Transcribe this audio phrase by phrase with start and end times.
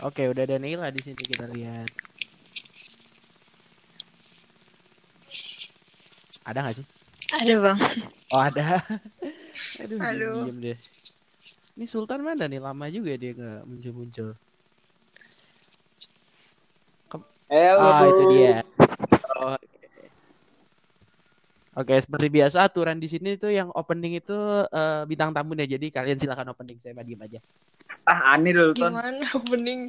[0.00, 1.92] Oke, udah ada Neila di sini kita lihat.
[6.48, 6.86] Ada nggak sih?
[7.36, 7.78] Ada bang.
[8.32, 8.80] Oh ada.
[9.84, 10.40] Aduh, Aduh.
[10.48, 10.78] diem deh.
[11.76, 12.64] Ini Sultan mana nih?
[12.64, 14.40] Lama juga dia nggak muncul-muncul.
[17.50, 17.82] Hello.
[17.82, 18.62] Ah, itu dia.
[19.36, 19.88] Oh, Oke.
[21.76, 24.38] Oke, seperti biasa aturan di sini tuh yang opening itu
[24.70, 25.66] eh, bintang tamunya.
[25.66, 26.78] Jadi kalian silakan opening.
[26.78, 27.42] Saya diem aja.
[28.10, 28.90] Ah, aneh dulu, Ton.
[28.90, 29.80] Gimana opening?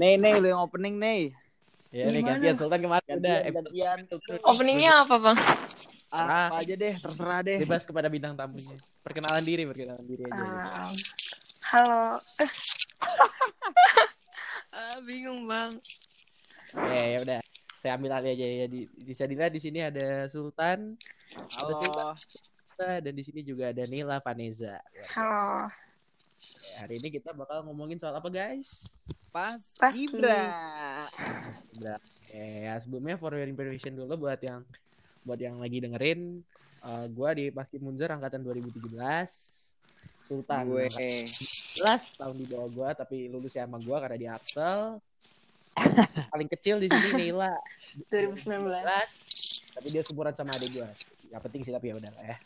[0.00, 1.36] Nih, nih, lu yang opening nih.
[1.92, 2.40] Ya, nih Gimana?
[2.40, 3.98] gantian Sultan kemarin Gantian, gantian.
[4.46, 5.38] Openingnya apa bang?
[6.08, 7.58] Ah, apa aja deh, terserah deh.
[7.60, 8.72] bebas kepada bintang tamunya.
[9.04, 10.42] Perkenalan diri, perkenalan diri aja.
[10.42, 10.92] Um,
[11.76, 12.04] halo.
[14.80, 15.70] ah, bingung bang.
[16.72, 17.40] Oke, ya udah.
[17.84, 18.66] Saya ambil alih aja ya.
[18.70, 20.96] Di, bisa dilihat di sini ada Sultan,
[21.58, 22.14] Halo.
[22.80, 24.80] dan di sini juga ada Nila Vanessa.
[25.12, 25.68] Halo.
[26.40, 28.96] Ya, hari ini kita bakal ngomongin soal apa, guys?
[29.30, 30.10] Pas Paski.
[30.10, 30.48] Ibra.
[31.78, 31.98] Udah.
[32.00, 34.62] Oke, ya sebelumnya for your information dulu buat yang
[35.22, 36.40] buat yang lagi dengerin
[36.82, 38.90] eh, gua di Paski Munzer angkatan 2017.
[40.30, 40.86] Sultan Gue.
[40.86, 45.02] angkatan 11 tahun di bawah gua tapi lulusnya sama gua karena di Axel.
[46.34, 47.54] Paling kecil di sini Nila
[48.10, 48.58] 2019.
[49.70, 50.90] tapi dia seumuran sama adik gua.
[51.30, 52.36] Yang penting sih tapi ya udah lah ya.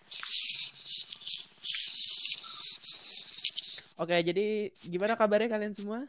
[3.95, 6.03] Oke, jadi gimana kabarnya kalian semua?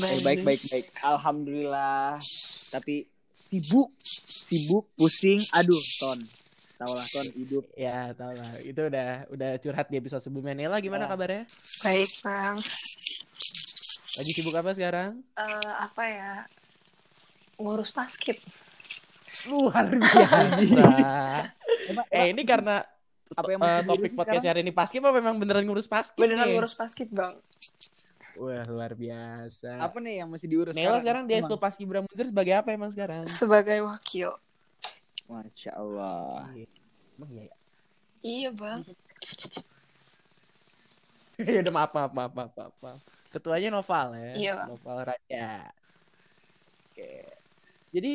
[0.00, 0.86] Eh, baik, baik, baik.
[1.04, 2.16] Alhamdulillah.
[2.72, 3.04] Tapi
[3.44, 3.92] sibuk,
[4.24, 5.44] sibuk, pusing.
[5.52, 6.16] Aduh, Ton.
[6.76, 7.64] Tahu lah, Ton, hidup.
[7.76, 8.56] Ya, tau lah.
[8.64, 10.56] Itu udah udah curhat di episode sebelumnya.
[10.56, 11.12] Nela gimana Ya.
[11.12, 11.42] kabarnya?
[11.84, 12.56] Baik bang.
[14.16, 15.20] Lagi sibuk apa sekarang?
[15.36, 16.32] Eh, apa ya?
[17.60, 18.40] Ngurus paskip.
[19.46, 20.40] Luar biasa.
[22.10, 22.82] Eh, ini karena
[23.34, 24.50] Apa yang mesti topik podcast sekarang?
[24.54, 26.54] hari ini paskib apa memang beneran ngurus paskib Beneran nih?
[26.54, 27.34] ngurus paskip bang.
[28.36, 29.80] Wah, luar biasa.
[29.80, 33.24] Apa nih yang mesti diurus Nela sekarang dia ekskul paskibra munzer sebagai apa emang sekarang?
[33.26, 34.36] Sebagai wakil.
[35.26, 36.46] Masya Allah.
[36.52, 36.68] Iya.
[37.16, 37.56] Emang iya ya?
[38.20, 38.80] Iya bang.
[41.56, 43.00] ya udah maaf, maaf, maaf, maaf, maaf, maaf.
[43.32, 44.32] Ketuanya Noval ya.
[44.32, 44.68] Iya, Bang.
[44.72, 45.48] Noval Raja.
[46.88, 47.12] Oke.
[47.92, 48.12] Jadi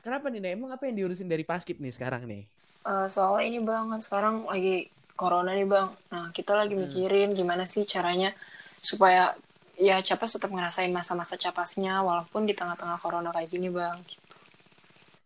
[0.00, 0.56] kenapa nih?
[0.56, 2.48] Emang apa yang diurusin dari paskib nih sekarang nih?
[2.84, 5.88] Eh, soalnya ini bang kan sekarang lagi corona nih bang.
[6.12, 8.36] Nah kita lagi mikirin gimana sih caranya
[8.84, 9.32] supaya
[9.80, 13.96] ya capas tetap ngerasain masa-masa capasnya walaupun di tengah-tengah corona kayak gini bang.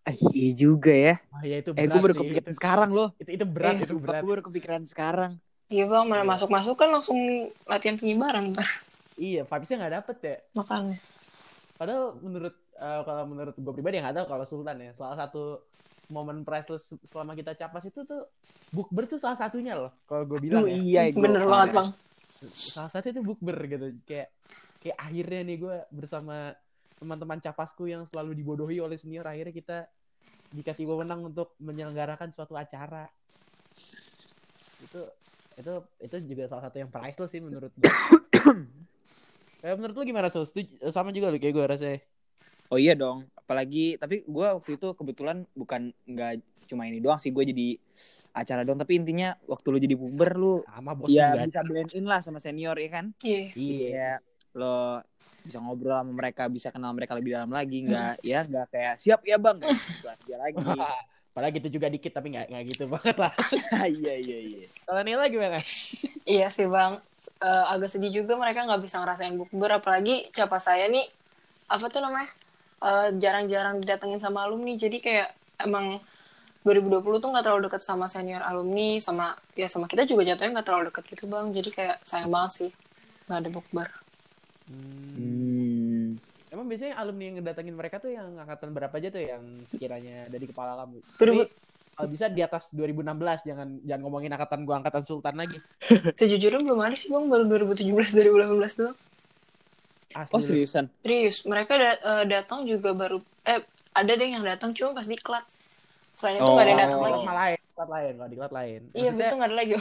[0.06, 1.14] Eh, iya juga ya.
[1.34, 3.08] Wah, ya itu Eh, berat gue baru kepikiran sekarang loh.
[3.18, 4.22] Itu, itu berat, eh, itu berat.
[4.22, 5.32] gue baru kepikiran sekarang.
[5.68, 7.18] Iya bang, mana masuk-masuk kan langsung
[7.68, 8.54] latihan pengibaran.
[9.18, 10.36] Iya, vibes-nya nggak dapet ya.
[10.56, 10.96] Makanya.
[11.76, 15.60] Padahal menurut eh, kalau menurut gue pribadi nggak tahu kalau Sultan ya salah satu
[16.08, 18.24] momen priceless selama kita capas itu tuh
[18.68, 20.76] bukber tuh salah satunya loh kalau gue bilang Duh, ya.
[20.76, 21.88] iya, Bener gua- banget bang.
[22.48, 24.28] salah satu itu bukber gitu kayak
[24.78, 26.54] kayak akhirnya nih gue bersama
[26.94, 29.78] teman-teman capasku yang selalu dibodohi oleh senior akhirnya kita
[30.50, 33.04] dikasih wewenang untuk menyelenggarakan suatu acara
[34.80, 35.00] itu
[35.54, 37.90] itu itu juga salah satu yang priceless sih menurut gue
[39.58, 40.46] Kayak menurut lu gimana Sul?
[40.46, 41.98] Setuju- Sama juga lu kayak gue rasanya.
[42.68, 43.24] Oh iya dong.
[43.36, 47.68] Apalagi tapi gue waktu itu kebetulan bukan nggak cuma ini doang sih gue jadi
[48.36, 48.76] acara dong.
[48.76, 51.48] Tapi intinya waktu lu jadi puber lu Sama bos ya juga.
[51.48, 53.06] bisa blend in lah sama senior ya kan.
[53.24, 53.40] Iya.
[53.56, 53.76] Iya.
[53.88, 54.12] Iya.
[54.52, 55.00] Lo
[55.38, 59.24] bisa ngobrol sama mereka, bisa kenal mereka lebih dalam lagi, nggak ya nggak kayak siap
[59.24, 60.60] ya bang, gitu aja lagi.
[61.32, 63.32] Padahal gitu juga dikit tapi nggak nggak gitu banget lah.
[64.02, 64.66] iya iya iya.
[64.84, 65.62] Kalau Nila gimana?
[66.28, 67.00] Iya sih bang.
[67.40, 71.08] Eh, agak sedih juga mereka nggak bisa ngerasain bukber apalagi capas saya nih
[71.72, 72.28] apa tuh namanya
[72.78, 75.28] Eh, jarang-jarang didatengin sama alumni jadi kayak
[75.58, 75.98] emang
[76.62, 80.66] 2020 tuh nggak terlalu dekat sama senior alumni sama ya sama kita juga jatuhnya nggak
[80.70, 82.70] terlalu dekat gitu bang jadi kayak sayang banget sih
[83.26, 83.88] nggak ada bukber
[84.68, 86.20] Hmm.
[86.52, 90.44] Emang biasanya alumni yang ngedatengin mereka tuh yang angkatan berapa aja tuh yang sekiranya dari
[90.44, 91.00] kepala kamu?
[91.16, 91.48] Tapi
[91.96, 95.56] kalau bisa di atas 2016 jangan jangan ngomongin angkatan gua angkatan Sultan lagi.
[96.20, 98.98] sejujurnya belum ada sih bang baru 2017 2018 doang
[100.10, 100.32] Asli.
[100.32, 100.88] Oh seriusan?
[100.98, 103.60] serius mereka da- eh, datang juga baru eh
[103.90, 105.58] ada deh yang datang cuma pas di kelas
[106.10, 107.04] selain itu nggak ada yang datang Oh.
[107.04, 108.80] lagi Kelas lain, kelas lain, di kelas lain.
[108.88, 109.72] iya Maksudnya, besok nggak ada lagi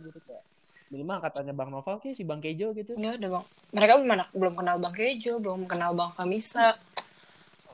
[0.00, 0.42] gitu kayak
[0.88, 2.92] minimal angkatannya Bang Noval kayak si Bang Kejo gitu.
[2.92, 6.66] nggak ada bang mereka belum belum kenal bang Kejo belum kenal bang Kamisa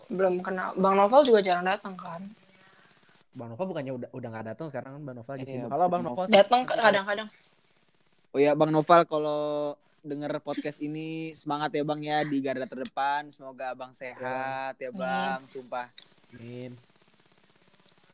[0.06, 2.22] belum kenal bang Novel juga jarang datang kan
[3.32, 5.68] Bang Noval bukannya udah udah nggak datang sekarang kan Bang Noval lagi Iya, sibuk.
[5.68, 7.28] Kalau Bang Noval datang kadang-kadang
[8.30, 9.40] Oh ya Bang Noval kalau
[10.06, 13.28] denger podcast ini semangat ya Bang ya di garda terdepan.
[13.34, 15.42] Semoga Abang sehat ya Bang.
[15.50, 15.90] Sumpah.
[16.32, 16.72] Amin.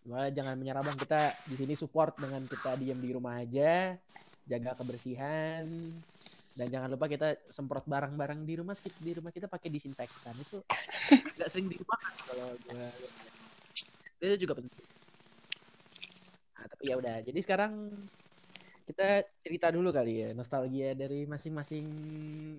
[0.08, 0.98] Wah, jangan menyerah bang.
[0.98, 3.94] Kita di sini support dengan kita diam di rumah aja,
[4.50, 5.62] jaga kebersihan,
[6.52, 10.60] Dan jangan lupa kita semprot barang-barang di rumah di rumah kita pakai disinfektan itu
[11.40, 12.88] nggak sering di rumah kan kalau gua
[14.20, 14.84] itu juga penting.
[16.60, 17.16] Nah, tapi ya udah.
[17.24, 17.72] Jadi sekarang
[18.82, 21.86] kita cerita dulu kali ya nostalgia dari masing-masing.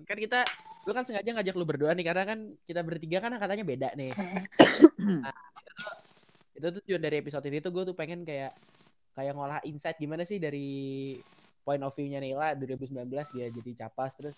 [0.08, 0.40] Kan kita
[0.84, 2.38] lu kan sengaja ngajak lu berdua nih karena kan
[2.68, 4.12] kita bertiga kan katanya beda nih.
[5.04, 6.00] Nah, itu, tuh-
[6.54, 8.56] itu tujuan dari episode ini tuh gue tuh pengen kayak
[9.14, 11.18] kayak ngolah insight gimana sih dari
[11.64, 14.36] point of view-nya Nila 2019 dia jadi capas terus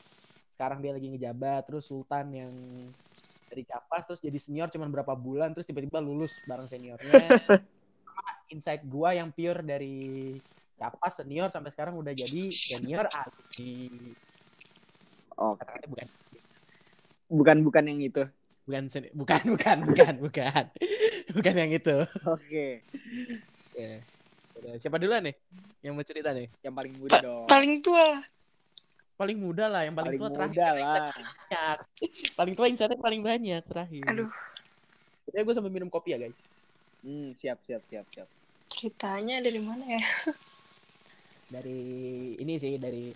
[0.55, 2.53] sekarang dia lagi ngejabat terus Sultan yang
[3.47, 7.15] dari capas terus jadi senior cuman berapa bulan terus tiba-tiba lulus bareng seniornya.
[8.55, 10.39] Insight gua yang pure dari
[10.77, 14.13] capas senior sampai sekarang udah jadi senior alumni
[15.35, 16.09] Oh, kata-kata bukan
[17.29, 18.25] bukan bukan yang itu.
[18.63, 20.65] bukan seni- bukan bukan bukan bukan
[21.37, 21.97] bukan yang itu
[22.27, 22.81] Oke.
[23.73, 24.01] Ya.
[24.55, 25.37] Udah, siapa duluan nih
[25.81, 27.45] yang mau cerita nih Yang paling muda Pa- dong.
[27.47, 28.07] paling tua
[29.15, 31.09] paling muda lah yang paling, Paling tua terakhir lah.
[31.09, 31.79] banyak
[32.41, 34.29] paling tua insightnya paling banyak terakhir Aduh,
[35.31, 36.37] ya gue sambil minum kopi ya guys
[37.01, 38.27] Hmm, siap siap siap siap.
[38.67, 40.03] ceritanya dari mana ya?
[41.47, 41.81] dari
[42.39, 43.11] ini sih dari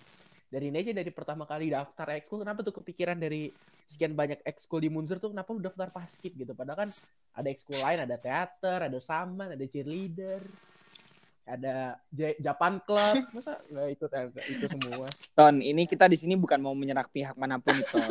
[0.51, 3.47] dari ini aja dari pertama kali daftar ekskul kenapa tuh kepikiran dari
[3.87, 6.51] sekian banyak ekskul di Munzer tuh kenapa lu daftar paskib gitu?
[6.55, 6.89] Padahal kan
[7.35, 10.43] ada ekskul lain ada teater ada saman ada cheerleader
[11.47, 13.15] ada J- Japan Club.
[13.35, 15.07] Masa nggak eh, nggak itu semua.
[15.35, 18.09] Ton, ini kita di sini bukan mau menyerang pihak mana pun nih, Ton.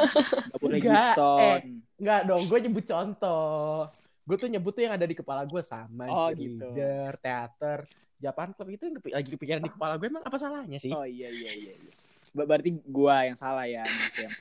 [0.52, 1.61] Gak boleh gitu, Ton.
[2.00, 3.88] nggak dong gue nyebut contoh
[4.31, 6.62] gue tuh nyebut tuh yang ada di kepala gue sama Oh, gitu.
[6.62, 7.79] cheerleader teater
[8.17, 11.03] Japan Club itu yang kepi- lagi kepikiran di kepala gue emang apa salahnya sih Oh
[11.03, 11.75] iya iya iya.
[11.75, 11.93] iya.
[12.31, 13.82] Ber- Berarti gua yang salah ya.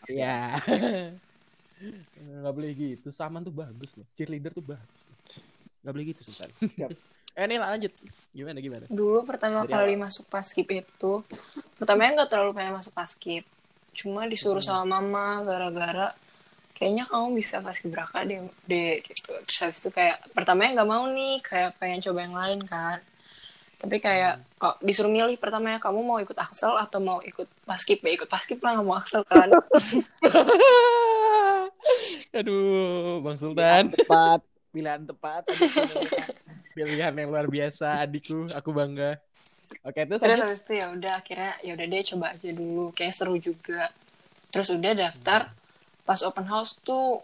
[0.06, 0.62] Iya.
[2.20, 3.10] Nggak boleh gitu.
[3.10, 4.06] Saman tuh bagus loh.
[4.14, 4.94] Cheerleader tuh bagus.
[5.82, 6.50] Nggak boleh gitu, Sultan.
[6.60, 6.92] Siap.
[7.32, 7.94] eh, nih lanjut.
[8.30, 8.86] Gimana, gimana?
[8.86, 11.24] Dulu pertama Dari kali masuk paskib itu,
[11.80, 13.48] pertamanya nggak terlalu pengen masuk paskib.
[13.90, 14.70] Cuma disuruh Hmm.
[14.76, 16.12] sama mama gara-gara
[16.80, 19.36] kayaknya kamu bisa paskib braka deh, deh gitu.
[19.44, 22.98] Terus habis itu kayak pertamanya nggak mau nih, kayak pengen coba yang lain kan.
[23.80, 28.12] Tapi kayak kok disuruh milih pertamanya kamu mau ikut Axel atau mau ikut paskib ya
[28.16, 29.52] ikut paskib lah nggak mau Axel kan.
[32.40, 33.84] Aduh, Bang Pilihan Sultan.
[33.96, 34.40] tepat,
[34.72, 35.44] pilihan tepat.
[35.48, 36.28] Aduh, sebenarnya.
[36.76, 38.48] Pilihan yang luar biasa, adikku.
[38.56, 39.20] Aku bangga.
[39.84, 43.14] Oke, terus Terus habis itu ya udah akhirnya ya udah deh coba aja dulu kayak
[43.16, 43.92] seru juga.
[44.50, 45.42] Terus udah daftar
[46.10, 47.22] pas open house tuh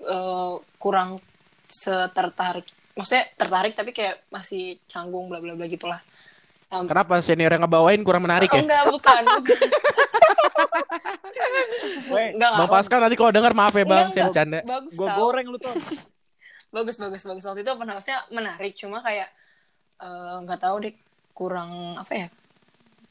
[0.00, 1.20] eh, kurang
[1.68, 2.64] setertarik.
[2.92, 6.00] Maksudnya tertarik tapi kayak masih canggung bla bla bla gitulah.
[6.64, 8.64] Sampai Kenapa senior yang ngebawain kurang menarik Oh, ya?
[8.64, 9.22] enggak, bukan.
[9.36, 9.58] bukan.
[12.08, 12.68] Weh, enggak, Bang.
[12.70, 14.08] Pascal nanti kalau denger maaf ya, Bang.
[14.08, 14.58] Enggak, Saya bercanda.
[14.64, 15.16] Tau.
[15.18, 15.76] goreng lu, Ton.
[16.72, 17.44] Bagus, bagus, bagus.
[17.44, 18.72] Waktu itu open house-nya menarik.
[18.72, 19.28] Cuma kayak
[19.98, 20.94] eh, nggak tahu deh
[21.32, 22.28] kurang apa ya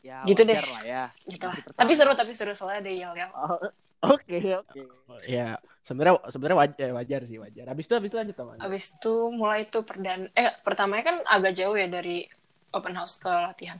[0.01, 0.57] Ya, Gitu deh.
[0.57, 1.03] lah ya.
[1.23, 1.53] gitu lah.
[1.77, 3.29] Tapi seru, tapi seru soalnya ada yel-yel.
[3.31, 3.61] Oh,
[4.01, 4.81] Oke, oke.
[5.29, 7.65] Ya, sebenarnya sebenarnya wajar, wajar sih, wajar.
[7.69, 8.57] Habis itu habis itu lanjut sama.
[8.57, 12.25] Abis itu mulai itu perdan eh pertamanya kan agak jauh ya dari
[12.73, 13.77] open house ke latihan.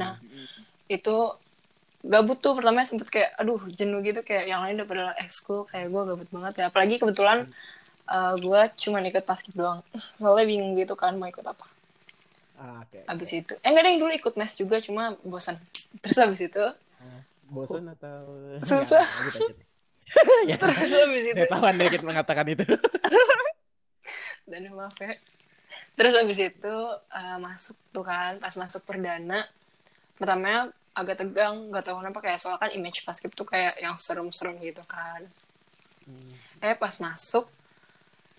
[0.00, 0.16] Nah,
[0.88, 1.16] itu
[2.00, 5.90] gabut tuh pertamanya sempet kayak aduh jenuh gitu kayak yang lain udah pada ekskul kayak
[5.90, 7.42] gue gabut banget ya apalagi kebetulan
[8.06, 9.82] uh, gue cuma ikut basket doang
[10.16, 11.66] soalnya bingung gitu kan mau ikut apa
[12.58, 13.02] Ah, Oke.
[13.06, 15.58] abis itu eh enggak ada yang dulu ikut mes juga cuma bosan
[16.02, 16.64] terus abis itu
[17.48, 18.36] Bosan atau
[18.68, 19.04] Susah.
[20.48, 22.64] Ya, terus abis itu saya tahan dikit mengatakan itu.
[24.48, 25.12] dan maaf ya.
[26.00, 26.76] Terus abis itu
[27.12, 29.44] uh, masuk tuh kan pas masuk perdana
[30.16, 34.56] pertamanya agak tegang nggak tahu kenapa kayak soalnya kan image basket tuh kayak yang serem-serem
[34.64, 35.28] gitu kan.
[36.64, 37.44] Eh pas masuk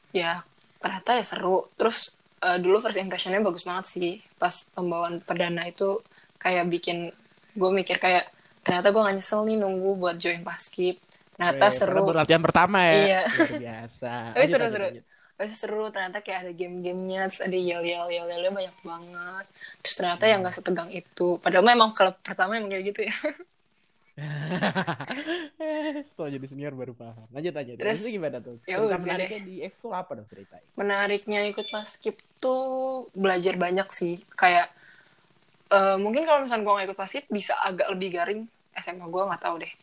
[0.10, 0.42] ya
[0.82, 1.70] ternyata ya seru.
[1.78, 4.14] Terus uh, dulu first impressionnya bagus banget sih.
[4.42, 6.02] Pas pembawaan perdana itu
[6.42, 7.14] kayak bikin
[7.54, 8.39] gue mikir kayak
[8.70, 11.02] ternyata gue gak nyesel nih nunggu buat join basket
[11.34, 12.94] ternyata Weh, seru karena baru latihan pertama ya.
[12.94, 13.22] Iya.
[13.34, 14.12] Luar biasa.
[14.36, 15.04] Tapi lanjut, lanjut.
[15.40, 19.46] Pasti seru ternyata kayak ada game-gamenya terus ada yel yel yel yelnya banyak banget
[19.80, 23.16] terus ternyata yang gak setegang itu padahal memang klub pertama emang kayak gitu ya
[26.12, 27.24] Setelah jadi senior baru paham.
[27.32, 27.72] Lanjut aja.
[27.72, 28.60] Terus Terus, itu gimana tuh?
[28.68, 30.60] ya udah menariknya di ekskul apa dong ceritain?
[30.76, 34.68] menariknya ikut paskib tuh belajar banyak sih kayak
[35.72, 38.42] eh, mungkin kalau misalnya gue gak ikut paskib bisa agak lebih garing
[38.80, 39.74] SMA gue nggak tahu deh.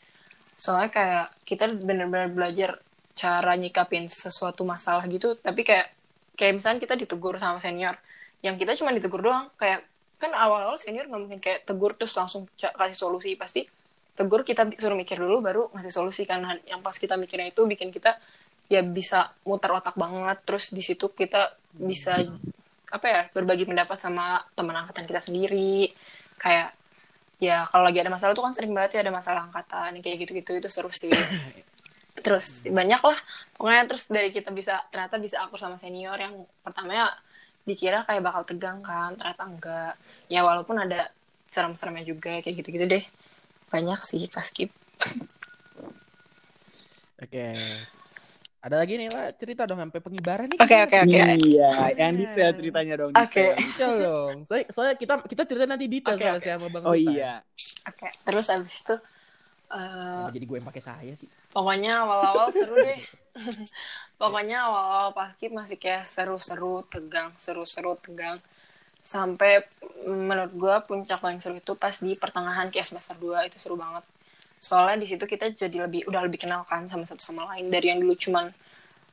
[0.56, 2.80] Soalnya kayak kita bener-bener belajar
[3.16, 5.88] cara nyikapin sesuatu masalah gitu tapi kayak
[6.36, 7.96] kayak misalnya kita ditegur sama senior
[8.44, 9.88] yang kita cuma ditegur doang kayak
[10.20, 13.64] kan awal-awal senior nggak mungkin kayak tegur terus langsung kasih solusi pasti
[14.12, 17.88] tegur kita suruh mikir dulu baru ngasih solusi karena yang pas kita mikirnya itu bikin
[17.88, 18.20] kita
[18.68, 22.20] ya bisa muter otak banget terus di situ kita bisa
[22.92, 25.88] apa ya berbagi pendapat sama teman angkatan kita sendiri
[26.36, 26.76] kayak
[27.37, 30.57] ya kalau lagi ada masalah tuh kan sering banget ya ada masalah angkatan kayak gitu-gitu
[30.57, 31.12] itu seru sih.
[32.25, 33.19] Terus banyak lah
[33.61, 37.12] pokoknya terus dari kita bisa ternyata bisa akur sama senior yang pertamanya
[37.69, 39.95] dikira kayak bakal tegang kan ternyata enggak.
[40.33, 41.12] Ya walaupun ada
[41.52, 43.05] serem-seremnya juga kayak gitu-gitu deh.
[43.69, 44.73] Banyak sih pas skip
[47.16, 47.52] Oke.
[48.66, 50.58] Ada lagi nih lah cerita dong sampai pengibaran nih.
[50.58, 53.12] oke oke oke Iya, yang detail ceritanya dong.
[53.14, 53.44] Oke.
[53.54, 54.35] Detail dong.
[54.42, 56.50] Soalnya, soalnya kita kita cerita nanti detail Oke, soalnya oke.
[56.58, 57.14] sama Bang Oh Sultan.
[57.14, 57.32] iya.
[57.87, 58.94] oke terus abis itu
[59.70, 61.30] eh, Kenapa jadi gue yang pakai saya sih?
[61.54, 63.00] pokoknya awal-awal seru deh
[64.20, 68.38] pokoknya awal-awal pas skip masih kayak seru-seru tegang seru-seru tegang
[69.02, 69.62] sampai
[70.06, 74.02] menurut gue puncak paling seru itu pas di pertengahan kayak semester 2 itu seru banget
[74.58, 77.88] soalnya di situ kita jadi lebih udah lebih kenal kan sama satu sama lain dari
[77.88, 78.50] yang dulu cuman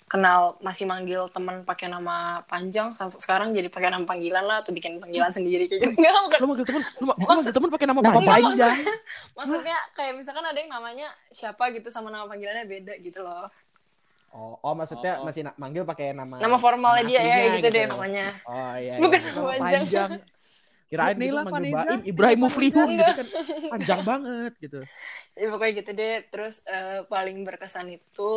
[0.05, 4.69] kenal masih manggil teman pakai nama panjang sampai sekarang jadi pakai nama panggilan lah atau
[4.69, 7.69] bikin panggilan sendiri kayak gitu nggak bukan Lu manggil temen, lu, ma- lu manggil temen
[7.69, 8.43] pakai nama Nama panjang.
[8.45, 8.73] panjang.
[9.33, 13.49] maksudnya kayak misalkan ada yang namanya siapa gitu sama nama panggilannya beda gitu loh
[14.29, 15.25] Oh, oh maksudnya Oh.
[15.25, 18.93] masih na- manggil pakai nama nama formalnya dia ya aslinya gitu deh pokoknya Oh iya.
[18.97, 19.27] Bukan iya.
[19.27, 19.83] nama Nama panjang.
[19.83, 20.09] panjang.
[20.93, 21.89] Kirain Nila gitu manggil Vanessa.
[21.89, 23.27] Baim Ibrahim Muflihun gitu kan.
[23.73, 24.79] Panjang banget gitu.
[25.33, 28.31] ya pokoknya gitu deh terus eh, paling berkesan itu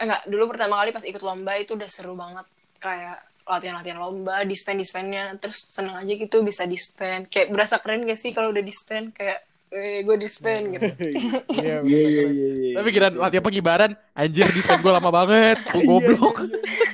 [0.00, 4.40] eh, enggak dulu pertama kali pas ikut lomba itu udah seru banget kayak latihan-latihan lomba
[4.42, 8.62] dispen dispennya terus seneng aja gitu bisa dispen kayak berasa keren gak sih kalau udah
[8.62, 10.88] dispen kayak eh, gue dispen gitu
[11.58, 12.48] Iya, Iya iya iya.
[12.54, 12.72] iya.
[12.72, 15.58] Tapi kira latihan pengibaran, anjir di gue lama banget.
[15.68, 16.36] Gue goblok.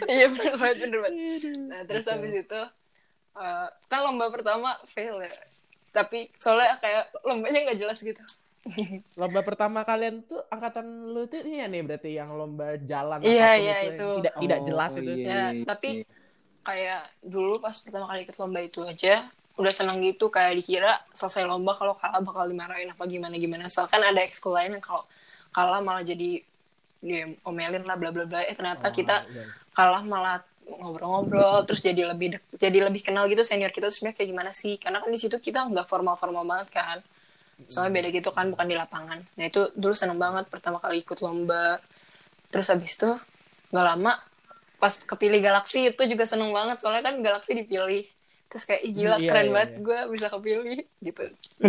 [0.09, 2.61] iya bener banget bener banget nah terus habis itu
[3.39, 5.33] eh, kan lomba pertama fail ya
[5.89, 8.21] tapi soalnya kayak lombanya nggak jelas gitu
[9.21, 13.51] Lomba pertama kalian tuh angkatan lu tuh ini ya nih berarti yang lomba jalan Iya,
[13.57, 14.09] iya, yang itu.
[14.21, 15.13] Tidak tidak Oh, jelas itu.
[15.17, 15.89] iya, Ya, iya, tapi
[16.61, 19.25] kayak dulu pas pertama kali ikut lomba itu aja
[19.57, 23.91] udah seneng gitu kayak dikira selesai lomba kalau kalah bakal dimarahin apa gimana gimana soalnya
[23.91, 25.03] kan ada ekskul lain yang kalau
[25.51, 26.45] kalah malah jadi
[27.01, 29.49] dia omelin lah bla bla bla eh ternyata Oh, kita iya.
[29.73, 30.45] kalah malah
[30.81, 34.75] ngobrol-ngobrol terus jadi lebih dek- jadi lebih kenal gitu senior kita sebenarnya kayak gimana sih?
[34.83, 36.99] Karena kan di situ kita nggak formal-formal banget kan.
[37.73, 39.19] Soalnya beda gitu kan bukan di lapangan.
[39.39, 41.81] Nah itu dulu seneng banget pertama kali ikut lomba.
[42.53, 43.11] Terus habis itu
[43.73, 44.13] nggak lama
[44.83, 46.77] pas kepilih galaksi itu juga seneng banget.
[46.83, 48.05] Soalnya kan galaksi dipilih
[48.49, 49.81] terus kayak gila Hmm, iya, keren iya, banget iya.
[49.81, 50.65] gue bisa kepilih
[50.99, 51.23] gitu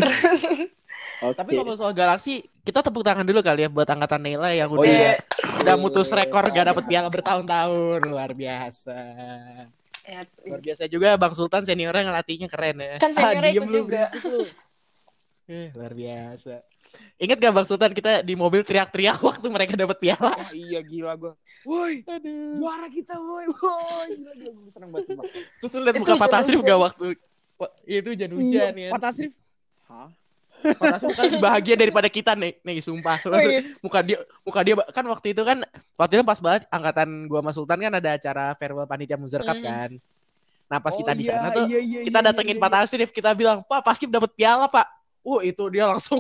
[1.19, 1.35] Oke.
[1.35, 4.79] Tapi kalau soal galaksi, kita tepuk tangan dulu kali ya buat angkatan Nela yang Oh,
[4.79, 5.15] udah iya.
[5.59, 8.03] udah mutus rekor gak dapet piala bertahun-tahun.
[8.03, 8.95] Luar biasa.
[10.01, 12.95] ya, Luar biasa juga Bang Sultan seniornya ngelatihnya keren ya.
[12.97, 14.03] kan seniornya Ah, ikut juga.
[15.49, 16.61] Eh, luar biasa.
[17.17, 20.29] Ingat gak Bang Sultan kita di mobil teriak-teriak waktu mereka dapat piala?
[20.29, 21.33] Wah, iya gila gua.
[21.65, 22.55] Woi, Aduh.
[22.61, 23.49] juara kita woi.
[23.49, 25.17] Woi, gila gila seneng banget.
[25.59, 27.05] Terus lu liat Itu muka Pak Tasrif gak waktu
[27.59, 28.89] Wah, itu hujan hujan Iya, ya.
[28.93, 29.31] Pak Tasrif.
[29.89, 30.09] Hah?
[30.59, 33.17] Pak Tasrif kan bahagia daripada kita nih, nih sumpah.
[33.25, 33.73] Oh, iya.
[33.81, 35.57] muka dia muka dia kan waktu itu kan
[35.97, 39.57] waktu itu pas banget angkatan gua sama Sultan kan ada acara farewell panitia Munzer Cup
[39.57, 39.65] Hmm.
[39.65, 39.91] kan.
[40.69, 42.71] Nah, pas Oh, kita di iya, sana tuh iya, iya, kita iya, datengin iya, Pak
[42.71, 46.19] Tasrif, kita bilang, "Pak, Paskib dapat piala, Pak." Oh, itu dia langsung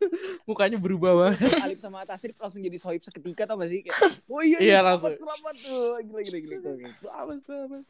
[0.48, 1.38] mukanya berubah banget.
[1.42, 1.64] iya.
[1.64, 3.80] Alif sama Tasrif langsung jadi sohib seketika tau gak sih?
[3.82, 5.12] Kayak, oh iya, Iya, selamat, langsung.
[5.18, 5.86] selamat tuh.
[6.02, 6.56] Gila, gila, gila.
[6.56, 6.90] gila.
[6.94, 7.82] Selamat, selamat.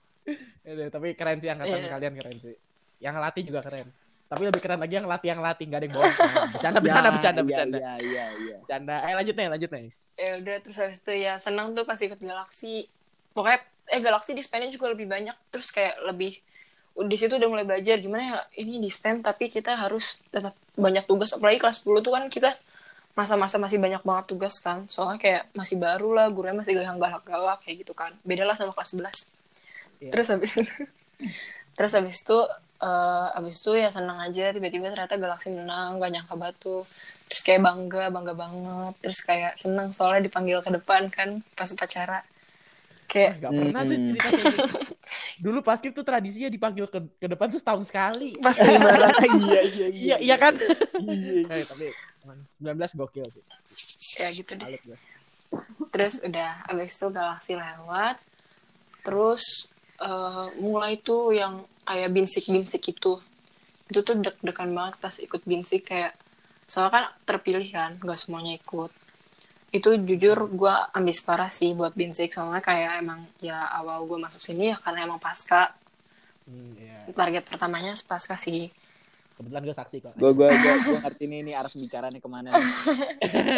[0.61, 1.91] Ya deh, tapi keren sih angkatan Iya.
[1.93, 2.55] kalian keren sih.
[2.99, 3.87] Yang ngelatih juga keren.
[4.27, 6.11] Tapi lebih keren lagi yang ngelatih yang ngelatih nggak ada yang bohong.
[6.19, 7.79] Nah, bercanda, bercanda, Ya, bercanda, iya, bercanda.
[7.79, 8.57] Iya, iya, iya.
[8.59, 8.95] Bercanda.
[9.01, 9.87] Eh lanjut nih, lanjut nih.
[10.17, 12.89] ya udah terus habis itu ya senang tuh pas ikut galaksi
[13.31, 16.41] pokoknya eh galaksi dispennya juga lebih banyak terus kayak lebih
[16.97, 21.37] di situ udah mulai belajar gimana ya ini dispen tapi kita harus tetap banyak tugas.
[21.37, 22.57] Apalagi kelas 10 tuh kan kita
[23.13, 24.89] masa-masa masih banyak banget tugas kan.
[24.89, 28.17] Soalnya kayak masih baru lah gurunya masih yang galak-galak kayak gitu kan.
[28.25, 29.13] Beda lah sama kelas 11
[29.97, 30.13] Iya.
[30.13, 30.53] terus habis
[31.77, 32.39] terus habis itu
[32.77, 36.85] eh habis itu ya senang aja tiba-tiba ternyata galaksi menang gak nyangka batu.
[37.29, 38.95] Terus kayak bangga bangga banget.
[39.05, 42.21] Terus kayak senang soalnya dipanggil ke depan kan pas upacara
[43.07, 44.07] kayak Gak pernah tuh Mm-mm.
[44.11, 44.79] cerita kayak gitu.
[45.39, 48.37] Dulu Paskib tuh tradisinya dipanggil ke, ke depan tuh setahun sekali.
[48.39, 49.13] pas lebaran
[49.47, 50.55] Iya, iya, Iya, iya kan?
[50.99, 51.87] Iya, Eh, tapi
[52.59, 53.45] 19 gokil sih.
[54.17, 54.67] ya gitu deh
[55.93, 58.17] terus udah abis itu galaksi lewat
[59.07, 59.71] terus
[60.03, 63.23] eh, mulai tuh yang kayak binsik binsik itu
[63.87, 66.13] itu tuh deg-degan banget pas ikut binsik kayak
[66.67, 68.91] soalnya kan terpilih kan gak semuanya ikut
[69.75, 74.41] itu jujur gue ambis parah sih buat binsik soalnya kayak emang ya awal gue masuk
[74.41, 75.75] sini ya karena emang pasca
[76.47, 77.11] Hmm, iya.
[77.11, 78.71] target pertamanya pasca sih
[79.37, 80.15] Kebetulan gue saksi kok.
[80.17, 82.57] Gue gue gue gue ngerti nih ini arah bicaranya ke mana.
[82.57, 82.65] nih.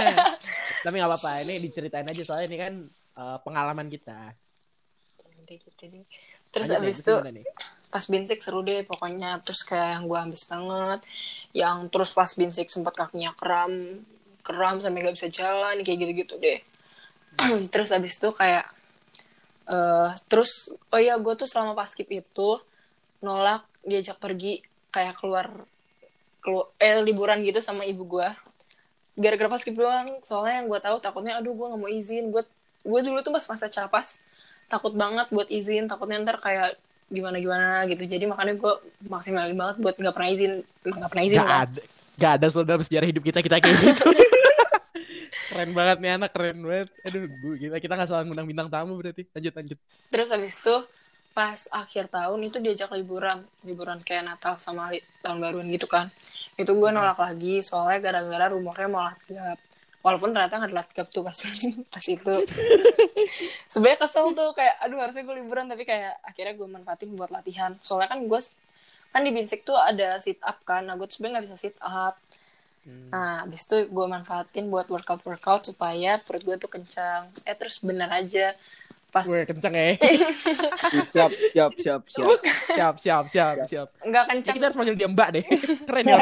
[0.82, 2.74] Tapi gak apa-apa, ini diceritain aja soalnya ini kan
[3.14, 4.34] eh, pengalaman kita.
[5.46, 5.70] Gitu
[6.48, 7.14] terus nih, abis itu
[7.88, 11.00] pas binsik seru deh pokoknya terus kayak yang gue ambis banget
[11.56, 14.00] yang terus pas binsik sempat kakinya kram
[14.48, 16.60] kram sampai nggak bisa jalan kayak gitu-gitu deh.
[17.72, 18.64] Terus abis itu kayak
[19.68, 22.56] eh terus oh iya gue tuh selama pas skip itu
[23.20, 25.52] nolak diajak pergi kayak keluar
[26.40, 28.28] keluar eh liburan gitu sama ibu gue
[29.18, 32.24] gara-gara pas skip doang soalnya yang gue tahu takutnya aduh gue nggak mau izin.
[32.32, 32.48] Gue
[32.86, 34.22] gue dulu tuh pas masa capas
[34.72, 36.78] takut banget buat izin takutnya ntar kayak
[37.12, 38.06] gimana gimana gitu.
[38.06, 38.72] Jadi makanya gue
[39.04, 40.52] maksimalin banget buat nggak pernah izin
[40.86, 41.80] nggak pernah izin Gak kan ada,
[42.16, 44.04] gak ada dalam sejarah hidup kita kita kayak gitu.
[45.58, 46.88] keren banget nih anak, keren banget.
[47.02, 49.26] Aduh, bu, kita kita nggak salah ngundang bintang tamu berarti.
[49.34, 49.78] Lanjut lanjut.
[50.06, 50.76] terus habis itu
[51.34, 53.42] pas akhir tahun itu diajak liburan.
[53.66, 56.14] Liburan kayak Natal sama tahun baruan gitu kan.
[56.54, 59.58] Itu gue nolak lagi soalnya gara-gara rumornya mau latgap
[59.98, 61.34] walaupun ternyata nggak ada latgap tuh pas
[61.94, 62.34] pas itu.
[63.74, 67.74] Sebenarnya kesel tuh kayak aduh harusnya gue liburan tapi kayak akhirnya gue manfaatin buat latihan.
[67.82, 68.40] Soalnya kan gue
[69.10, 70.86] kan di Binsik tuh ada sit up kan.
[70.86, 72.14] Nah gue sebenarnya nggak bisa sit up
[73.08, 77.80] nah habis itu gue manfaatin buat workout workout supaya perut gue tuh kencang eh terus
[77.80, 78.52] bener aja
[79.08, 79.96] pas Gue kenceng ya.
[81.16, 82.38] Siap, siap, siap, siap.
[82.68, 83.88] siap, siap, siap, siap.
[84.04, 85.44] nggak Ya, kencang kita harus manggil dia Mbak deh.
[85.88, 86.18] Keren ya.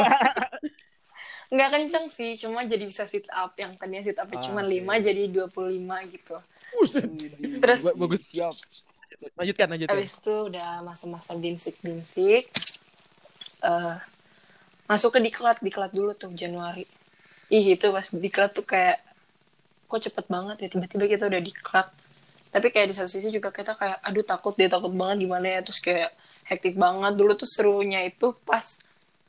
[1.47, 4.71] nggak kenceng sih cuma jadi bisa sit up yang tadinya sit up Ah, cuma oke.
[4.71, 6.37] 5 jadi 25 gitu
[6.73, 7.07] Buset.
[7.59, 8.23] Terus Ba- bagus.
[8.27, 8.55] Siap.
[9.35, 9.95] Lanjutkan, lanjutkan.
[9.97, 12.51] habis itu udah masa-masa binsik binsik
[13.63, 13.97] eh
[14.87, 16.87] masuk ke diklat diklat dulu tuh Januari.
[17.51, 18.99] Ih itu pas diklat tuh kayak
[19.87, 21.89] kok cepet banget ya tiba-tiba kita udah diklat.
[22.51, 25.61] Tapi kayak di satu sisi juga kita kayak aduh takut dia takut banget gimana ya.
[25.63, 26.11] Terus kayak
[26.47, 27.13] hektik banget.
[27.15, 28.79] Dulu tuh serunya itu pas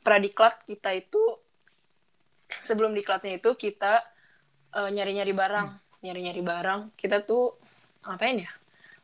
[0.02, 1.20] pradiklat kita itu
[2.48, 4.02] sebelum diklatnya itu kita
[4.74, 5.68] eh, nyari-nyari barang.
[6.02, 6.80] Nyari-nyari barang.
[6.94, 7.54] Kita tuh
[8.06, 8.50] ngapain ya?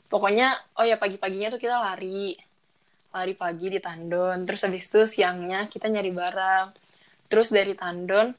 [0.08, 2.38] Pokoknya oh ya pagi-paginya tuh kita lari
[3.14, 4.42] lari pagi di Tandon.
[4.42, 6.66] Terus habis itu siangnya kita nyari barang.
[7.30, 8.34] Terus dari Tandon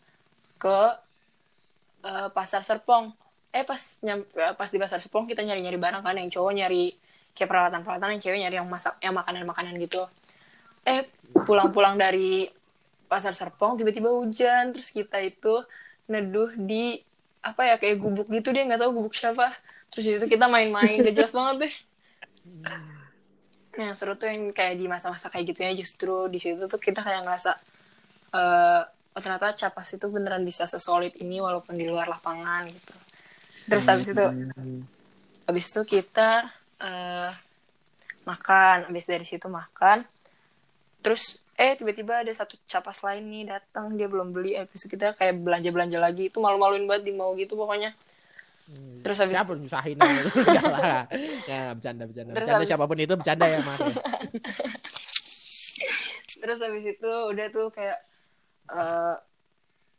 [0.59, 0.79] ke
[2.03, 3.15] eh, pasar Serpong.
[3.55, 6.51] Eh pas nyam- eh, pas di pasar Serpong kita nyari nyari barang kan yang cowok
[6.59, 6.91] nyari
[7.31, 10.03] kayak peralatan peralatan yang cewek nyari yang masak yang makanan makanan gitu.
[10.83, 11.07] Eh
[11.47, 12.51] pulang-pulang dari
[13.07, 15.63] pasar Serpong tiba-tiba hujan terus kita itu
[16.11, 16.99] neduh di
[17.45, 19.55] apa ya kayak gubuk gitu dia nggak tahu gubuk siapa.
[19.95, 21.73] Terus itu kita main-main gak jelas banget deh
[23.75, 27.03] yang seru tuh yang kayak di masa-masa kayak gitu ya justru di situ tuh kita
[27.03, 27.51] kayak ngerasa
[28.35, 28.81] eh
[29.15, 32.93] oh ternyata capas itu beneran bisa sesolid ini walaupun di luar lapangan gitu.
[33.71, 34.25] Terus habis itu
[35.47, 36.51] habis itu kita
[36.83, 37.31] eh
[38.27, 40.03] makan habis dari situ makan.
[40.99, 45.15] Terus eh tiba-tiba ada satu capas lain nih datang dia belum beli habis itu kita
[45.15, 46.27] kayak belanja belanja lagi.
[46.27, 47.95] Itu malu-maluin banget di mau gitu pokoknya
[49.01, 50.27] terus habis Siapa nyusahin gitu.
[50.41, 51.01] Enggak lah.
[51.45, 52.31] Ya, bercanda, bercanda.
[52.33, 53.79] Terus Bercanda habis- siapa pun itu bercanda ya, Mas.
[56.35, 57.97] terus habis itu udah tuh kayak
[58.67, 59.15] eh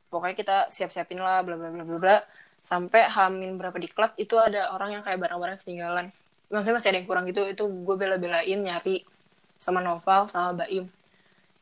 [0.06, 2.16] pokoknya kita siap-siapin lah bla bla bla bla bla
[2.62, 6.06] sampai hamin berapa diklat itu ada orang yang kayak barang-barang ketinggalan
[6.46, 9.02] maksudnya masih ada yang kurang gitu itu gue bela-belain nyari
[9.58, 10.86] sama Noval sama Baim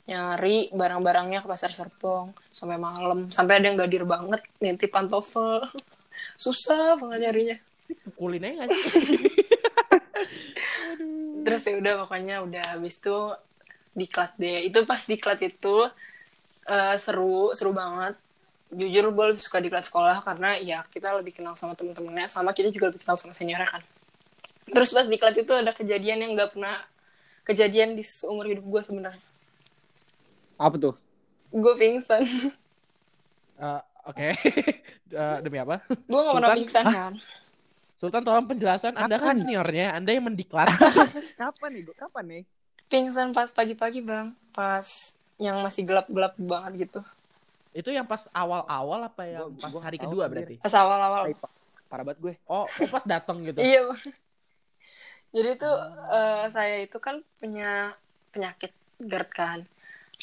[0.05, 5.65] nyari barang-barangnya ke pasar Serpong sampai malam sampai ada yang gadir banget nitip pantofel
[6.37, 7.57] susah banget nyarinya.
[8.11, 8.85] Pukulin aja nggak sih?
[11.45, 13.17] terus ya udah pokoknya udah habis itu
[13.93, 14.65] diklat deh.
[14.67, 15.77] Itu pas diklat itu
[16.69, 18.17] eh, seru seru banget.
[18.75, 22.75] Jujur gue lebih suka diklat sekolah karena ya kita lebih kenal sama temen-temennya sama kita
[22.75, 23.83] juga lebih kenal sama seniornya kan.
[24.67, 26.83] Terus pas diklat itu ada kejadian yang nggak pernah
[27.45, 29.23] kejadian di seumur hidup gue sebenarnya.
[30.59, 30.97] Apa tuh?
[31.55, 32.27] gue pingsan.
[33.55, 34.29] Eh, Oke.
[35.15, 35.79] Eh, demi apa?
[35.87, 36.59] gue nggak pernah Sultan?
[36.59, 37.13] pingsan kan
[37.95, 38.99] Sultan tolong penjelasan.
[38.99, 40.75] Anda kan seniornya, Anda yang mendiklat.
[41.39, 41.83] Kapan nih?
[41.95, 42.43] Kapan nih?
[42.91, 44.87] pingsan pas pagi-pagi bang pas
[45.41, 47.01] yang masih gelap-gelap banget gitu
[47.75, 50.63] itu yang pas awal-awal apa yang Gua- pas gua hari kedua berarti?
[50.63, 51.31] pas awal-awal
[51.91, 52.35] Parah banget gue.
[52.51, 53.63] Oh, oh pas datang gitu.
[53.63, 53.87] Iya.
[53.87, 54.01] Bang.
[55.31, 55.75] Jadi tuh
[56.11, 57.95] eh, saya itu kan punya
[58.35, 59.59] penyakit GERD kan.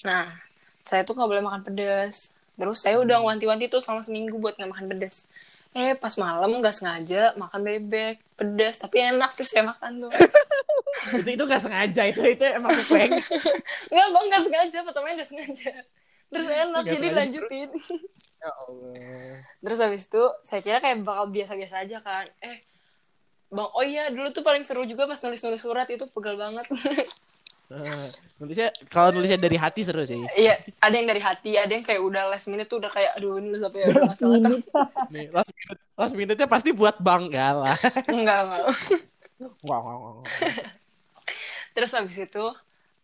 [0.04, 0.36] Nah,
[0.84, 2.36] saya tuh nggak boleh makan pedas.
[2.62, 5.26] Terus saya udah wanti-wanti tuh selama seminggu buat nggak makan pedas.
[5.74, 10.12] Eh pas malam nggak sengaja makan bebek pedas tapi enak terus saya makan tuh.
[11.26, 13.18] itu itu nggak sengaja itu itu emang kupeng.
[13.92, 15.72] Nggak bang nggak sengaja pertamanya nggak sengaja.
[16.30, 17.18] Terus enak Nggak jadi sengaja.
[17.18, 17.70] lanjutin.
[18.38, 18.94] Ya Allah.
[19.66, 22.30] Terus habis itu saya kira kayak bakal biasa-biasa aja kan.
[22.46, 22.62] Eh
[23.52, 26.64] Bang, oh iya dulu tuh paling seru juga pas nulis-nulis surat itu pegal banget.
[27.72, 28.08] Eh,
[28.44, 30.20] nulisnya kalau nulisnya dari hati seru sih.
[30.36, 33.40] Iya, ada yang dari hati, ada yang kayak udah last minute tuh udah kayak aduh
[33.40, 34.40] ini udah sampai udah masalah.
[35.08, 37.78] Nih, last minute, last minute-nya pasti buat bangga lah.
[38.12, 38.62] enggak, enggak.
[39.64, 40.28] Wah, wah, wah.
[41.72, 42.46] Terus habis itu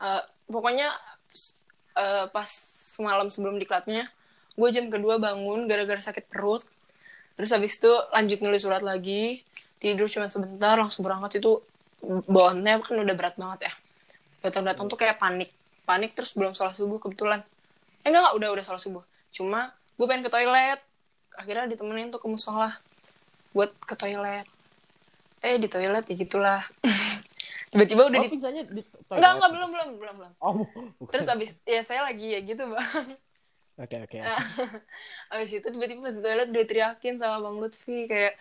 [0.04, 0.92] eh, pokoknya
[1.96, 2.50] eh, pas
[2.98, 4.12] semalam sebelum diklatnya
[4.58, 6.66] gue jam kedua bangun gara-gara sakit perut
[7.38, 9.46] terus habis itu lanjut nulis surat lagi
[9.78, 11.62] tidur cuma sebentar langsung berangkat itu
[12.02, 13.74] bawaannya kan udah berat banget ya
[14.42, 15.50] datang-datang tuh kayak panik.
[15.84, 17.42] Panik terus belum sholat subuh kebetulan.
[18.02, 19.04] Eh enggak, enggak udah udah sholat subuh.
[19.32, 20.80] Cuma gue pengen ke toilet.
[21.34, 22.74] Akhirnya ditemenin tuh ke musola
[23.52, 24.46] buat ke toilet.
[25.40, 26.62] Eh di toilet ya gitulah.
[27.72, 29.16] Tiba-tiba udah Oh, di pingsannya di toilet.
[29.16, 30.32] enggak enggak belum belum belum belum.
[30.40, 30.54] Oh,
[30.98, 31.12] bukan.
[31.14, 33.08] terus abis ya saya lagi ya gitu bang.
[33.78, 34.18] Oke, oke.
[34.18, 34.42] Nah,
[35.38, 38.34] abis itu tiba-tiba di toilet udah teriakin sama bang Lutfi kayak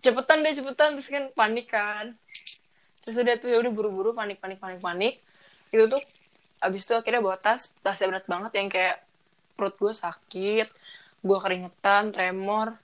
[0.00, 0.94] cepetan deh cepetan.
[0.94, 2.14] Terus kan panik kan
[3.04, 5.14] terus udah tuh ya udah buru-buru panik panik panik panik
[5.70, 6.02] itu tuh
[6.60, 9.00] abis itu akhirnya bawa tas tasnya berat banget yang kayak
[9.56, 10.68] perut gue sakit
[11.20, 12.76] gue keringetan tremor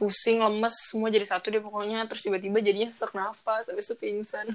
[0.00, 4.50] pusing lemes semua jadi satu deh pokoknya terus tiba-tiba jadinya sesak nafas habis itu pingsan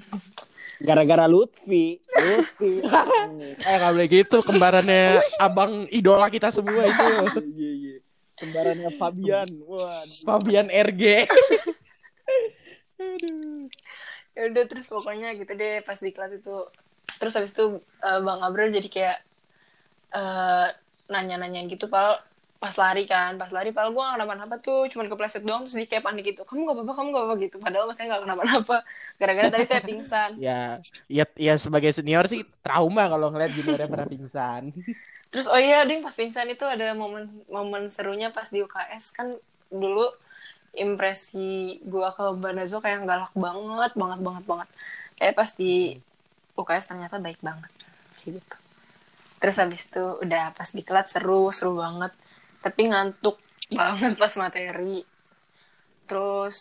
[0.78, 1.98] Gara-gara Lutfi.
[1.98, 2.84] Lutfi.
[3.66, 4.38] Eh, nggak boleh gitu.
[4.44, 7.06] Kembarannya abang idola kita semua itu.
[7.58, 7.96] Iya, iya.
[8.38, 9.48] Kembarannya Fabian.
[9.66, 10.22] Waduh.
[10.22, 11.26] Fabian RG.
[14.38, 16.56] ya udah terus pokoknya gitu deh pas di kelas itu.
[17.18, 19.18] Terus habis itu eh, bang Abril jadi kayak
[20.14, 20.68] eh,
[21.10, 22.22] nanya-nanyain gitu pal
[22.62, 23.34] pas lari kan?
[23.34, 26.46] Pas lari pal gue gak kenapa-napa tuh cuman kepleset doang terus dia kayak panik gitu
[26.46, 27.56] kamu gak apa-apa kamu gak apa-apa gitu.
[27.58, 28.76] Padahal mas saya gak kenapa-napa.
[29.18, 30.30] Gara-gara tadi saya pingsan.
[30.38, 30.78] Ya,
[31.10, 34.70] ya, ya sebagai senior sih trauma kalau ngeliat juniornya pernah pingsan.
[35.28, 39.28] terus oh iya ding pas pingsan itu ada momen momen serunya pas di UKS kan
[39.68, 40.08] dulu
[40.78, 44.68] impresi gua ke Banazo kayak galak banget banget banget banget.
[45.18, 45.98] Kayak pas di
[46.54, 47.70] UKS ternyata baik banget
[48.22, 48.56] gitu.
[49.38, 52.12] Terus habis itu udah pas di kelas seru seru banget.
[52.62, 53.36] Tapi ngantuk
[53.74, 55.02] banget pas materi.
[56.06, 56.56] Terus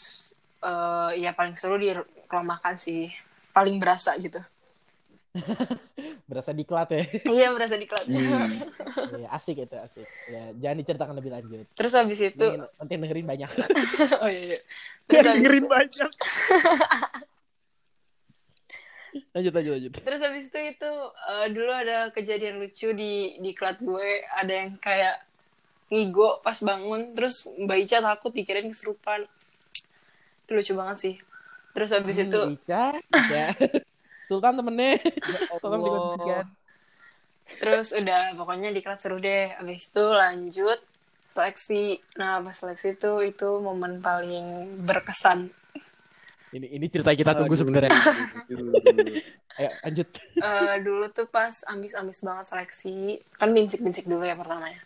[0.66, 1.94] eh ya paling seru di
[2.28, 3.10] ruang makan sih.
[3.54, 4.42] Paling berasa gitu
[6.30, 7.04] Berasa diklat ya.
[7.26, 8.52] iya berasa di kelas Hmm.
[9.16, 10.04] ya asik itu, asik.
[10.28, 11.64] Ya, jangan diceritakan lebih lanjut.
[11.72, 12.46] terus habis itu
[12.76, 13.48] nanti dengerin banyak.
[14.24, 14.60] oh iya, iya.
[15.08, 16.12] Terus dengerin banyak.
[19.34, 19.92] lanjut, lanjut, lanjut.
[19.98, 20.92] terus habis itu itu
[21.26, 25.24] eh, dulu ada kejadian lucu di di kelas gue ada yang kayak
[25.88, 29.24] ngigo pas bangun terus Mbak Ica takut dikirain kesurupan
[30.44, 31.16] itu lucu banget sih
[31.72, 32.84] terus habis itu Hmm, Ica,
[34.28, 34.30] Ica.
[34.30, 35.00] Sultan temennya.
[35.26, 36.16] Ya Tolong Allah.
[36.16, 36.46] digantikan.
[37.48, 40.80] terus udah pokoknya di kelas seru deh habis itu lanjut
[41.32, 41.84] seleksi
[42.16, 44.46] nah pas seleksi itu itu momen paling
[44.84, 45.48] berkesan
[46.48, 47.60] Ini ini cerita kita tunggu Aduh.
[47.60, 47.92] sebenarnya.
[49.58, 50.08] Ayo lanjut.
[50.34, 52.98] Eh, dulu tuh pas ambis-ambis banget seleksi
[53.36, 54.80] kan bincik-bincik dulu ya pertamanya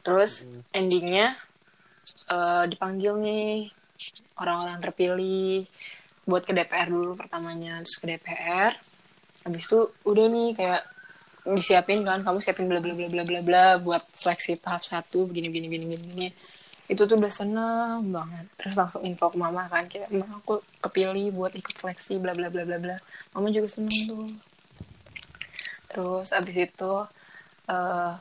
[0.00, 1.36] terus endingnya
[2.28, 3.72] eh, dipanggil nih
[4.36, 5.64] orang-orang terpilih
[6.26, 8.74] buat ke DPR dulu pertamanya terus ke DPR
[9.46, 10.82] habis itu udah nih kayak
[11.54, 15.46] disiapin kan kamu siapin bla bla bla bla bla bla buat seleksi tahap satu begini
[15.46, 16.28] begini begini begini.
[16.90, 18.50] Itu tuh udah seneng banget.
[18.58, 22.50] Terus langsung info ke mama kan kayak mama aku kepilih buat ikut seleksi bla bla
[22.50, 22.96] bla bla bla.
[23.30, 24.26] Mama juga seneng tuh.
[25.86, 26.92] Terus abis itu
[27.70, 28.12] eh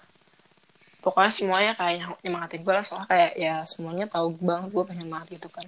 [1.02, 5.10] pokoknya semuanya kayak nyem- nyemangatin gue lah soalnya kayak ya semuanya tahu banget gue pengen
[5.10, 5.66] banget gitu kan.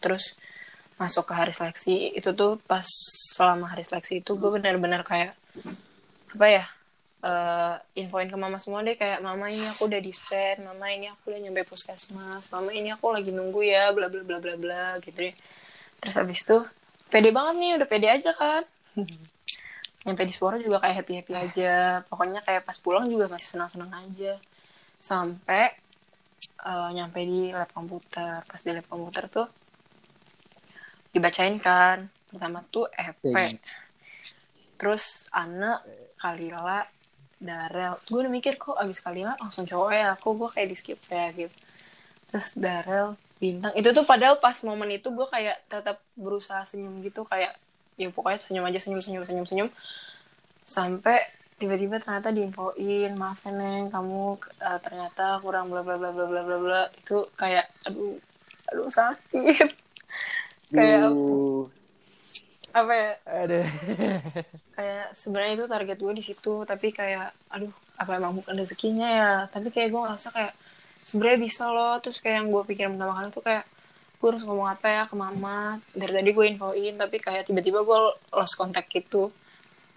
[0.00, 0.36] Terus
[0.98, 2.84] masuk ke hari seleksi itu tuh pas
[3.34, 5.38] selama hari seleksi itu gue benar-benar kayak
[6.34, 6.64] apa ya
[7.18, 11.34] eh infoin ke mama semua deh kayak mama ini aku udah dispen mama ini aku
[11.34, 15.18] udah nyampe puskesmas mama ini aku lagi nunggu ya bla bla bla bla bla gitu
[15.26, 15.34] deh.
[15.98, 16.58] Terus abis itu
[17.10, 18.62] pede banget nih udah pede aja kan.
[20.06, 21.74] Nyampe di suara juga kayak happy happy aja.
[22.06, 24.38] Pokoknya kayak pas pulang juga masih senang senang aja.
[25.02, 25.74] Sampai
[26.62, 28.46] eh, nyampe di lab komputer.
[28.46, 29.46] Pas di lab komputer tuh
[31.10, 32.08] dibacain kan.
[32.28, 33.56] Pertama tuh EP Iya.
[34.78, 35.82] terus Ana
[36.20, 36.86] Kalila
[37.38, 37.98] Darel.
[38.06, 40.06] Gue udah mikir kok abis Kalila langsung cowok ya.
[40.14, 41.54] Aku gue kayak di skip ya gitu.
[42.28, 43.72] Terus Darel bintang.
[43.74, 47.22] Itu tuh padahal pas momen itu gue kayak tetap berusaha senyum gitu.
[47.24, 47.54] Kayak
[47.98, 49.68] ya pokoknya senyum aja senyum senyum senyum senyum.
[50.68, 51.24] Sampai
[51.58, 56.42] tiba-tiba ternyata diinfoin maaf ya, neng kamu eh, ternyata kurang bla bla bla bla bla
[56.46, 56.82] bla bla.
[56.92, 58.14] Itu kayak aduh
[58.68, 59.70] aduh sakit
[60.72, 61.08] kayak
[62.72, 62.92] apa?
[62.92, 63.10] Ya?
[63.44, 63.66] Aduh.
[64.76, 69.32] kayak sebenarnya itu target gue di situ tapi kayak aduh apa emang bukan rezekinya ya?
[69.50, 70.52] Tapi kayak gue ngerasa kayak
[71.02, 71.96] sebenarnya bisa loh.
[72.04, 73.64] Terus kayak yang gue pikir pertama kali tuh kayak
[74.18, 75.80] gue harus ngomong apa ya ke mama?
[75.96, 77.98] Dari tadi gue infoin tapi kayak tiba-tiba gue
[78.36, 79.32] lost contact gitu.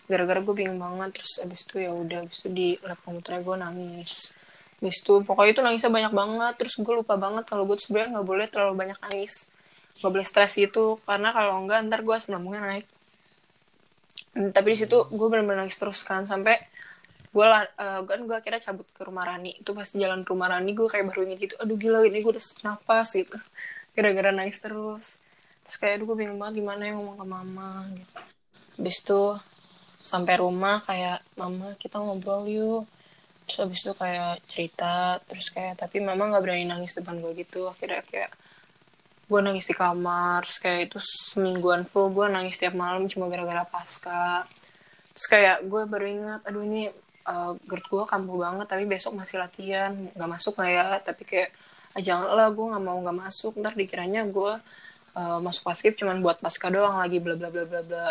[0.07, 3.55] Gara-gara gue bingung banget terus abis itu ya udah abis itu di lab komputernya gue
[3.59, 4.33] nangis.
[4.81, 8.27] Abis itu pokoknya itu nangisnya banyak banget terus gue lupa banget kalau gue sebenarnya nggak
[8.27, 9.51] boleh terlalu banyak nangis
[9.99, 11.01] nggak boleh stres gitu.
[11.03, 12.85] Karena kalau enggak ntar gue asam lambungnya naik.
[14.31, 16.23] Hmm, tapi di situ gue bener-bener nangis terus kan.
[16.23, 16.55] Sampai
[17.31, 19.59] gue lah eh, kan gue akhirnya cabut ke rumah Rani.
[19.59, 22.31] Itu pas jalan ke rumah Rani gue kayak baru inget gitu aduh gila ini gue
[22.31, 23.37] udah napas gitu.
[23.95, 25.19] Gara-gara nangis terus.
[25.67, 28.19] Terus kayak aduh gue bingung banget gimana yang ngomong ke mama gitu.
[28.79, 29.21] Habis itu
[30.01, 32.83] sampai rumah kayak mama kita ngobrol yuk.
[33.45, 37.67] Terus habis itu kayak cerita terus kayak tapi mama nggak berani nangis depan gue gitu.
[37.67, 38.31] Akhirnya kayak
[39.31, 43.63] gue nangis di kamar terus kayak itu semingguan full gue nangis tiap malam cuma gara-gara
[43.63, 44.43] pasca.
[45.15, 46.91] Terus kayak gue baru ingat aduh ini
[47.31, 50.87] uh, GERD gue kambuh banget tapi besok masih latihan nggak masuk nggak ya?
[50.99, 51.49] Tapi kayak
[51.95, 53.55] ah, janganlah gue nggak mau nggak masuk.
[53.55, 54.53] Ntar dikiranya gue
[55.15, 58.07] uh, masuk paskib cuman buat pasca doang lagi bla bla bla bla bla.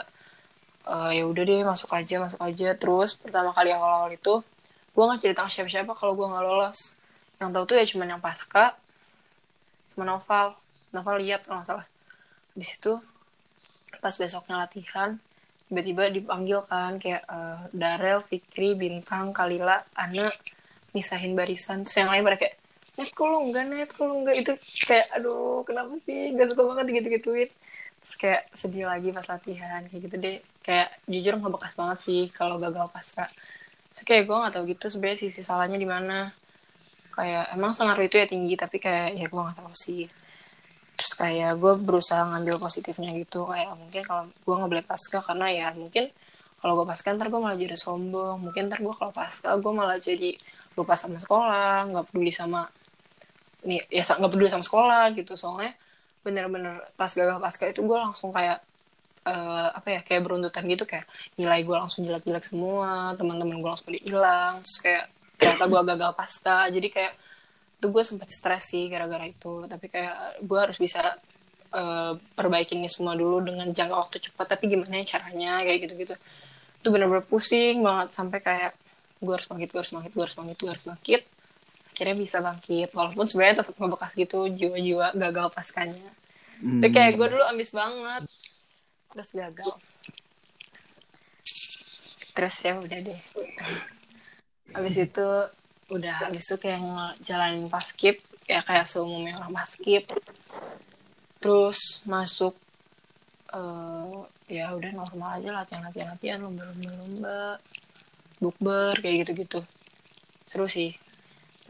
[0.88, 2.72] Uh, ya udah deh masuk aja masuk aja.
[2.80, 4.40] Terus pertama kali awal-awal itu
[4.96, 6.96] gue nggak cerita ke siapa-siapa kalau gue nggak lolos.
[7.37, 8.72] Yang tahu tuh ya cuman yang pasca
[9.92, 10.56] sama Noval
[10.90, 11.87] Noval lihat kalau salah.
[12.55, 12.92] Habis itu
[13.98, 15.18] pas besoknya latihan
[15.70, 20.26] tiba-tiba dipanggil kan kayak uh, Darel, Fikri, Bintang, Kalila, Ana
[20.90, 21.87] misahin barisan.
[21.87, 22.55] Terus yang lain pada kayak
[22.98, 26.35] net kok lu enggak net kok lu enggak itu kayak aduh kenapa sih?
[26.35, 27.50] Gak suka banget gitu-gituin
[28.00, 30.38] terus kayak sedih lagi pas latihan kayak gitu deh.
[30.66, 33.24] Kayak jujur nggak bekas banget sih kalau gagal pasca
[33.90, 36.35] terus kayak gue nggak tahu gitu sebenarnya sisi salahnya di mana.
[37.14, 40.11] Kayak emang sengaruh itu ya tinggi tapi kayak ya gue nggak tahu sih
[41.00, 43.48] terus kayak gue berusaha ngambil positifnya gitu.
[43.48, 46.12] Kayak mungkin kalau gue boleh pasca karena ya mungkin
[46.60, 48.36] kalau gue pasca ntar gue malah jadi sombong.
[48.44, 50.36] Mungkin ntar gue kalau pasca gue malah jadi
[50.76, 52.68] lupa sama sekolah nggak peduli sama
[53.64, 55.32] nih ya nggak peduli sama sekolah gitu.
[55.40, 55.72] Soalnya
[56.20, 58.60] bener-bener pas gagal pasca itu gue langsung kayak
[59.24, 60.84] uh, apa ya kayak beruntutan gitu.
[60.84, 61.08] Kayak
[61.40, 64.54] nilai gue langsung jelek-jelek semua teman-teman gue langsung pada hilang.
[64.68, 65.04] Terus kayak
[65.40, 67.12] ternyata gue gagal pasca jadi kayak
[67.80, 69.64] itu gue sempet stres sih gara-gara itu.
[69.64, 71.16] Tapi kayak gue harus bisa
[71.72, 74.46] uh, perbaikin ini semua dulu dengan jangka waktu cepat.
[74.52, 76.14] Tapi gimana ya caranya kayak gitu-gitu.
[76.84, 78.12] Itu bener-bener pusing banget.
[78.12, 78.76] Sampai kayak
[79.24, 81.22] gue harus bangkit gue harus bangkit gue harus bangkit gue harus bangkit.
[81.96, 82.88] Akhirnya bisa bangkit.
[82.92, 86.20] Walaupun sebenarnya tetap ngebekas gitu jiwa-jiwa gagal paskanya
[86.60, 86.84] hmm.
[86.92, 88.22] kayak gue dulu ambis banget.
[89.10, 89.72] Terus gagal.
[92.30, 93.20] Terus ya udah deh.
[94.70, 95.28] Habis itu
[95.90, 100.07] udah habis itu kayak ngejalanin paskip ya kayak seumumnya orang paskip
[101.42, 102.55] terus masuk
[103.55, 107.38] uh, ya udah normal aja latihan latihan latihan lomba lomba lomba
[108.40, 109.61] bukber kayak gitu gitu
[110.50, 110.96] seru sih.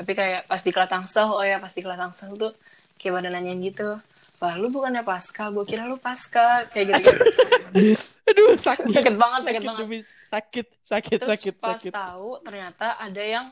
[0.01, 2.57] Tapi kayak pas di kelas tangsel oh ya pas di kelas tangsel tuh
[2.97, 4.01] kayak pada nanyain gitu
[4.41, 7.93] wah lu bukannya pasca gue kira lu pasca kayak gitu, -gitu.
[8.33, 8.89] aduh sakit.
[8.89, 10.05] Sakit banget sakit, sakit banget.
[10.33, 11.93] sakit sakit Terus sakit pas sakit.
[11.93, 13.45] tahu ternyata ada yang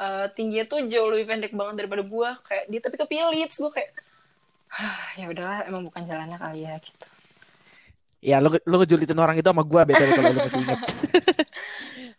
[0.00, 3.90] uh, tingginya tuh jauh lebih pendek banget daripada gue kayak dia tapi kepilih gue kayak
[5.18, 7.06] ya udahlah emang bukan jalannya kali ya gitu.
[8.20, 10.80] Ya lu lu ngejulitin orang itu sama gue btw kalau lu masih inget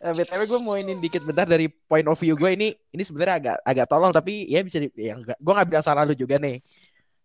[0.02, 3.34] uh, btw gue mau ini dikit bentar dari point of view gue ini ini sebenarnya
[3.38, 5.38] agak agak tolong tapi ya bisa di, ya enggak.
[5.38, 6.58] Gue nggak bilang salah lu juga nih.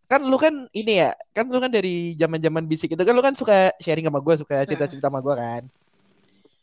[0.08, 3.20] Kan lu kan ini ya kan lu kan dari zaman zaman bisik itu kan lu
[3.26, 5.64] kan suka sharing sama gue suka cerita cerita sama gue kan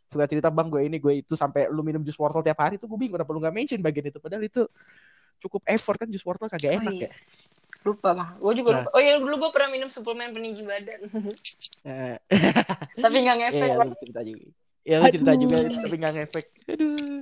[0.09, 2.87] suka cerita bang gue ini gue itu sampai lu minum jus wortel tiap hari tuh
[2.87, 4.19] gue bingung kenapa lu nggak mention bagian itu?
[4.21, 4.63] Padahal itu
[5.43, 7.09] cukup effort kan jus wortel kagak enak oh, iya.
[7.09, 7.13] ya.
[7.85, 8.31] Lupa bang.
[8.41, 8.77] Gue juga nah.
[8.81, 8.91] lupa.
[8.97, 11.01] Oh ya dulu gue pernah minum suplemen peninggi badan.
[11.85, 12.17] Nah.
[13.05, 14.47] tapi nggak ngefek ya, lu cerita juga.
[14.85, 16.47] Ya lu cerita juga tapi nggak ngefek.
[16.73, 17.21] Aduh.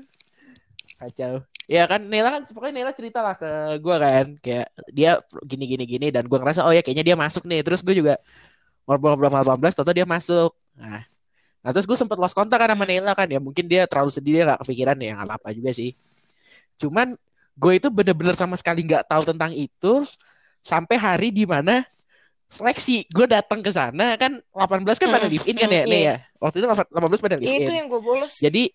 [1.02, 1.34] Kacau.
[1.70, 4.26] Ya kan Nela kan pokoknya Nela cerita lah ke gue kan.
[4.38, 5.10] Kayak dia
[5.46, 7.62] gini gini gini dan gue ngerasa oh ya kayaknya dia masuk nih.
[7.62, 8.18] Terus gue juga
[8.86, 10.52] ngobrol-ngobrol sama 18 atau dia masuk.
[10.78, 11.11] Nah
[11.62, 13.30] Nah terus gue sempet lost kontak kan sama Nela kan.
[13.30, 15.94] Ya mungkin dia terlalu sedih dia gak kepikiran ya nggak apa-apa juga sih.
[16.76, 17.14] Cuman
[17.54, 20.02] gue itu bener-bener sama sekali nggak tahu tentang itu
[20.58, 21.86] sampai hari di mana
[22.50, 23.06] seleksi.
[23.08, 26.16] Gue datang ke sana kan 18 kan pada live in kan ya nih ya?
[26.42, 28.42] Waktu itu 18 pada live in itu yang gue bolos.
[28.42, 28.74] Jadi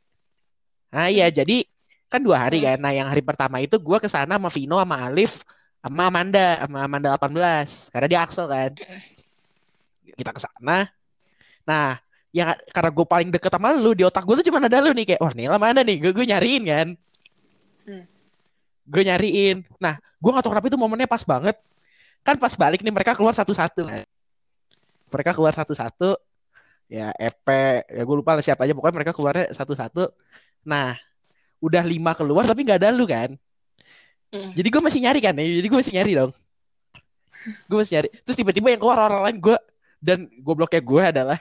[0.88, 1.68] ah iya jadi
[2.08, 2.80] kan dua hari kan.
[2.80, 5.44] Nah yang hari pertama itu gue ke sana sama Vino sama Alif
[5.84, 8.72] sama Amanda sama Amanda 18 karena dia Axel kan.
[10.16, 10.88] Kita ke sana.
[11.68, 12.00] Nah
[12.36, 15.16] ya karena gue paling deket sama lu di otak gue tuh cuma ada lu nih
[15.16, 15.98] kayak wah Nila mana nih.
[16.00, 16.88] Gue gue nyariin kan?
[17.88, 18.04] Hmm.
[18.88, 19.64] gue nyariin.
[19.80, 21.56] Nah gue gak tau kenapa itu momennya pas banget.
[22.24, 24.04] Kan pas balik nih mereka keluar satu-satu kan?
[25.12, 26.20] Mereka keluar satu-satu.
[26.88, 27.48] Ya EP
[27.88, 30.12] ya gue lupa lah siapa aja pokoknya mereka keluarnya satu-satu.
[30.68, 30.96] Nah
[31.64, 33.34] udah lima keluar tapi nggak ada lu kan?
[34.28, 34.52] Mm.
[34.60, 35.34] jadi gue masih nyari kan?
[35.40, 36.32] Ya jadi gue masih nyari dong.
[37.72, 38.10] Gue masih nyari.
[38.28, 39.58] Terus tiba-tiba yang keluar orang lain gue
[39.98, 41.40] dan gobloknya gue adalah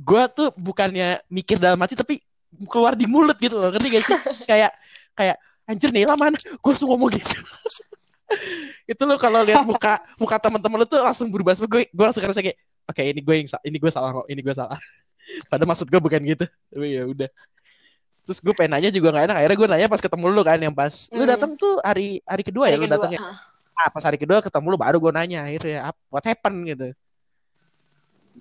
[0.00, 2.24] gue tuh bukannya mikir dalam hati tapi
[2.64, 3.68] keluar di mulut gitu loh.
[3.68, 4.16] Ngerti gak sih?
[4.50, 4.72] Kayak
[5.16, 5.36] kayak
[5.68, 6.36] anjir nih mana?
[6.36, 7.36] Gue langsung ngomong gitu.
[8.90, 11.52] Itu lo kalau lihat muka muka teman-teman lo tuh langsung berubah.
[11.56, 14.26] Semua gue gue langsung ngerasa kayak oke okay, ini gue yang ini gue salah kok
[14.28, 14.78] ini gue salah.
[15.52, 16.44] Pada maksud gue bukan gitu.
[16.72, 17.28] Tapi ya udah.
[18.26, 19.36] Terus gue pengen nanya juga gak enak.
[19.38, 20.94] Akhirnya gue nanya pas ketemu lu kan yang pas.
[21.12, 21.30] Lu Hmm.
[21.30, 23.20] datang tuh hari hari kedua ya Hari lu kedua, datangnya?
[23.22, 23.38] ah.
[23.86, 25.40] ah pas hari kedua ketemu lu baru gue nanya.
[25.46, 26.64] Akhirnya what happened?
[26.66, 26.90] gitu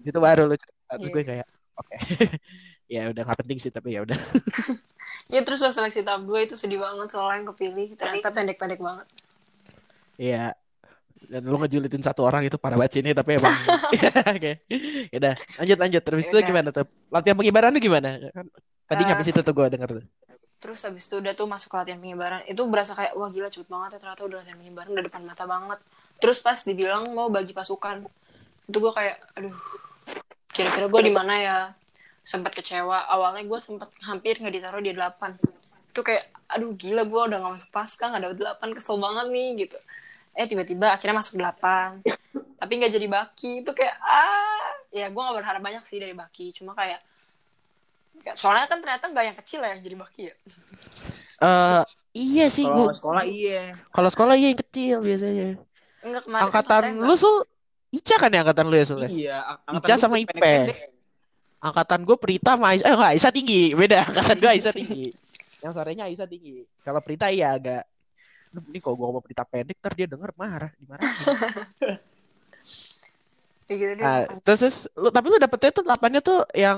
[0.05, 1.13] itu baru lu cerita terus Iya.
[1.13, 1.95] gue kayak oke
[2.95, 4.15] ya udah nggak penting sih tapi ya udah
[5.25, 9.05] Ya terus pas seleksi tahap 2 itu sedih banget soalnya yang kepilih ternyata pendek-pendek banget.
[10.17, 10.53] Iya.
[11.25, 13.49] Dan lu ngejulitin satu orang itu parah banget sih ini tapi emang
[14.37, 14.51] oke.
[15.09, 16.01] Ya udah, lanjut lanjut.
[16.03, 16.45] Terus itu Yaudah.
[16.47, 16.85] gimana tuh?
[17.09, 18.21] Latihan pengibarannya gimana?
[18.29, 18.45] Kan
[18.85, 19.07] tadi Ah.
[19.07, 20.05] nyampe situ tuh gue denger tuh.
[20.55, 22.41] Terus habis itu udah tuh masuk ke latihan pengibaran.
[22.45, 25.45] Itu berasa kayak wah gila cepet banget ya ternyata udah latihan pengibaran udah depan mata
[25.45, 25.79] banget.
[26.17, 28.05] Terus pas dibilang mau bagi pasukan.
[28.63, 29.53] Itu gue kayak aduh
[30.55, 31.57] kira-kira gue di mana ya?
[32.23, 33.05] Sempat kecewa.
[33.11, 35.91] Awalnya gue sempat hampir nggak ditaruh di 8.
[35.91, 39.49] Itu kayak aduh gila gue udah gak masuk pasca nggak dapet 8 kesel banget nih
[39.67, 39.77] gitu.
[40.31, 42.07] Eh tiba-tiba akhirnya masuk 8.
[42.55, 43.51] Tapi nggak jadi baki.
[43.67, 46.55] Itu kayak ah ya gue gak berharap banyak sih dari baki.
[46.55, 47.03] Cuma kayak
[48.33, 50.35] soalnya kan ternyata nggak yang kecil ya yang jadi baki ya.
[51.35, 51.83] Eh
[52.15, 53.75] iya sih Kalau gua sekolah iya.
[53.91, 55.49] kalau sekolah iya yang kecil biasanya.
[56.01, 57.45] Enggak kemarin Angkatan lu Sul
[57.95, 58.99] Ica kan ya angkatan lu ya Sul?
[58.99, 59.09] ya?
[59.09, 60.53] Iya, ang- Ica angkatan sama gue Ipe.
[61.57, 62.85] Angkatan gue Prita sama Aisyah.
[62.85, 63.61] Eh enggak, Aisyah tinggi.
[63.71, 63.99] Beda.
[64.05, 65.03] Angkatan gue Aisyah tinggi.
[65.63, 66.55] Yang sorenya Aisyah tinggi.
[66.83, 67.83] Kalau Prita iya agak
[68.55, 71.11] ini kalau gue ngomong Prita pendek ntar dia denger marah dimarahin.
[73.65, 73.97] Gitu.
[73.97, 76.77] Ah, terus, terus lu tapi lu dapetnya tuh delapannya tuh yang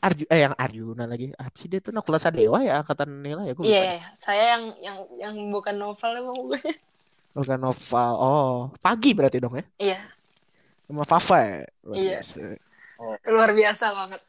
[0.00, 1.28] Arju eh yang Arjuna lagi.
[1.36, 4.08] Apa sih dia tuh Nakula Sadewa ya angkatan Nela ya gue Iya, iya, iya.
[4.16, 6.60] saya yang yang yang bukan novel emang gue.
[7.36, 8.12] Bukan novel.
[8.16, 9.64] Oh, pagi berarti dong ya.
[9.76, 10.00] Iya,
[10.90, 11.60] Sama Fafa ya.
[11.86, 12.10] Luar Iya.
[12.18, 12.34] biasa.
[13.24, 14.20] luar biasa banget.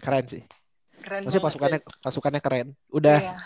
[0.00, 0.42] Keren sih.
[0.96, 2.68] Keren Maksudnya pasukannya pasukannya keren.
[2.88, 3.36] Udah Iya.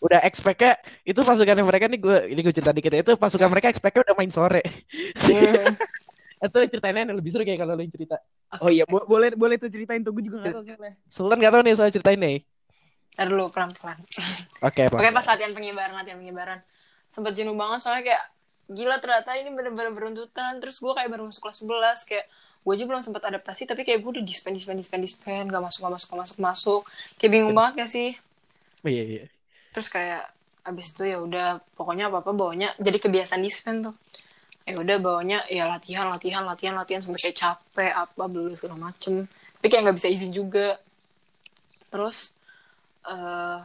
[0.00, 3.68] udah expect-nya itu pasukannya mereka nih gue ini gue cerita dikit ya itu pasukan mereka
[3.68, 4.64] expect-nya udah main sore.
[5.24, 5.76] Hmm.
[6.44, 8.16] itu ceritanya yang lebih seru kayak kalau lo yang cerita.
[8.58, 10.92] Oh iya, bo- boleh boleh tuh ceritain tuh gue juga enggak tahu soalnya.
[11.06, 12.36] Sultan gak tau nih soal ceritain nih.
[13.14, 13.96] Ntar dulu pelan-pelan.
[14.60, 15.00] Oke, Bang.
[15.00, 16.58] Oke, pas latihan pengibaran, latihan pengibaran.
[17.08, 18.22] Sempet jenuh banget soalnya kayak
[18.70, 20.60] gila ternyata ini bener-bener beruntutan.
[20.60, 22.26] Terus gue kayak baru masuk kelas 11 kayak
[22.64, 25.84] gue aja belum sempat adaptasi tapi kayak gue udah dispen dispen dispen dispen gak masuk
[25.84, 26.82] gak masuk gak masuk masuk.
[27.20, 28.10] Kayak bingung banget gak sih.
[28.84, 29.24] Iya, iya.
[29.74, 30.28] terus kayak
[30.64, 33.94] abis itu ya udah pokoknya apa apa bawanya jadi kebiasaan dispen tuh.
[34.64, 39.28] Ya udah bawanya ya latihan latihan latihan latihan sampai kayak capek apa belum segala macem.
[39.60, 40.80] Tapi kayak nggak bisa izin juga.
[41.92, 42.40] Terus
[43.04, 43.60] eh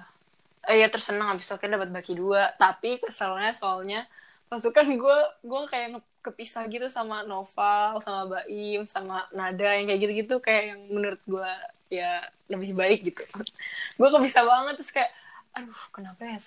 [0.67, 2.51] eh ya tersenang abis itu akhirnya dapat baki dua.
[2.59, 4.03] Tapi keselnya soalnya
[4.49, 10.35] pasukan gue gue kayak kepisah gitu sama Noval sama Baim sama Nada yang kayak gitu-gitu
[10.41, 11.51] kayak yang menurut gue
[11.89, 13.23] ya lebih baik gitu.
[13.97, 15.09] Gue kepisah banget terus kayak
[15.57, 16.37] aduh kenapa ya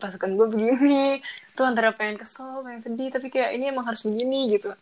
[0.00, 1.20] pasukan gue begini?
[1.52, 4.72] Tuh antara pengen kesel pengen sedih tapi kayak ini emang harus begini gitu.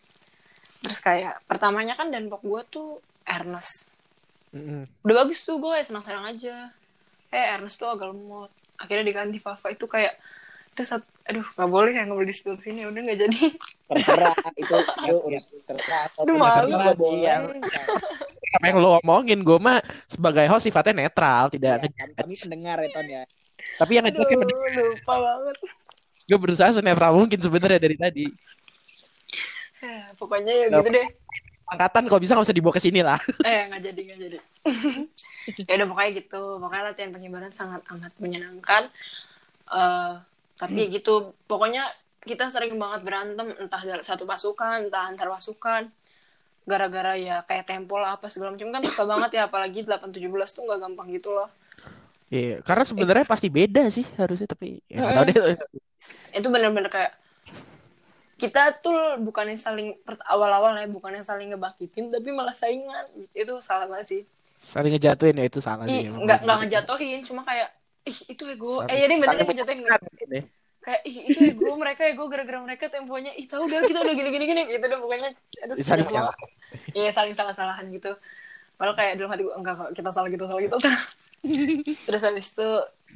[0.79, 3.91] Terus kayak pertamanya kan dan gue tuh Ernest.
[4.55, 4.87] Mm-mm.
[5.03, 6.71] udah bagus tuh gue kayak senang-senang aja.
[7.27, 8.51] Eh Ernest tuh agak lemot.
[8.79, 10.15] Akhirnya diganti Fafa itu kayak
[10.71, 10.83] itu
[11.25, 13.39] aduh nggak boleh ya nggak boleh di spill sini udah nggak jadi
[13.85, 16.05] Terserah itu itu urus terserah.
[16.21, 16.69] Aduh, malu.
[16.69, 17.21] Nggak boleh.
[17.21, 17.35] Iya.
[18.55, 22.89] Apa yang lo omongin gue mah sebagai host sifatnya netral, tidak nge- kami, pendengar ya
[22.93, 23.23] Ton ya.
[23.81, 25.57] tapi yang aduh lupa banget
[26.25, 28.25] gue berusaha senetral mungkin sebenarnya dari tadi.
[29.85, 31.07] Eh, pokoknya ya gitu deh
[31.65, 33.17] Angkatan kalau bisa nggak usah dibawa ke sini lah.
[33.49, 34.37] eh nggak jadi nggak jadi
[35.69, 38.89] ya udah pokoknya gitu pokoknya latihan pengibaran sangat amat menyenangkan
[39.69, 40.13] eh
[40.55, 41.83] tapi ya gitu pokoknya
[42.25, 45.87] kita sering banget berantem entah satu pasukan entah antar pasukan.
[46.65, 48.73] Gara-gara ya kayak tempo lah apa segala macam.
[48.73, 51.49] Kan suka banget ya apalagi 817 tuh nggak gampang gitu loh.
[52.33, 55.35] Iya, karena sebenarnya pasti beda sih harusnya tapi ya nggak tahu deh.
[56.35, 57.13] itu bener-bener kayak
[58.35, 59.95] kita tuh bukannya saling
[60.27, 63.05] awal-awal ya bukannya saling ngebakitin tapi malah saingan.
[63.37, 64.21] Itu salah banget sih.
[64.57, 66.09] Saling ngejatuhin ya itu salah Ih, sih.
[66.09, 67.69] nggak nggak ngejatuhin cuma kayak
[68.05, 68.85] ih itu ego.
[68.85, 69.79] Eh bener saling ngejatuhin
[70.29, 70.45] deh.
[70.85, 73.33] kayak ih itu ego mereka ego gara-gara mereka temponya.
[73.33, 74.45] Ih tahu udah kita udah gini gini.
[74.45, 75.29] Gini gitu deh pokoknya.
[75.65, 76.35] Aduh Saling banget.
[76.93, 78.13] iya saling salah salahan gitu.
[78.77, 80.77] Malah kayak dalam hati gue enggak kok kita salah kita salah kita
[82.09, 82.69] terus habis itu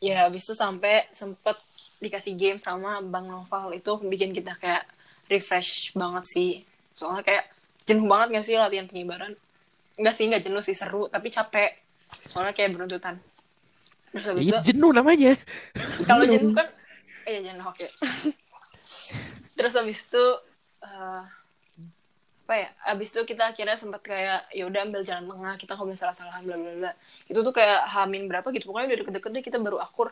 [0.05, 1.57] ya habis itu sampai sempet
[1.97, 3.77] dikasih game sama bang Noval.
[3.77, 4.89] Itu bikin kita kayak
[5.29, 6.51] refresh banget sih.
[6.97, 7.45] Soalnya kayak
[7.85, 9.33] jenuh banget gak sih latihan pengibaran?
[9.97, 11.77] Enggak sih enggak jenuh sih seru tapi capek.
[12.25, 13.21] Soalnya kayak beruntutan
[14.13, 15.37] terus habis itu jenuh namanya.
[16.09, 16.53] kalau jenuh.
[16.53, 16.67] kan
[17.29, 17.87] iya jenuh oke.
[19.59, 20.25] Terus habis itu
[20.87, 21.23] eh,
[22.49, 25.85] apa ya habis itu kita akhirnya sempat kayak ya udah ambil jalan tengah kita nggak
[25.85, 26.91] boleh salah salahan bla bla bla.
[27.29, 30.09] Itu tuh kayak hamin berapa gitu pokoknya udah deket-deket deh kita baru akur.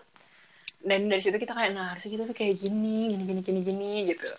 [0.84, 3.92] Dan dari situ kita kayak nah harusnya kita tuh kayak gini gini gini gini gini
[4.14, 4.30] gitu.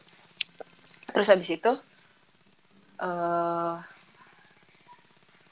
[1.10, 1.72] Terus habis itu
[3.02, 3.76] eh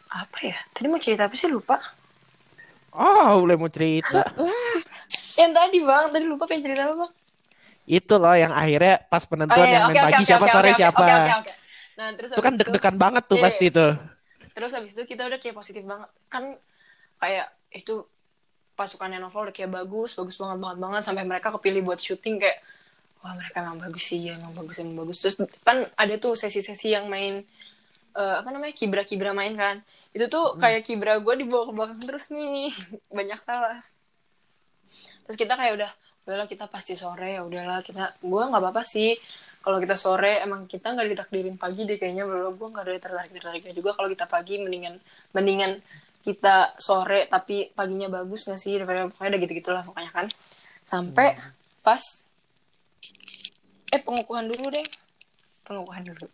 [0.07, 1.51] apa ya tadi mau cerita apa sih?
[1.51, 1.83] Lupa
[2.97, 4.25] Oh, boleh mau cerita.
[5.37, 7.13] Yang tadi bang, tadi lupa pengen cerita apa bang?
[7.87, 10.47] Itu loh yang akhirnya pas penentuan Oh, iya, yang main oke, oke, pagi oke, siapa
[10.49, 11.05] oke, sore oke, siapa.
[11.05, 11.53] Oke, oke, oke.
[11.97, 13.93] Nah, terus Itu kan deg-degan banget tuh Iya, pasti tuh.
[14.57, 16.11] Terus habis itu kita udah kayak positif banget.
[16.33, 16.45] Kan
[17.21, 17.95] kayak itu
[18.77, 22.59] pasukannya Novel udah kayak bagus, bagus banget banget banget sampai mereka kepilih buat syuting kayak
[23.25, 25.17] wah mereka emang bagus sih ya, emang bagus emang bagus.
[25.25, 27.45] Terus kan ada tuh sesi-sesi yang main
[28.17, 29.85] eh, apa namanya kibra-kibra main kan.
[30.17, 32.73] Itu tuh kayak kibra gue dibawa ke belakang terus nih.
[33.13, 33.85] Banyak salah.
[35.29, 35.91] Terus kita kayak udah
[36.27, 39.13] udahlah kita pasti sore ya udahlah kita gue nggak apa-apa sih.
[39.61, 43.31] Kalau kita sore emang kita nggak ditakdirin pagi deh kayaknya belum gue nggak ada tertarik
[43.37, 44.97] tertariknya juga kalau kita pagi mendingan
[45.37, 45.85] mendingan
[46.25, 48.81] kita sore tapi paginya bagus nggak sih?
[48.81, 50.27] Daripada pokoknya udah gitu gitulah pokoknya kan.
[50.81, 51.37] Sampai
[51.85, 52.01] pas
[53.93, 54.87] eh pengukuhan dulu deh
[55.67, 56.27] pengukuhan dulu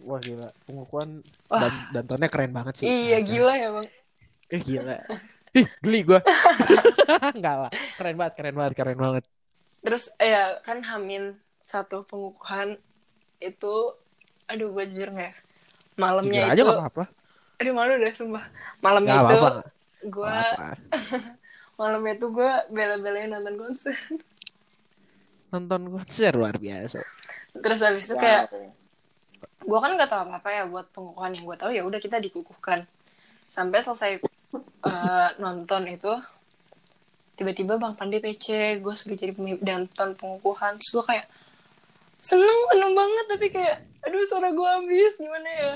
[0.00, 1.10] Wah gila, pengukuhan
[1.50, 1.60] Wah.
[1.60, 2.88] dan dantonnya keren banget sih.
[2.88, 3.88] iya gila ya bang
[4.48, 4.96] Eh gila.
[5.52, 6.20] Ih, geli gua.
[7.36, 7.72] Enggak lah.
[7.96, 9.24] Keren banget, keren banget, keren banget.
[9.78, 12.76] terus eh, ya kan Hamin satu pengukuhan
[13.40, 13.74] itu
[14.50, 15.34] aduh gue jujur nggak ya?
[16.22, 17.04] Jujur malamnya aja itu gak apa-apa.
[17.58, 18.44] aduh malu deh sumpah
[18.80, 19.62] malamnya Gak itu apa-apa.
[20.04, 20.68] gue Gak apa-apa.
[21.80, 23.96] malamnya itu gue bela-belain nonton konser
[25.52, 27.00] Nonton konser luar biasa.
[27.60, 28.50] Terus habis itu kayak
[29.68, 31.30] gue kan nggak tahu apa apa ya buat pengukuhan.
[31.36, 32.88] Yang gue tahu ya udah kita dikukuhkan.
[33.52, 34.20] Sampai selesai
[34.86, 36.12] eh, nonton itu
[37.38, 40.78] tiba-tiba bang Pandi PC gue sudah jadi pemimpin nonton pengukuhan.
[40.80, 41.26] Terus gue kayak
[42.22, 43.24] seneng seneng banget.
[43.28, 45.14] Tapi kayak aduh suara gue habis.
[45.18, 45.72] Gimana ya?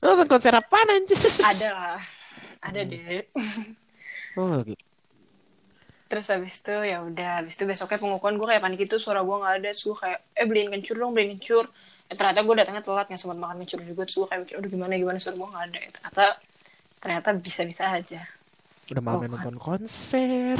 [0.00, 1.18] Nonton konser apa anjir?
[1.42, 2.00] ada lah.
[2.62, 3.26] Ada deh
[4.36, 4.85] Oh, gitu.
[6.06, 9.36] Terus habis itu ya udah habis itu besoknya pengukuhan gue kayak panik itu suara gue
[9.36, 11.64] nggak ada terus gue kayak eh beliin kencur dong beliin kencur
[12.06, 14.70] eh, ternyata gue datangnya telat nggak sempat makan kencur juga terus gue kayak mikir aduh
[14.70, 16.24] gimana gimana suara gue nggak ada Eh, ternyata
[16.96, 18.22] ternyata bisa bisa aja
[18.86, 20.54] Udah malamnya Oh, nonton konser.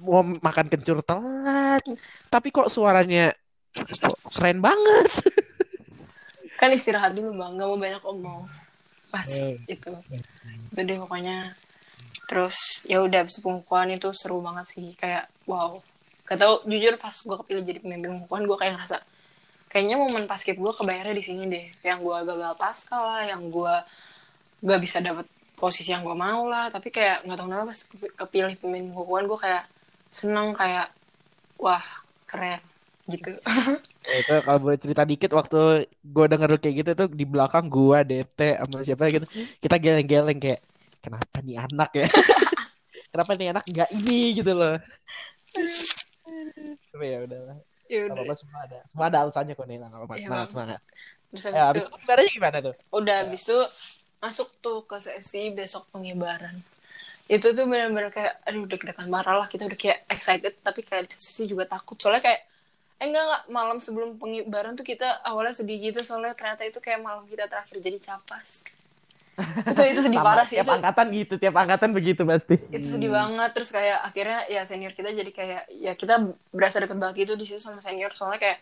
[0.00, 1.84] Mau makan kencur telat.
[2.32, 3.36] Tapi kok suaranya
[3.76, 5.12] kok keren banget.
[6.56, 8.42] kan istirahat dulu bang nggak mau banyak omong
[9.10, 9.60] pas Eh.
[9.68, 9.92] itu
[10.72, 11.52] itu deh pokoknya
[12.28, 14.92] terus ya udah habis pengukuhan itu seru banget sih.
[14.96, 15.80] Kayak wow.
[16.28, 18.96] Gak tau jujur pas gue kepilih jadi pemimpin pengukuhan gue kayak ngerasa
[19.72, 21.66] kayaknya momen paskib gue kebayarnya di sini deh.
[21.84, 23.74] Yang gue gagal pasca lah yang gue
[24.62, 26.68] gak bisa dapet posisi yang gue mau lah.
[26.70, 29.64] Tapi kayak nggak tahu kenapa pas kepi- kepilih pemimpin pengukuhan gue kayak
[30.12, 30.92] seneng kayak
[31.60, 31.84] wah
[32.28, 32.60] keren
[33.10, 33.32] gitu.
[34.02, 38.02] Ya, itu kalau boleh cerita dikit waktu gue denger kayak gitu tuh di belakang gua
[38.02, 39.26] DT sama siapa gitu
[39.62, 40.58] kita geleng-geleng kayak
[41.02, 42.08] kenapa nih anak ya?
[43.12, 44.80] Kenapa nih anak nggak ini gitu loh?
[46.88, 47.58] Tapi ya udahlah.
[47.92, 48.78] Ya udah apa-apa semua ada.
[48.88, 50.80] Semua ada alasannya kok nggak apa-apa Iya, semangat semangat
[51.32, 52.74] terus ya habis abis itu ibaratnya gimana tuh?
[52.92, 53.58] Udah habis itu
[54.20, 56.60] masuk tuh ke sesi besok pengibaran.
[57.24, 61.16] Itu tuh benar-benar kayak aduh deg-degan marah lah kita udah kayak excited tapi kayak di
[61.16, 61.96] sisi juga takut.
[61.96, 62.40] Soalnya kayak
[63.00, 67.02] eh enggak enggak malam sebelum pengibaran tuh kita awalnya sedih gitu soalnya ternyata itu kayak
[67.02, 68.62] malam kita terakhir jadi capas
[69.40, 72.60] itu itu sedih Sama, parah sih tiap itu, angkatan gitu tiap angkatan begitu pasti.
[72.68, 77.00] Itu sedih banget terus kayak akhirnya ya senior kita jadi kayak ya kita berasa deket
[77.00, 78.58] banget gitu di situ sama senior soalnya kayak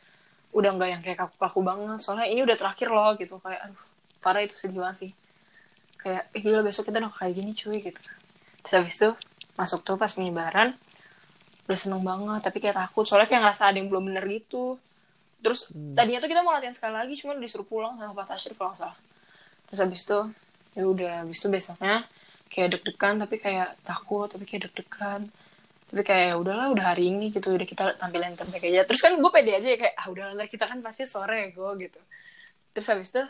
[0.54, 1.98] udah nggak yang kayak kaku-kaku banget.
[1.98, 3.82] Soalnya ini udah terakhir loh gitu kayak aduh
[4.22, 5.12] parah itu sedih banget sih.
[5.98, 8.00] Kayak eh, gila besok kita udah kayak gini cuy gitu.
[8.62, 9.10] Terus habis itu
[9.58, 10.78] masuk tuh pas pengibaran
[11.66, 13.02] udah seneng banget tapi kayak takut.
[13.02, 14.78] Soalnya kayak ngerasa ada yang belum bener gitu.
[15.42, 15.66] Terus
[15.98, 18.94] tadinya tuh kita mau latihan sekali lagi cuma disuruh pulang sama Pak Tasir kalau salah.
[19.66, 20.20] Terus habis itu
[20.74, 22.06] ya udah habis itu besoknya
[22.50, 25.30] kayak deg-degan tapi kayak takut tapi kayak deg-degan.
[25.90, 27.50] Tapi kayak ya udahlah udah hari ini gitu.
[27.50, 28.86] Udah kita tampilin terbaik aja.
[28.86, 31.70] Terus kan gue pede aja ya kayak ah udah ntar kita kan pasti sore gue
[31.82, 32.00] gitu.
[32.70, 33.22] Terus habis itu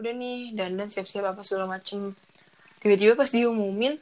[0.00, 2.12] udah nih dandan siap-siap apa segala macem.
[2.80, 3.96] Tiba-tiba pas diumumin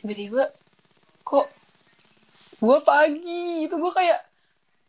[0.00, 0.48] tiba-tiba
[1.24, 1.48] kok
[2.60, 4.20] gue pagi itu gue kayak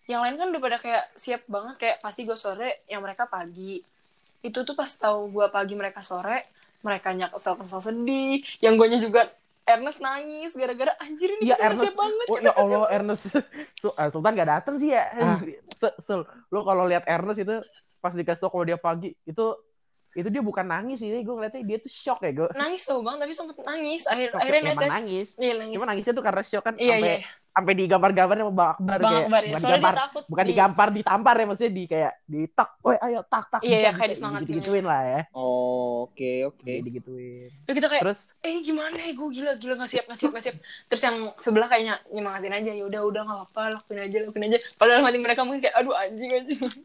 [0.08, 3.84] yang lain kan udah pada kayak siap banget kayak pasti gue sore yang mereka pagi.
[4.40, 6.55] Itu tuh pas tahu gue pagi mereka sore
[6.86, 9.26] mereka nyak kesel kesel sedih yang gue juga
[9.66, 12.26] Ernest nangis gara-gara anjir ini kita nggak Ernest, banget.
[12.30, 13.24] Oh ya Allah Ernest,
[13.98, 15.10] ah, Sultan gak datang sih ya.
[15.18, 15.42] Ah.
[15.74, 16.22] Se- Sul,
[16.54, 17.58] lu kalau lihat Ernest itu
[17.98, 19.46] pas dikasih tau kalau dia pagi itu
[20.14, 22.50] itu dia bukan nangis ini gue ngeliatnya dia tuh shock ya gue.
[22.54, 24.06] nangis tau bang tapi sempet nangis.
[24.06, 25.28] Akhir Shock, akhirnya nangis.
[25.42, 25.76] iya nangis.
[25.82, 27.18] Cuma nangisnya tuh karena shock kan iya sampai iya
[27.56, 29.56] sampai digambar-gambar sama Bang Akbar bang kayak Akbar ya.
[29.56, 33.44] bukan dia takut bukan di- digampar ditampar ya maksudnya di kayak ditak, woi ayo tak
[33.48, 35.22] tak Iya, iya, kayak bisa, disemangatin gitu-gituin lah ya.
[35.32, 36.74] Oh, oke oke.
[36.84, 37.50] Digituin.
[37.64, 38.20] Terus kita kayak Terus?
[38.44, 39.12] Eh gimana ya?
[39.16, 40.56] Gue gila gila nggak siap nggak siap nggak siap.
[40.92, 44.58] Terus yang sebelah kayaknya nyemangatin aja ya udah udah nggak apa-apa lakuin aja lakuin aja.
[44.76, 46.60] Padahal hati mereka mungkin kayak aduh anjing anjing.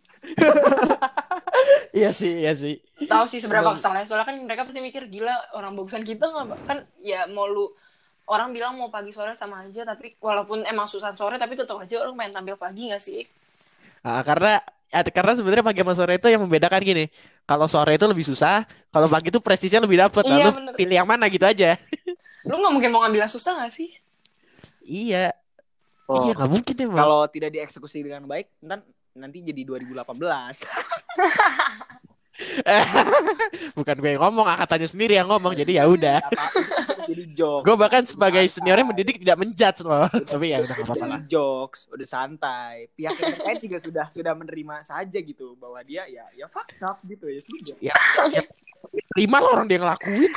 [1.91, 2.79] Iya sih, iya sih.
[3.05, 6.79] tahu sih seberapa kesalnya soalnya kan mereka pasti mikir gila orang bagusan kita nggak kan
[7.01, 7.67] ya mau lu
[8.31, 12.01] orang bilang mau pagi sore sama aja tapi walaupun emang susah sore tapi tetap aja
[12.01, 13.23] orang main tampil pagi gak sih
[14.01, 17.05] Ah, karena ada karena sebenarnya pagi sama sore itu yang membedakan gini.
[17.45, 20.25] Kalau sore itu lebih susah, kalau pagi itu prestisnya lebih dapet.
[20.25, 20.73] Iya, Lalu bener.
[20.73, 21.77] pilih yang mana gitu aja.
[22.49, 23.93] lu nggak mungkin mau ngambil yang susah gak sih
[24.81, 25.37] Iya,
[26.09, 26.97] Oh, iya nggak mungkin emang.
[26.97, 28.49] kalau tidak dieksekusi dengan baik,
[29.13, 30.01] nanti jadi 2018.
[33.79, 35.53] Bukan gue yang ngomong, angkatannya sendiri yang ngomong.
[35.53, 36.19] Jadi ya udah.
[36.25, 36.53] Apa-
[37.11, 37.65] jadi jokes.
[37.67, 38.55] Gue bahkan sebagai Santai.
[38.55, 40.07] seniornya mendidik tidak menjudge loh.
[40.31, 41.21] Tapi ya udah apa-apa lah.
[41.27, 42.75] Jokes, udah santai.
[42.95, 47.03] Pihak yang terkait juga sudah sudah menerima saja gitu bahwa dia ya ya fuck up
[47.05, 47.77] gitu ya sudah.
[47.83, 47.95] Ya,
[48.31, 48.43] ya
[49.13, 50.31] terima lah orang dia ngelakuin.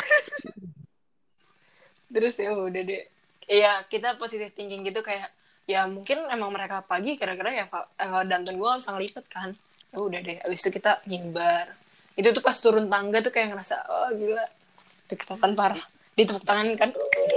[2.13, 3.03] terus ya udah deh
[3.49, 5.33] iya kita positive thinking gitu kayak
[5.65, 9.49] ya mungkin emang mereka pagi kira-kira ya Fa- eh, Danton gue bisa ngelipet kan
[9.89, 11.73] ya udah deh abis itu kita nyebar
[12.13, 14.45] itu tuh pas turun tangga tuh kayak ngerasa oh gila
[15.05, 15.81] deketan parah
[16.13, 16.89] ditepuk tangan kan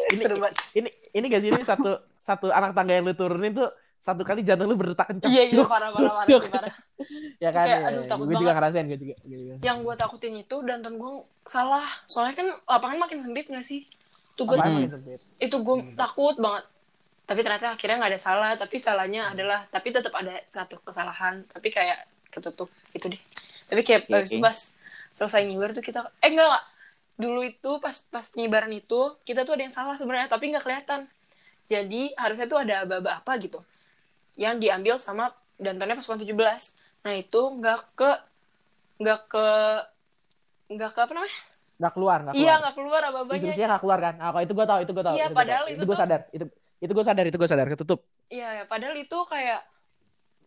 [0.07, 3.53] Ini- seru banget Ini ini gak sih ini satu satu anak tangga yang lu turunin
[3.53, 5.27] tuh satu kali jantung lu berdetak kencang.
[5.27, 6.75] iya iya parah parah parah sih parah
[7.37, 7.65] ya kan.
[7.65, 8.07] Kayak, ya, aduh, ya.
[8.07, 8.57] takut Gue juga banget.
[8.57, 9.17] ngerasain gue juga.
[9.19, 9.55] gue juga.
[9.63, 11.13] yang gue takutin itu Danton gue
[11.45, 13.83] salah soalnya kan lapangan makin sempit gak sih
[14.33, 14.87] tuh gue Hmm.
[15.39, 16.65] itu gue takut banget
[17.25, 21.69] tapi ternyata akhirnya nggak ada salah tapi salahnya adalah tapi tetap ada satu kesalahan tapi
[21.69, 21.99] kayak
[22.29, 23.19] ketutup itu deh
[23.67, 24.45] tapi kayak itu oke.
[24.45, 24.59] pas
[25.13, 26.65] selesai nyibar tuh kita eh enggak enggak
[27.17, 31.09] dulu itu pas pas nyibaran itu kita tuh ada yang salah sebenarnya tapi nggak kelihatan
[31.67, 33.65] jadi harusnya tuh ada aba-aba apa gitu
[34.37, 36.37] yang diambil sama dantonnya pasukan 17
[37.03, 38.11] nah itu nggak ke
[39.01, 39.47] nggak ke
[40.69, 41.39] nggak ke apa namanya
[41.77, 42.41] Nggak keluar, nggak keluar.
[42.43, 44.15] iya nggak keluar aba-abanya Instruksinya nggak keluar kan?
[44.17, 45.15] Ah, kok itu gue tahu, itu gue tahu.
[45.15, 45.69] Iya, itu gua padahal tahu.
[45.69, 46.45] itu itu gue sadar, itu
[46.77, 48.01] itu gue sadar, itu gue sadar ketutup.
[48.29, 49.61] iya ya padahal itu kayak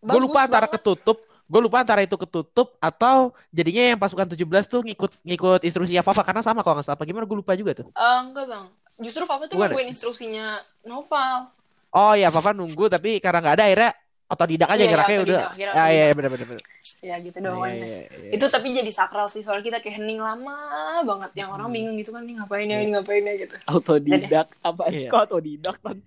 [0.01, 0.81] Gue lupa antara banget.
[0.81, 1.17] ketutup,
[1.49, 3.17] gue lupa antara itu ketutup atau
[3.49, 6.95] jadinya yang pasukan 17 tuh ngikut ngikut instruksinya Fafa karena sama kalau nggak salah.
[6.95, 7.89] Apa Gimana gue lupa juga tuh.
[7.89, 8.65] Eh, enggak bang
[8.99, 9.69] justru Papa tuh Bukan ya?
[9.71, 10.45] nungguin instruksinya
[10.83, 11.49] Noval
[11.89, 13.91] Oh iya, Fafa nunggu tapi karena nggak ada akhirnya
[14.27, 15.39] otodidak aja Iya, iya, geraknya udah.
[15.39, 16.13] Ya iya otodidak.
[16.13, 16.63] benar benar benar.
[16.99, 18.29] ya gitu doang iya, iya.
[18.29, 20.53] itu tapi jadi sakral sih soalnya kita kayak hening lama
[21.01, 21.73] banget yang orang Hmm.
[21.73, 25.09] bingung gitu kan nih ngapain ya ini ngapain ya gitu Autodidak apa sih Iya.
[25.09, 25.97] kok autodidak kan?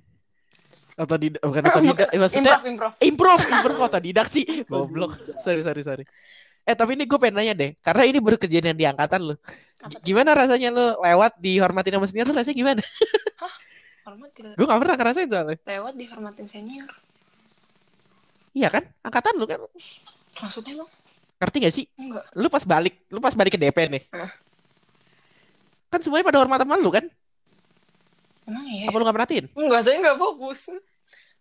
[1.02, 4.44] Otodidak bukan otodidak, eh, maksudnya improv improv improve kok otodidak sih.
[4.64, 5.18] Goblok.
[5.36, 6.04] Sorry sorry sorry.
[6.62, 9.34] Eh tapi ini gue pengen nanya deh, karena ini baru kejadian di angkatan lo.
[10.00, 12.82] Gimana rasanya lo lewat dihormatin sama senior tuh rasanya gimana?
[14.06, 15.58] hormat di- Gue gak pernah ngerasain soalnya.
[15.58, 16.90] lewat dihormatin senior
[18.52, 18.84] Iya kan?
[19.02, 19.58] Angkatan lu kan.
[20.38, 20.90] maksudnya bang
[21.42, 21.84] Ngerti gak sih?
[21.96, 24.02] enggak Lu pas balik, lu pas balik ke DP nih.
[24.14, 24.30] Hah?
[25.88, 27.04] Kan semuanya pada hormat sama lu kan?
[28.42, 29.44] emang iya Apa lu gak perhatiin?
[29.52, 30.70] enggak saya enggak fokus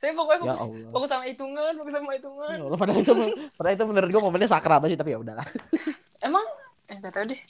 [0.02, 0.89] saya pokoknya Ya fokus Allah.
[0.89, 3.14] fokus sama hitungan fokus sama hitungan Ya Allah, padahal itu
[3.54, 5.45] padahal itu menurut gue momennya sakral banget sih tapi ya udahlah.
[6.28, 6.45] emang
[6.86, 7.41] eh nggak tahu deh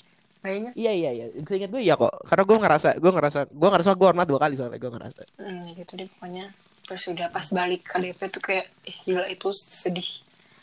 [0.43, 1.25] ingat Iya iya iya.
[1.45, 2.11] Seingat gue iya kok.
[2.25, 5.21] Karena gue ngerasa, gue ngerasa, gue ngerasa gue hormat dua kali soalnya gue ngerasa.
[5.37, 6.45] hmm, gitu deh pokoknya
[6.81, 10.09] terus udah pas balik ke DP tuh kayak eh gila itu sedih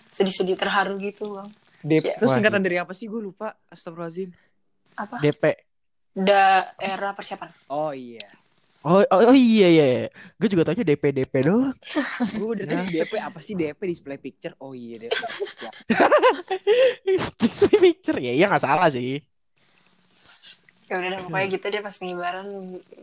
[0.09, 1.49] sedih-sedih terharu gitu bang
[1.81, 2.05] DP.
[2.05, 2.15] Iya.
[2.19, 3.55] Terus singkatan dari apa sih gue lupa.
[3.67, 4.31] Astagfirullahaladzim.
[4.95, 5.43] apa DP.
[6.13, 8.27] daerah persiapan Oh iya.
[8.87, 9.85] Oh, oh, oh iya iya.
[10.39, 11.75] Gue juga taunya DP DP doang.
[12.35, 14.55] Gue udah tadi DP apa sih DP display picture?
[14.63, 15.21] Oh iya DP.
[17.43, 19.19] Display picture ya, iya nggak salah sih.
[20.89, 22.49] ya udah pokoknya gitu deh pas ngibaran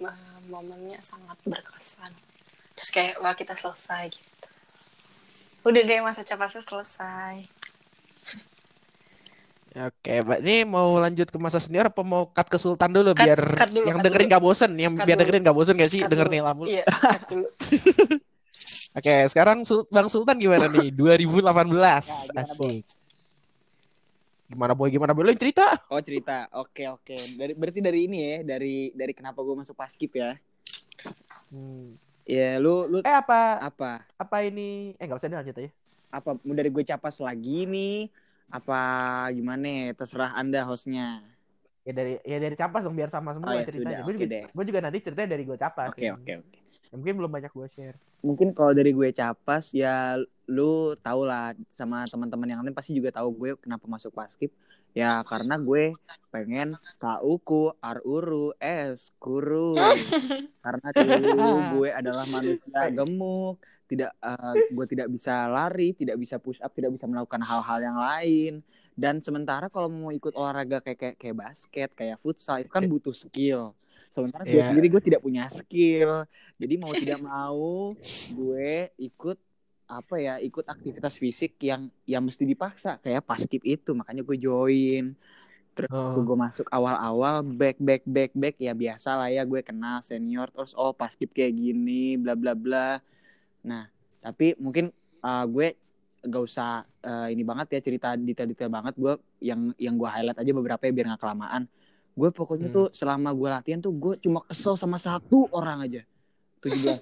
[0.09, 2.11] eh, momennya sangat berkesan
[2.73, 4.47] terus kayak wah kita selesai gitu
[5.65, 7.45] udah deh masa capasnya selesai
[9.75, 10.39] Oke, Mbak.
[10.39, 13.69] Ini mau lanjut ke masa senior apa mau cut ke Sultan dulu Cut- biar cut
[13.69, 14.33] dulu, yang cut dengerin dulu.
[14.33, 15.21] gak bosen, yang Cut biar dulu.
[15.27, 16.33] dengerin gak bosen gak sih Cut denger dulu.
[16.33, 16.63] nih lamu.
[16.65, 17.47] iya cut dulu
[18.95, 19.59] Oke, sekarang
[19.91, 20.87] Bang Sultan gimana nih?
[20.87, 21.43] 2018.
[21.43, 22.83] Ya, gimana, Asik.
[24.47, 24.87] Gimana boy?
[24.87, 25.27] Gimana boy?
[25.27, 25.67] Lo yang cerita?
[25.91, 26.47] Oh cerita.
[26.55, 27.11] Oke oke.
[27.35, 30.39] Dari berarti dari ini ya, dari dari kenapa gue masuk paskip ya?
[31.51, 31.99] Hmm.
[32.23, 34.07] Ya lu lu Eh apa apa?
[34.15, 34.95] apa ini?
[34.95, 35.71] Eh nggak usah dilanjut aja.
[36.09, 38.07] Apa mau dari gue capas lagi nih?
[38.49, 38.79] Apa
[39.33, 39.93] gimana?
[39.95, 41.21] Terserah anda hostnya.
[41.85, 44.01] Ya dari ya dari capas dong biar sama semua Oh, ya ceritanya.
[44.01, 44.45] Gue oke juga, deh.
[44.49, 45.93] gue juga nanti ceritanya dari gue capas.
[45.93, 46.57] Oke oke oke.
[46.57, 47.97] Ya, mungkin belum banyak gue share.
[48.25, 50.17] Mungkin kalau dari gue capas ya
[50.49, 54.49] lu tau lah sama teman-teman yang lain pasti juga tahu gue kenapa masuk paskip.
[54.95, 55.93] Ya karena gue
[56.33, 59.77] pengen kauku aruru es kuru.
[60.65, 66.59] karena dulu gue adalah manusia gemuk, tidak eh, gue tidak bisa lari, tidak bisa push
[66.61, 68.53] up, tidak bisa melakukan hal-hal yang lain.
[68.95, 73.13] Dan sementara kalau mau ikut olahraga kayak kayak, kayak basket, kayak futsal itu kan butuh
[73.13, 73.75] skill.
[74.09, 74.71] Sementara gue Iya.
[74.71, 76.23] sendiri gue tidak punya skill.
[76.55, 77.93] Jadi mau tidak mau
[78.31, 79.37] gue ikut
[79.85, 85.13] apa ya ikut aktivitas fisik yang yang mesti dipaksa kayak paskip itu makanya gue join
[85.75, 86.23] Terus Oh.
[86.23, 90.71] gue masuk awal-awal back back back back ya biasa lah ya gue kenal senior terus
[90.73, 93.03] oh pas skip kayak gini bla bla bla.
[93.65, 93.89] Nah
[94.21, 95.73] tapi mungkin uh, gue
[96.25, 100.51] gak usah uh, ini banget ya cerita detail-detail banget gue yang yang gue highlight aja
[100.53, 101.69] beberapa ya biar nggak kelamaan.
[102.15, 102.77] Gue pokoknya Hmm.
[102.77, 106.01] tuh selama gue latihan tuh gue cuma kesel sama satu orang aja.
[106.61, 107.01] 17.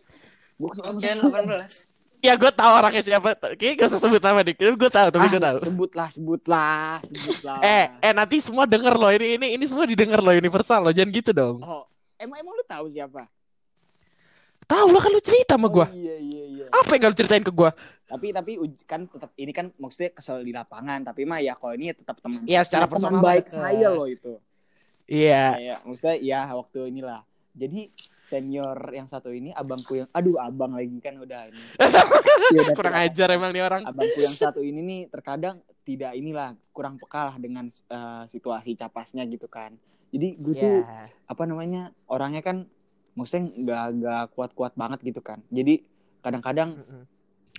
[0.59, 1.27] gue kesel sama Oke, satu.
[1.31, 1.93] 18.
[2.23, 3.35] Ya gue tahu orangnya siapa.
[3.35, 4.55] Kayaknya gak usah sebut nama nih.
[4.55, 5.57] Gue tahu, tapi gue tahu.
[5.59, 7.59] Ah, sebutlah, sebutlah, sebutlah.
[7.67, 10.91] Eh, eh nanti semua denger loh ini ini ini semua didengar loh universal loh.
[10.95, 11.59] Jangan gitu dong.
[11.59, 11.83] Oh,
[12.15, 13.27] emang emang lu tahu siapa?
[14.63, 15.83] Tahu lah kan lu cerita sama gue.
[15.83, 16.52] Oh, iya iya iya.
[16.73, 17.69] Apa yang lu ceritain ke gue?
[18.09, 18.51] Tapi tapi
[18.89, 22.17] kan tetap ini kan maksudnya kesel di lapangan, tapi mah ya kalau ini ya tetap
[22.17, 22.41] teman.
[22.45, 23.57] Iya, secara teman personal baik deket.
[23.61, 24.33] saya loh itu.
[25.05, 25.45] Iya.
[25.61, 27.21] Ya, maksudnya ya waktu inilah.
[27.53, 27.93] Jadi
[28.33, 31.63] senior yang satu ini abangku yang aduh abang lagi kan udah ini.
[32.53, 33.81] Ya udah, Kurang ternyata ajar emang nih orang.
[33.85, 39.21] Abangku yang satu ini nih terkadang tidak inilah kurang peka lah dengan eh, situasi capasnya
[39.29, 39.77] gitu kan.
[40.09, 41.05] Jadi gue tuh Iya.
[41.29, 42.65] apa namanya orangnya kan
[43.13, 45.85] maksudnya nggak nggak kuat-kuat banget gitu kan jadi
[46.23, 47.03] kadang-kadang Mm-mm.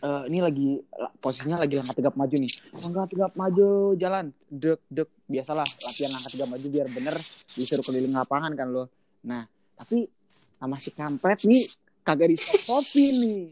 [0.01, 2.53] eh, ini lagi la- posisinya lagi langkah tegap maju nih.
[2.81, 4.33] Langkah tegap maju jalan.
[4.49, 5.09] Dek dek.
[5.29, 7.17] Biasalah latihan langkah tegap maju biar bener
[7.53, 8.89] disuruh keliling lapangan kan lo.
[9.29, 9.45] Nah
[9.77, 10.09] tapi
[10.57, 11.69] sama si kampret nih
[12.01, 13.43] kagak di stopin nih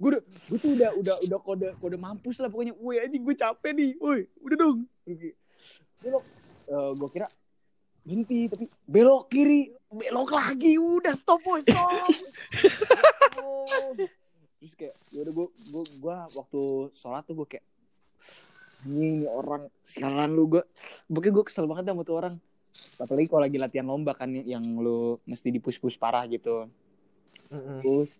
[0.00, 2.72] gue gue tuh udah udah udah kode kode mampus lah pokoknya.
[2.78, 3.90] Woi aja gue capek nih.
[4.00, 4.78] Woi udah dong.
[6.00, 6.24] Belok.
[6.96, 7.28] Gue kira
[8.00, 9.68] berhenti tapi belok kiri.
[9.92, 10.80] Belok lagi.
[10.80, 11.90] Udah stop boy stop.
[13.40, 13.94] Oh.
[14.60, 17.64] Terus kayak yaudah gue gue gue waktu sholat tuh gue kayak
[18.84, 20.62] ini orang sialan lu gue
[21.08, 22.34] pokoknya gue kesel banget sama tuh orang.
[22.96, 26.68] Apalagi kalau lagi latihan lomba kan yang lu mesti dipush push parah gitu.
[27.50, 27.82] Mm-mm.
[27.82, 28.12] terus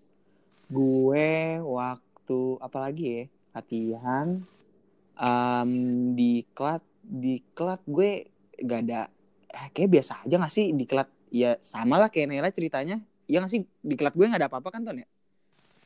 [0.67, 1.29] gue
[1.63, 3.23] waktu apalagi ya
[3.55, 4.43] latihan
[5.15, 5.71] em,
[6.19, 8.27] di klat di klat gue
[8.59, 9.07] gak ada
[9.55, 12.99] eh, kayak biasa aja gak sih di klat ya sama lah kayak Nela ceritanya.
[13.31, 13.63] Ya gak sih?
[13.81, 15.09] Di klat gue gak ada apa-apa kan Ton ya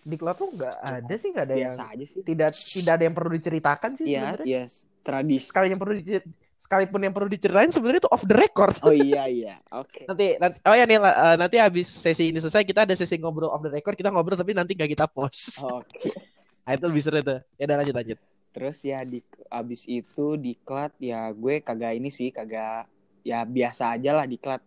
[0.05, 3.05] Di klub tuh nggak ada sih nggak ada yang biasa aja sih tidak tidak ada
[3.09, 4.47] yang perlu diceritakan sih iya sebenarnya.
[4.47, 4.73] yes
[5.05, 8.73] tradisi Sekali yang perlu dicer- sekalipun yang perlu diceritain sebenarnya itu off the record.
[8.85, 12.65] oh iya iya oke nanti nanti oh ya nih eh, nanti habis sesi ini selesai
[12.65, 16.09] kita ada sesi ngobrol off the record kita ngobrol tapi nanti nggak kita post oke
[16.65, 18.19] nah, itu lebih seru tuh ya udah lanjut lanjut
[18.55, 19.19] Terus ya di
[19.51, 22.87] abis itu di klat ya gue kagak ini sih kagak
[23.27, 24.63] ya biasa aja lah di klat.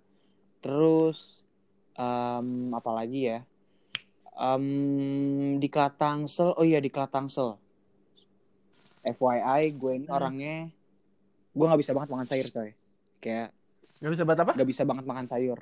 [0.60, 1.16] Terus
[1.96, 3.40] em apa lagi ya?
[4.38, 4.66] Em
[5.58, 7.58] di klat Tangsel, oh iya di klat Tangsel.
[9.04, 10.14] FYI gue ini Hmm.
[10.14, 10.56] orangnya
[11.52, 12.70] gue nggak bisa banget makan sayur coy.
[13.18, 13.50] Kayak
[13.98, 15.60] nggak bisa buat apa nggak bisa banget makan sayur.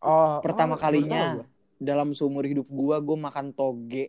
[0.00, 4.06] oh Pertama oh, kalinya baru tahu dalam seumur hidup gue gue makan toge.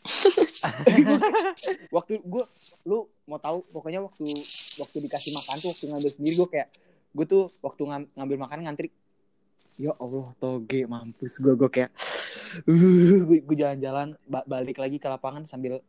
[1.90, 2.44] waktu gue
[2.82, 4.26] lu mau tahu pokoknya waktu
[4.76, 6.68] waktu dikasih makan tuh waktu ngambil sendiri gue kayak
[7.10, 8.88] gue tuh waktu ngam- ngambil makan ngantri
[9.80, 11.90] ya allah toge mampus gue gue kayak
[12.68, 15.80] uh, gue, jalan-jalan ba- balik lagi ke lapangan sambil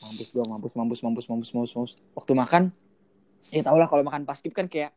[0.00, 1.92] mampus gue mampus mampus mampus mampus mampus mampus.
[2.16, 2.62] Waktu makan
[3.52, 4.96] ya tau lah kalau makan pas skip kan kayak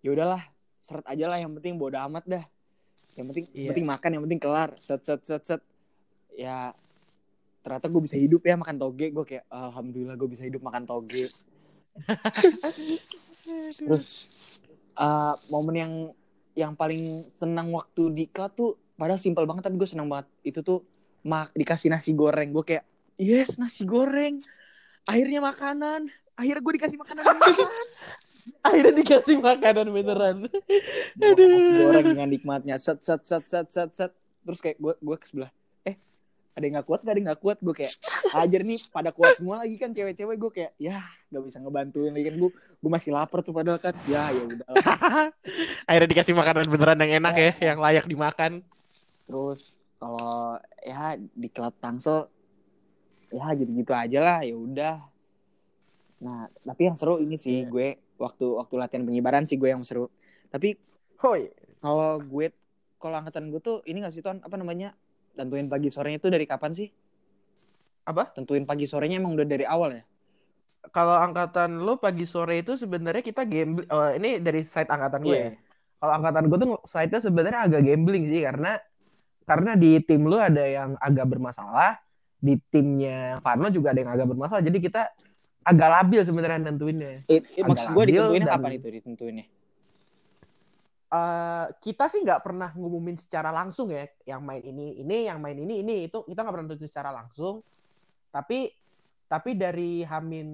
[0.00, 0.40] ya udahlah
[0.80, 2.44] seret aja lah yang penting bodo amat dah.
[3.14, 3.68] Yang penting yang Iya.
[3.76, 5.60] penting makan yang penting kelar set set set set.
[6.32, 6.72] Ya
[7.60, 11.28] ternyata gue bisa hidup ya makan toge gue kayak alhamdulillah gue bisa hidup makan toge.
[13.78, 14.26] Terus
[14.96, 15.92] uh, momen yang
[16.54, 20.26] yang paling senang waktu di klub tuh padahal simpel banget tapi gue senang banget.
[20.46, 20.82] Itu tuh
[21.26, 22.54] mak dikasih nasi goreng.
[22.54, 22.84] Gue kayak
[23.18, 24.38] yes nasi goreng.
[25.04, 26.08] Akhirnya makanan.
[26.34, 27.22] Akhirnya gue dikasih makanan.
[28.68, 30.36] Akhirnya dikasih makanan beneran.
[31.18, 31.44] Nasi
[31.82, 32.76] goreng dengan nikmatnya.
[32.78, 34.12] Set set set set set set.
[34.44, 35.52] Terus kayak gue gue ke sebelah
[36.54, 37.58] ada yang nggak kuat gak ada yang nggak kuat.
[37.58, 37.94] Gue kayak
[38.38, 40.36] ajar nih pada kuat semua lagi kan cewek-cewek.
[40.38, 41.02] Gue kayak ya
[41.34, 42.34] nggak bisa ngebantuin lagi kan.
[42.38, 43.94] Gue gue masih lapar tuh padahal kan.
[44.06, 44.66] Ya ya udah
[45.90, 48.62] akhirnya dikasih makanan beneran yang enak ya yang layak dimakan.
[49.26, 49.60] Terus
[49.98, 52.30] kalau ya di klub tangsel
[53.34, 54.96] ya gitu-gitu aja lah ya udah.
[56.22, 57.70] Nah tapi yang seru ini sih Iya.
[57.70, 60.06] gue waktu waktu latihan pengibaran sih gue yang seru.
[60.54, 60.78] Tapi
[61.18, 61.50] hoi.
[61.82, 62.48] kalau gue
[62.96, 64.40] kalau angkatan gue tuh ini gak sih ton?
[64.40, 64.96] Apa namanya
[65.34, 66.88] tentuin pagi sorenya itu dari kapan sih?
[68.04, 68.30] Apa?
[68.30, 70.04] Tentuin pagi sorenya emang udah dari awal ya?
[70.88, 75.48] Kalau angkatan lo pagi sore itu sebenarnya kita gambling ini dari side angkatan gue Iya.
[75.48, 75.52] ya
[75.96, 78.76] kalau angkatan gue tuh side-nya sebenarnya agak gambling sih karena
[79.48, 81.96] karena di tim lu ada yang agak bermasalah
[82.36, 85.02] di timnya Farno juga ada yang agak bermasalah jadi kita
[85.64, 87.24] agak labil sebenarnya nentuinnya.
[87.24, 89.46] It, it- Agak maksud gue ditentuinnya dan- kapan itu ditentuinnya
[91.04, 95.54] Eh, kita sih nggak pernah ngumumin secara langsung ya yang main ini ini yang main
[95.54, 97.62] ini ini itu kita nggak pernah tentuin secara langsung
[98.34, 98.72] tapi
[99.30, 100.48] tapi dari Hamin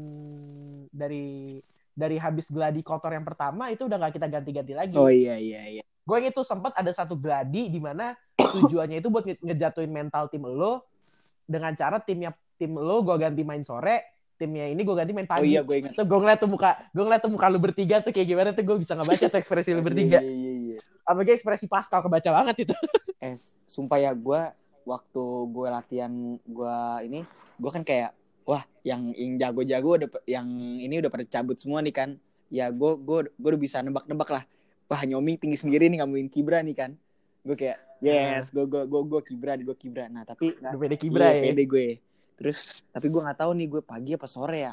[0.92, 1.57] dari
[1.96, 4.96] dari habis gladi kotor yang pertama itu udah nggak kita ganti-ganti lagi.
[5.01, 5.82] Oh iya iya iya.
[6.05, 10.44] Gue itu sempat ada satu gladi di mana tujuannya itu buat nge- ngejatuhin mental tim
[10.44, 10.84] lo
[11.48, 15.36] dengan cara timnya tim lo gue ganti main sore, timnya ini gue ganti main Oh
[15.36, 15.53] pagi.
[15.53, 15.93] iya gue ingat.
[15.93, 18.64] Tuh gue ngeliat tuh muka, gue ngeliat tuh muka lu bertiga tuh kayak gimana tuh
[18.64, 20.18] gue bisa ngebaca tuh ekspresi lu bertiga.
[20.18, 20.76] Iya iya iya.
[21.05, 22.74] Apalagi ekspresi Pascal kebaca banget itu.
[23.20, 23.36] Eh,
[23.68, 24.41] sumpah ya gue
[24.82, 26.09] waktu gue latihan
[26.41, 27.20] gue ini,
[27.55, 31.93] gue kan kayak wah yang yang jago-jago udah yang ini udah pada cabut semua nih
[31.93, 32.11] kan.
[32.49, 34.49] Ya gue gue gue udah bisa nebak-nebak lah.
[34.88, 36.91] Wah Nyomi tinggi sendiri nih ngamuin Kibra nih kan.
[37.41, 40.09] Gue kayak yes, gue gue gue gue Kibra gue Kibra.
[40.09, 41.43] Nah tapi Udah pede kibra Iya, ya.
[41.53, 41.86] pede gue.
[42.41, 44.72] Terus tapi gue nggak tahu nih gue pagi apa sore ya.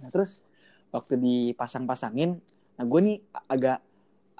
[0.00, 0.40] Nah terus
[0.88, 2.40] waktu dipasang-pasangin,
[2.80, 3.84] nah gue nih agak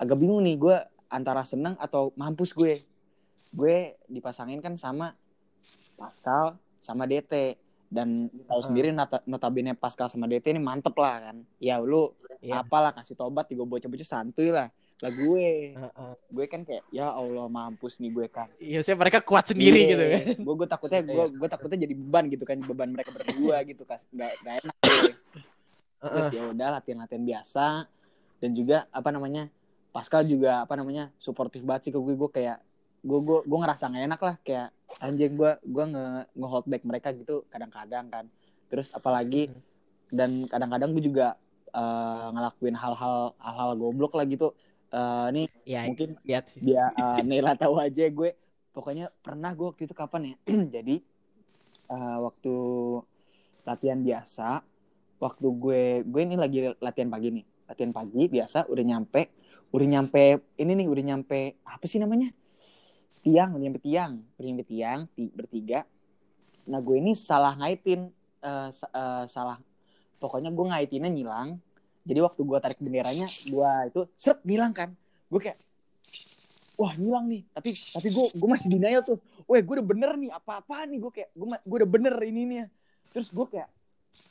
[0.00, 0.76] agak bingung nih gue
[1.12, 2.80] antara seneng atau mampus gue.
[3.52, 5.12] Gue dipasangin kan sama
[6.00, 7.60] Pascal sama DT
[7.92, 11.36] dan tahu sendiri nota- notabene Pascal sama DT ini mantep lah kan.
[11.60, 12.64] Ya lu Iya.
[12.64, 14.72] apalah kasih tobat juga bocah-bocah santuy lah.
[14.98, 16.12] Lah gue, Heeh.
[16.34, 18.50] gue kan kayak ya Allah mampus nih gue kan.
[18.58, 20.22] Iya, sih mereka kuat sendiri gitu kan.
[20.42, 21.38] Gue gue takutnya gue Iya.
[21.38, 25.12] gue takutnya jadi beban gitu kan beban mereka berdua gitu kas nggak nggak enak gue.
[25.98, 26.38] Terus Heeh.
[26.38, 27.66] ya udah latihan-latihan biasa
[28.38, 29.46] dan juga apa namanya
[29.88, 32.58] Pascal juga apa namanya suportif banget sih ke gue gue kayak
[32.98, 34.68] gue gue gue ngerasa nggak enak lah kayak
[34.98, 38.24] anjing gue gue nge nge hold back mereka gitu kadang-kadang kan
[38.66, 39.46] terus apalagi
[40.10, 41.34] dan kadang-kadang gue juga
[41.70, 44.54] eh, ngelakuin hal-hal hal-hal goblok lah gitu
[44.88, 46.64] Eh, nih Ya, mungkin lihat sih.
[46.64, 48.32] dia uh, Nela tahu aja gue.
[48.72, 50.34] Pokoknya pernah gue waktu itu kapan ya?
[50.74, 50.96] Jadi
[51.92, 52.54] uh, waktu
[53.68, 54.64] latihan biasa
[55.20, 57.44] waktu gue gue ini lagi latihan pagi nih.
[57.68, 59.22] Latihan pagi biasa udah nyampe
[59.68, 62.32] udah nyampe ini nih udah nyampe apa sih namanya?
[63.20, 65.84] Tiang udah nyampe tiang udah nyampe tiang ti- bertiga.
[66.64, 68.08] Nah gue ini salah ngaitin
[68.40, 69.60] uh, uh, salah.
[70.16, 71.60] Pokoknya gue ngaitinnya nyilang
[72.08, 74.96] jadi waktu gue tarik benderanya gue itu seret ngilang kan.
[75.28, 75.60] Gue kayak
[76.80, 77.44] wah ngilang nih.
[77.52, 79.20] Tapi tapi gue gue masih denial tuh.
[79.44, 80.98] Weh gue udah bener nih apa apa nih.
[81.04, 82.58] Gue kayak gue gue udah bener ini nih.
[83.12, 83.68] Terus gue kayak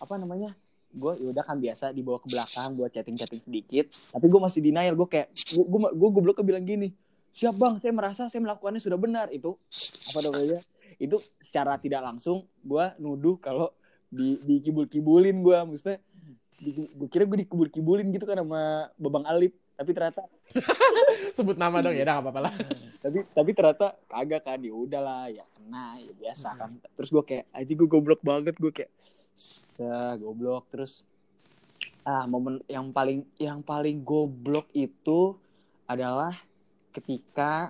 [0.01, 0.57] apa namanya
[0.89, 3.93] gue yaudah kan biasa dibawa ke belakang buat chatting chatting sedikit.
[3.93, 6.89] Tapi gue masih denial gue kayak gue gue gue goblok bilang gini
[7.38, 9.30] siap bang saya merasa saya melakukannya sudah benar.
[9.30, 9.61] Itu
[10.09, 10.65] apa namanya
[10.97, 13.69] itu secara tidak langsung gue nuduh kalau
[14.09, 16.16] di dikibul-kibulin gue maksudnya di,
[16.57, 20.25] gue kira gue dikibul-kibulin gitu kan sama babang Alip tapi ternyata
[21.37, 22.53] Sebut nama dong ya, udah apa-apa lah.
[23.03, 27.45] tapi tapi ternyata kagak kan ya udahlah ya kena ya biasa kan terus gue kayak
[27.53, 28.89] aja gue goblok banget gue kayak
[29.37, 31.05] Astaga, goblok terus
[32.01, 35.37] ah momen yang paling yang paling goblok itu
[35.85, 36.33] adalah
[36.89, 37.69] ketika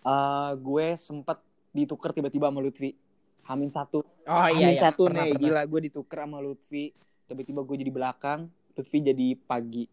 [0.00, 1.36] eh gue sempet
[1.70, 2.96] ditukar tiba-tiba sama Lutfi
[3.44, 4.80] Hamin satu Oh Hamin iya, iya.
[4.80, 5.42] satu Pernah, nih pernah.
[5.44, 6.84] gila gue ditukar sama Lutfi
[7.30, 8.40] tiba-tiba gue jadi belakang
[8.74, 9.86] Lutfi jadi pagi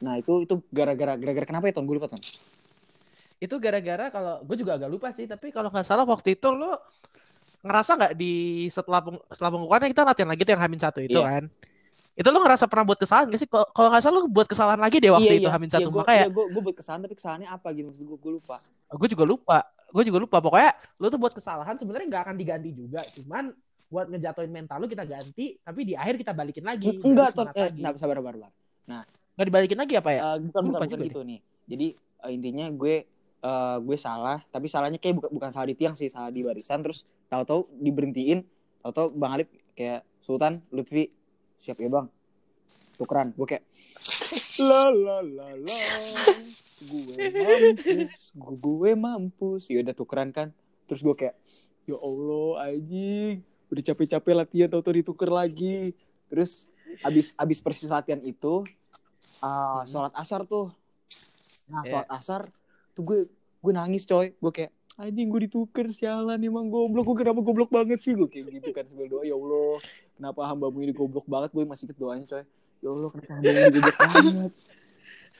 [0.00, 2.20] nah itu itu gara-gara gara-gara kenapa ya ton gue lupa ton
[3.36, 6.80] Itu gara-gara kalau gue juga agak lupa sih, tapi kalau nggak salah waktu itu lo
[7.60, 11.20] ngerasa nggak di setelah peng, setelah pengukuhannya kita latihan lagi tuh yang Hamin satu itu
[11.20, 11.28] Iya.
[11.28, 11.44] kan?
[12.16, 13.48] Itu lo ngerasa pernah buat kesalahan gak sih?
[13.52, 15.92] Kalau nggak salah lo buat kesalahan lagi deh waktu itu Hamin satu.
[15.92, 18.56] gue, Makanya gue, gue buat kesalahan tapi kesalahannya apa gitu maksud gue gue lupa
[18.96, 19.58] gue juga lupa.
[19.92, 20.36] Gue juga lupa.
[20.40, 23.04] Pokoknya lo tuh buat kesalahan sebenarnya nggak akan diganti juga.
[23.12, 23.52] Cuman
[23.86, 26.98] buat ngejatuhin mental lo kita ganti, tapi di akhir kita balikin lagi.
[27.06, 27.80] enggak semangat eh, lagi.
[27.82, 28.52] nah, sabar sabar sabar.
[29.36, 30.20] Nggak dibalikin lagi apa ya?
[30.24, 31.38] Eh, bukan Lupa bukan, bukan gitu nih.
[31.68, 32.94] Jadi eh, intinya gue
[33.44, 36.80] eh, gue salah tapi salahnya kayak bukan bukan salah di tiang sih salah di barisan.
[36.80, 38.40] Terus tahu-tahu diberhentiin.
[38.80, 41.12] Tahu-tahu bang Alip kayak Sultan Lutfi
[41.60, 42.08] siap ya bang?
[42.96, 43.36] Tukeran.
[43.36, 43.64] Gue kayak
[44.56, 45.78] la la la la
[46.76, 49.62] gue mampus gue, gue mampus.
[49.68, 50.48] Ya udah tukeran kan.
[50.88, 51.36] Terus gue kayak
[51.84, 55.92] ya Allah anjing udah capek-capek latihan tahu-tahu dituker lagi.
[56.26, 58.62] Terus abis abis persis latihan itu
[59.38, 59.86] ah, Hmm.
[59.86, 60.70] sholat asar tuh.
[61.66, 61.90] Nah Iya.
[62.02, 62.40] sholat asar
[62.92, 63.18] tuh gue
[63.60, 64.32] gue nangis coy.
[64.34, 67.04] Gue kayak anjing gue dituker sialan emang goblok.
[67.04, 68.12] Gue kenapa goblok banget sih?
[68.12, 69.82] Gue kayak gitu kan sambil doa ya Allah
[70.14, 71.50] kenapa hambamu ini goblok banget?
[71.50, 72.44] Gue masih inget doanya coy.
[72.78, 74.52] Ya Allah kenapa hambamu ini goblok banget?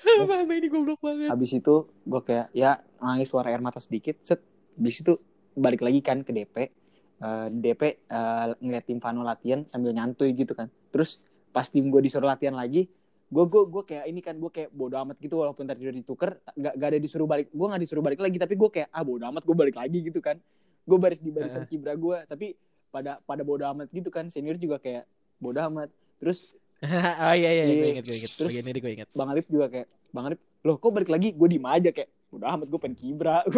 [0.07, 1.29] Mama ini goblok banget.
[1.33, 4.39] habis itu gue kayak ya nangis suara air mata sedikit set.
[4.77, 5.17] Habis itu
[5.57, 6.69] balik lagi kan ke DP
[7.17, 11.17] Eh, di DP eh, ngeliat tim Vano latihan sambil nyantuy gitu kan terus
[11.49, 12.93] pas tim gue disuruh latihan lagi
[13.33, 16.37] gue gue gue kayak ini kan gue kayak bodo amat gitu walaupun tadi udah ditukar
[16.53, 19.25] gak, gak ada disuruh balik gue gak disuruh balik lagi tapi gue kayak ah bodo
[19.33, 20.37] amat gue balik lagi gitu kan
[20.85, 22.53] gue baris di barisan kibra gue tapi
[22.93, 25.09] pada pada bodo amat gitu kan senior juga kayak
[25.41, 25.89] bodo amat
[26.21, 26.53] terus
[26.85, 27.81] oh iya iya, Iya.
[27.81, 28.33] gue inget gue inget.
[28.37, 29.09] Terus- Bagian ini gue inget.
[29.17, 32.49] Bang Alif juga kayak Bang Alif loh kok balik lagi gue diem aja kayak udah
[32.57, 33.43] amat gue pengen kibra.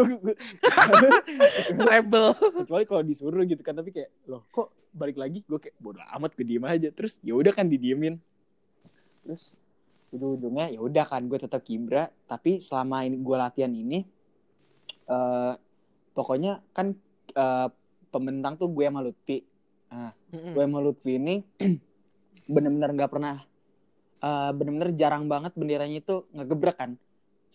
[1.88, 2.26] Rebel.
[2.64, 5.42] kecuali kalau disuruh gitu kan tapi kayak loh kok balik lagi?
[5.44, 6.88] Gue kayak bodo amat gue diem aja.
[6.94, 8.16] Terus ya udah kan didiemin.
[9.26, 9.58] Terus
[10.08, 12.08] ujung-ujungnya ya udah kan gue tetap kibra.
[12.30, 14.06] Tapi selama ini gue latihan ini
[15.08, 15.54] eh
[16.14, 16.94] pokoknya kan
[17.34, 17.68] eh,
[18.14, 19.42] pembentang tuh gue sama Lutfi.
[19.90, 20.54] Nah Mm-mm.
[20.54, 21.42] gue sama Lutfi ini
[22.54, 23.42] bener-bener nggak pernah
[24.22, 26.94] eh, bener-bener jarang banget benderanya itu ngegebrak kan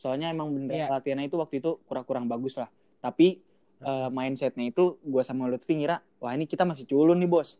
[0.04, 0.88] soalnya emang bendera Iya.
[0.92, 2.68] latihannya itu waktu itu kurang-kurang bagus lah.
[3.00, 3.40] Tapi
[3.80, 7.56] eh, mindsetnya itu gue sama Lutfi ngira wah ini kita masih culun nih bos.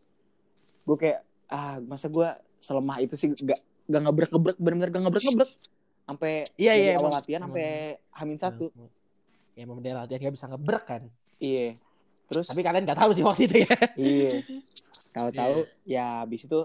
[0.82, 2.28] Gue kayak ah masa gue
[2.58, 3.32] selemah itu sih?
[3.34, 5.50] Gak gak ngebrek ngebrek bener-bener gak ngebrek ngebrek
[6.02, 7.14] sampai Iya, iya, awal emang.
[7.14, 7.66] latihan sampai
[8.10, 8.68] hamin satu.
[9.52, 11.02] Ya emang bendera latihan gak bisa ngebrek kan.
[11.38, 11.80] iya.
[12.24, 13.76] Terus Tapi kalian gak tahu sih waktu itu ya.
[13.94, 14.30] iya.
[15.14, 16.60] Tahu-tahu ya habis itu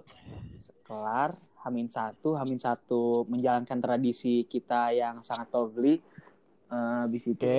[0.81, 5.99] kelar hamin satu hamin satu menjalankan tradisi kita yang sangat togli
[6.69, 7.49] Eh, habis itu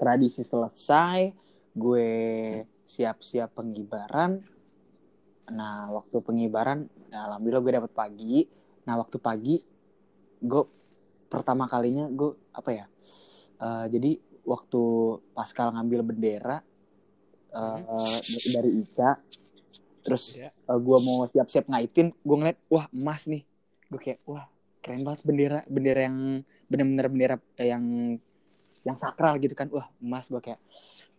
[0.00, 1.36] tradisi selesai
[1.76, 2.08] gue
[2.88, 4.40] siap-siap pengibaran.
[5.52, 8.38] Nah waktu pengibaran nah, alhamdulillah gue dapet pagi.
[8.88, 9.56] Nah waktu pagi
[10.40, 10.64] gue
[11.28, 12.86] pertama kalinya gue apa ya
[13.60, 14.16] eh, jadi
[14.48, 14.82] waktu
[15.36, 16.64] Pascal ngambil bendera
[17.52, 17.78] eh,
[18.48, 19.20] dari Ica
[20.00, 20.50] terus Iya.
[20.52, 23.42] eh, gue mau siap-siap ngaitin gue ngeliat wah emas nih.
[23.90, 24.44] Gue kayak wah
[24.80, 26.18] keren banget bendera bendera yang
[26.72, 27.84] bener-bener bendera eh, yang
[28.84, 29.68] yang sakral gitu kan.
[29.72, 30.60] Wah emas gue kayak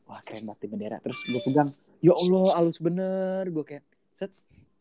[0.10, 0.98] wah keren banget bendera.
[1.00, 1.70] Terus gue pegang
[2.02, 3.46] ya Allah halus bener.
[3.50, 3.86] Gue kayak
[4.18, 4.32] set.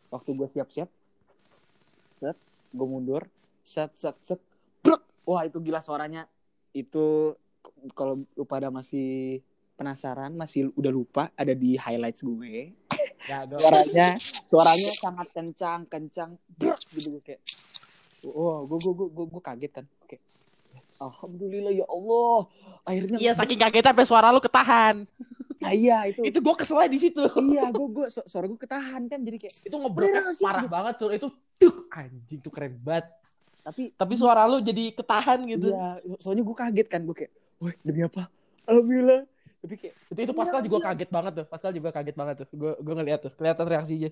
[0.09, 0.89] Waktu gue siap-siap
[2.21, 2.39] set
[2.71, 3.27] gue mundur
[3.67, 4.41] set set set
[4.85, 5.03] brek.
[5.29, 6.25] wah itu gila suaranya.
[6.73, 7.37] Itu
[7.93, 9.41] kalau pada masih
[9.81, 12.77] penasaran masih udah lupa ada di highlights gue
[13.23, 14.07] Ya, gua- suaranya
[14.49, 17.41] suaranya sangat kencang kencang brek gitu gue kayak.
[18.23, 20.17] Wah gue gue gue gue kaget kan oke
[20.99, 22.39] alhamdulillah ya Allah.
[22.83, 25.05] Akhirnya Iya saking kagetnya sampai suara lu ketahan.
[25.57, 26.25] nah, iya itu.
[26.25, 27.21] Itu gue keselnya di situ.
[27.49, 29.77] iya gue gue su- suara gue ketahan kan jadi kayak itu
[30.33, 30.73] sih, parah gitu.
[30.73, 33.09] banget sur itu tuh anjing tuh keren banget.
[33.61, 35.69] Tapi tapi suara lu jadi ketahan gitu.
[35.69, 38.29] Iya soalnya gue kaget kan gue kayak wah demi apa?
[38.65, 39.21] Alhamdulillah
[39.61, 40.87] tapi kayak itu itu Pascal Iya, juga iya.
[40.89, 42.49] kaget banget tuh Pascal juga kaget banget tuh.
[42.51, 44.11] Gue gue ngeliat tuh kelihatan reaksinya.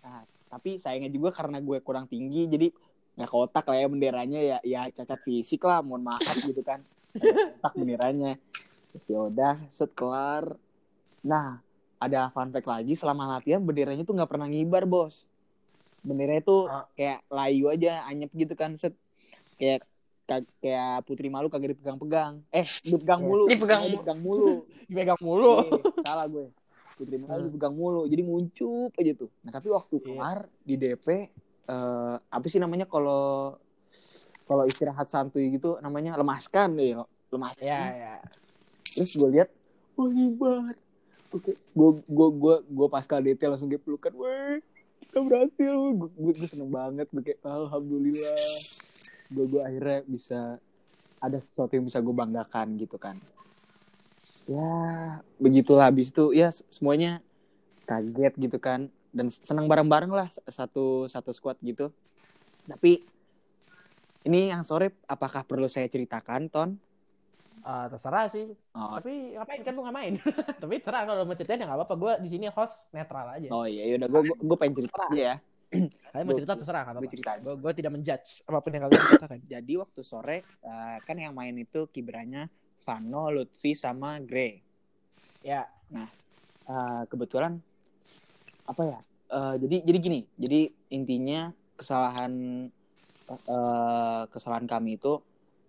[0.00, 2.68] Nah, tapi sayangnya juga karena gue kurang tinggi jadi
[3.14, 6.80] nggak kotak lah ya benderanya ya ya cacat fisik lah mohon maaf gitu kan.
[7.14, 8.40] Kotak benderanya.
[9.04, 10.56] Ya udah set kelar.
[11.20, 11.60] Nah
[11.96, 15.22] ada fun fact lagi selama latihan benderanya tuh nggak pernah ngibar bos.
[16.00, 16.84] Benderanya tuh Ah.
[16.92, 18.92] kayak layu aja anyep gitu kan set.
[19.56, 19.92] Kayak ka-
[20.26, 22.40] kayak putri malu kagak dipegang-pegang.
[22.50, 23.28] Eh dipegang Iya.
[23.28, 23.44] mulu.
[23.46, 24.54] Dipegang dipegang mulu.
[24.88, 25.52] dipegang mulu.
[25.60, 26.46] Iya, salah gue.
[26.94, 27.46] Putri malu Hmm.
[27.48, 28.02] dipegang mulu.
[28.04, 29.30] Jadi nguncup aja tuh.
[29.42, 30.04] Nah tapi waktu Iya.
[30.06, 31.06] kelar di DP
[31.64, 33.56] eh, apa sih namanya kalau
[34.44, 36.92] kalau istirahat santuy gitu namanya lemaskan deh
[37.30, 37.64] lemaskan.
[37.64, 38.14] Ya ya
[38.94, 39.48] terus gue lihat
[39.96, 40.76] wah ngibar
[41.32, 44.60] oke gue gue gue gue pasca DT langsung kayak pelukan weh
[45.00, 45.74] kita berhasil.
[45.96, 48.36] Gue, gue, gue seneng banget gue kayak alhamdulillah
[49.34, 50.62] gue gue akhirnya bisa
[51.18, 53.18] ada sesuatu yang bisa gue banggakan gitu kan.
[54.46, 54.70] Ya
[55.40, 55.90] begitulah.
[55.90, 57.18] Habis itu ya semuanya
[57.88, 58.86] kaget gitu kan.
[59.14, 61.90] Dan senang bareng-bareng lah satu satu squad gitu.
[62.66, 63.02] Tapi
[64.24, 66.70] ini yang sore apakah perlu saya ceritakan ton?
[67.64, 68.52] Ah, terserah sih.
[68.76, 69.64] Oh, tapi ngapain?
[69.64, 70.12] Kan lu nggak main
[70.62, 71.94] tapi terserah kalau mau ceritain ya nggak apa-apa.
[71.96, 73.48] Gue di sini host netral aja.
[73.48, 75.36] Oh iya, yaudah gue gue pengen cerita aja ya.
[76.10, 77.40] Kalian mau cerita terserah nggak Gue ceritain.
[77.42, 81.34] gue gue tidak menjudge apa pun yang kalian katakan Jadi waktu sore eh, kan yang
[81.34, 82.46] main itu kibranya
[82.84, 84.60] Vano, Lutfi sama Grey.
[85.40, 85.64] ya
[86.64, 87.60] Eh, kebetulan
[88.64, 88.98] apa ya?
[89.30, 90.20] eh, jadi jadi gini.
[90.34, 90.60] Jadi
[90.90, 92.32] intinya kesalahan
[93.28, 95.20] eh, kesalahan kami itu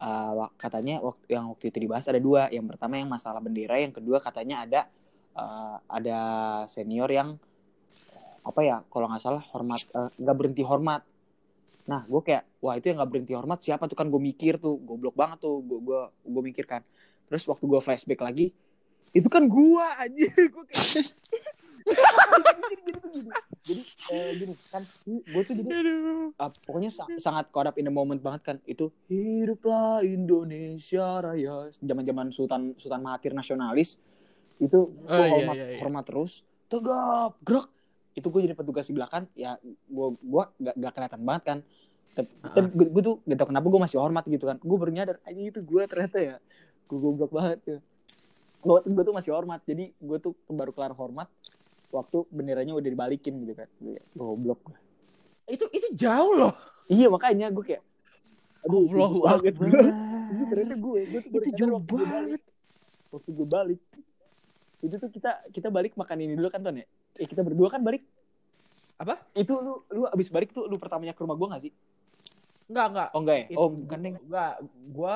[0.06, 2.48] wak- katanya waktu yang waktu itu dibahas ada dua.
[2.48, 4.82] Yang pertama yang masalah bendera, yang kedua katanya ada
[5.36, 6.20] eh, ada
[6.72, 7.36] senior yang
[8.46, 8.78] apa ya?
[8.88, 11.02] Kalau nggak salah hormat eh, nggak berhenti hormat.
[11.86, 14.78] Nah, gue kayak, wah itu yang nggak berhenti hormat siapa tuh kan gue mikir tuh,
[14.82, 16.82] goblok banget tuh, gue gue gue mikir kan.
[17.30, 18.54] Terus waktu gue flashback lagi,
[19.14, 20.86] itu kan gue aja, gue kayak,
[21.86, 23.30] jadi, jadi, tuh gini,
[23.62, 25.70] jadi eh, gini kan, gue tuh jadi
[26.42, 31.70] uh, pokoknya sa- sangat caught up in the moment banget kan, itu hiduplah Indonesia Raya,
[31.70, 34.02] zaman zaman Sultan Sultan Mahathir nasionalis,
[34.58, 35.80] itu gue Oh, iya, hormat iya, iya.
[35.86, 37.70] hormat terus, tegap, gerak,
[38.16, 41.58] itu gue jadi petugas di belakang, ya gue gue gak, gak kelihatan banget kan,
[42.16, 42.64] tapi Ah.
[42.64, 45.42] gue, gue tuh gak tau kenapa gue masih hormat gitu kan, gue baru nyadar, aja
[45.44, 46.36] itu gue ternyata ya,
[46.88, 47.80] gue goblok banget ya.
[48.66, 51.28] Gue, gue tuh masih hormat, jadi gue tuh baru kelar hormat
[51.92, 53.70] waktu benderanya udah dibalikin gitu kan,
[54.16, 54.78] goblok gue.
[55.46, 56.58] itu itu jauh loh
[56.90, 57.84] Iya makanya gue kayak,
[58.66, 59.54] aduh, goblok banget.
[60.32, 62.42] Itu ternyata gue, gue tuh Itu jauh banget.
[63.14, 63.80] Waktu gue balik,
[64.86, 66.88] itu tuh kita kita balik makan ini dulu kan ton ya?
[67.16, 68.04] Eh kita berdua kan balik
[68.96, 69.20] Apa?
[69.36, 71.74] Itu lu lu abis balik tuh lu pertamanya ke rumah gua gak sih?
[72.72, 73.10] Enggak, enggak.
[73.12, 73.46] Oh enggak ya?
[73.60, 74.14] Oh bukan deh.
[74.16, 74.54] Enggak,
[74.96, 75.16] gua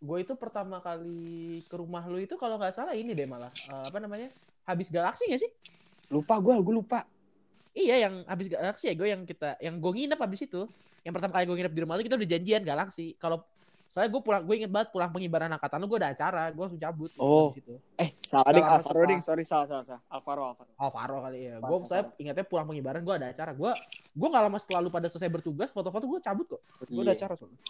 [0.00, 3.84] gua itu pertama kali ke rumah lu itu kalau nggak salah ini deh malah Eh,
[3.92, 4.32] apa namanya?
[4.64, 5.52] Habis galaksi gak sih?
[6.08, 7.00] Lupa gua, gua lupa.
[7.72, 10.68] Iya yang habis galaksi ya gue yang kita yang gue nginep habis itu.
[11.08, 13.16] Yang pertama kali gue nginep di rumah lu kita udah janjian galaksi.
[13.16, 13.40] Kalau
[13.92, 16.80] soalnya gue pulang gue inget banget pulang pengibaran angkatan lu gue ada acara, gue langsung
[16.80, 17.52] cabut gitu Oh.
[17.52, 17.74] habis itu.
[18.00, 20.02] Eh, salah ding, Alvaro ding, sorry salah salah salah.
[20.08, 20.70] Alvaro Alvaro.
[20.80, 21.52] Alvaro kali ya.
[21.60, 23.52] Alvaro, Gue saya ingatnya pulang pengibaran gue ada acara.
[23.52, 23.68] Gue
[24.10, 26.60] gue nggak lama setelah lu pada selesai bertugas foto-foto gue cabut kok.
[26.88, 27.20] Gue ada Iya.
[27.20, 27.60] acara soalnya.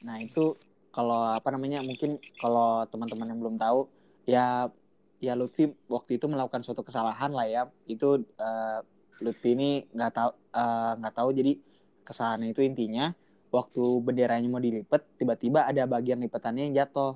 [0.00, 0.54] Nah itu
[0.90, 3.90] kalau apa namanya mungkin kalau teman-teman yang belum tahu
[4.26, 4.70] ya
[5.18, 8.78] ya Lutfi waktu itu melakukan suatu kesalahan lah ya itu eh,
[9.18, 11.52] Lutfi ini nggak tahu eh, nggak tahu jadi
[12.02, 13.12] kesalahannya itu intinya
[13.56, 17.10] waktu benderanya mau dilipat tiba-tiba ada bagian lipatannya yang jatuh.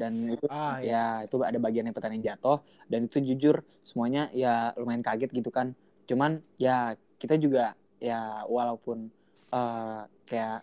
[0.00, 1.24] Dan itu Ah ya ya.
[1.26, 2.56] itu ada bagian lipatan yang jatuh.
[2.90, 3.56] Dan itu jujur
[3.88, 5.76] semuanya ya lumayan kaget gitu kan.
[6.08, 7.60] Cuman ya kita juga
[8.02, 8.98] ya walaupun
[9.54, 10.58] eh, kayak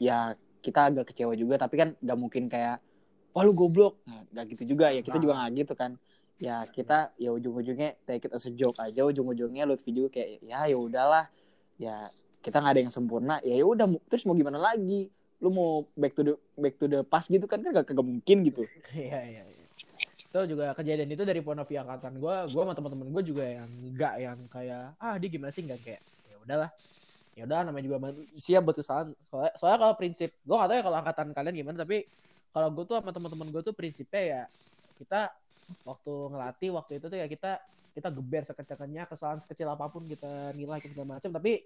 [0.00, 0.34] ya
[0.64, 2.82] kita agak kecewa juga tapi kan nggak mungkin kayak
[3.34, 4.02] wah lu goblok.
[4.08, 4.86] Nah, nggak gitu juga.
[4.94, 5.22] Ya kita Nah.
[5.22, 5.92] juga nggak gitu kan.
[6.36, 9.00] Ya kita ya ujung-ujungnya take it as a joke aja.
[9.08, 11.24] Ujung-ujungnya Lutfi juga kayak ya ya udahlah.
[11.80, 12.08] Ya
[12.46, 15.10] kita nggak ada yang sempurna ya udah terus mau gimana lagi
[15.42, 18.46] lu mau back to the back to the past gitu kan kan gak, gak mungkin
[18.46, 18.62] gitu
[18.94, 19.42] Iya iya.
[19.42, 19.64] iya.
[20.22, 22.36] Itu juga kejadian itu dari point of angkatan gue.
[22.52, 26.02] Gue sama teman-teman gue juga yang enggak yang kayak ah dia gimana sih enggak kayak
[26.28, 26.70] ya udahlah.
[27.36, 29.12] Ya udah namanya juga manusia buat kesalahan.
[29.28, 31.98] Soalnya, soalnya kalau prinsip gue gak tahu ya kalau angkatan kalian gimana tapi
[32.52, 34.42] kalau gue tuh sama teman-teman gue tuh prinsipnya ya
[34.96, 35.20] kita
[35.84, 37.60] waktu ngelatih waktu itu tuh ya kita
[37.96, 41.64] kita geber sekencangnya kesalahan sekecil apa pun kita nilai segala macam tapi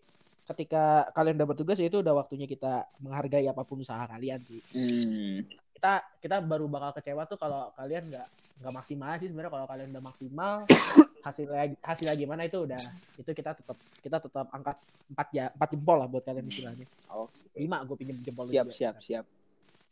[0.48, 4.60] ketika kalian udah bertugas ya itu udah waktunya kita menghargai apa pun usaha kalian sih
[4.74, 5.46] hmm.
[5.76, 8.28] kita kita baru bakal kecewa tuh kalau kalian nggak
[8.60, 10.54] nggak maksimal sih sebenarnya kalau kalian udah maksimal
[11.26, 12.80] hasilnya hasilnya gimana itu udah
[13.16, 14.76] itu kita tetap kita tetap angkat
[15.10, 17.32] empat ya empat jempol lah buat kalian istilahnya Oke.
[17.56, 18.76] lima gue pinjem jempol siap juga.
[18.76, 19.24] siap siap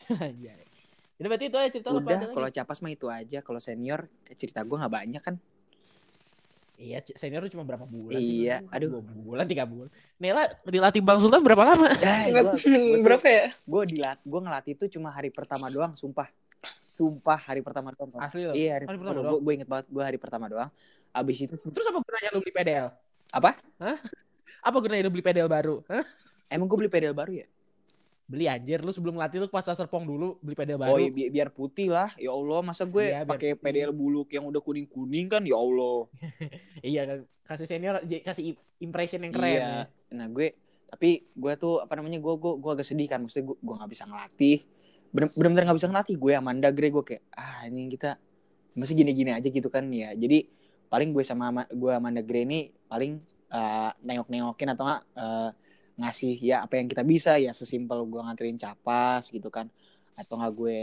[0.40, 0.54] Iya.
[1.18, 4.06] Jadi berarti itu aja cerita udah kalau capas mah itu aja kalau senior
[4.38, 5.34] cerita gue nggak banyak kan
[6.78, 8.46] Iya, senior cuma berapa bulan sih?
[8.46, 8.98] Iya, aduh.
[8.98, 9.90] Dua bulan, tiga bulan.
[10.22, 11.90] Nela dilatih Bang Sultan berapa lama?
[12.06, 12.30] Eh,
[13.06, 13.50] Berapa ya?
[13.50, 16.30] gue dilat gue ngelatih itu cuma hari pertama doang sumpah
[16.94, 18.22] sumpah hari pertama doang.
[18.22, 18.54] Asli loh.
[18.54, 20.70] iya hari, Hari pertama, pertama doang gue inget banget gue hari pertama doang
[21.10, 22.86] abis itu Terus apa gunanya lu beli PDL?
[23.34, 23.50] Apa?
[23.82, 23.98] Hah?
[24.62, 25.82] Apa gunanya lu beli PDL baru?
[25.90, 26.06] Hah?
[26.48, 27.46] emang gue beli pedal baru ya
[28.28, 30.92] Beli anjir, lu sebelum ngelatih lu pas serpong dulu beli PDL baru.
[30.92, 32.12] oh iya, bi- biar putih lah.
[32.14, 35.40] Ya allah masa gue Iya, pakai pedal buluk yang udah kuning kuning kan?
[35.42, 36.04] Ya allah.
[36.84, 37.18] Iya kan,
[37.48, 39.48] kasih senior kasih impression yang keren.
[39.48, 39.64] iya.
[39.64, 39.82] Ya.
[40.12, 40.52] nah gue
[40.88, 43.24] tapi gue tuh apa namanya gue gue gue agak sedih kan.
[43.24, 44.58] Maksudnya gue gue nggak bisa ngelatih.
[45.08, 48.20] Bener-bener nggak bisa ngelatih gue Amanda Gre gue kayak ah ini kita
[48.76, 49.88] masih gini-gini aja gitu kan.
[49.88, 50.44] Ya jadi
[50.86, 55.50] paling gue sama Ama- gue Amanda Gre ini paling eh, nengok-nengokin atau nggak eh,
[55.98, 59.66] ngasih ya apa yang kita bisa ya sesimpel gue nganterin capas gitu kan
[60.14, 60.80] atau nggak gue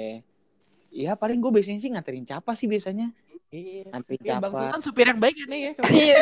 [0.91, 3.15] ya paling gue biasanya sih nganterin capas sih biasanya
[3.55, 3.87] Iya.
[3.93, 5.47] nganterin Bang capas Sultan supir yang baik ya.
[5.87, 6.19] Iya.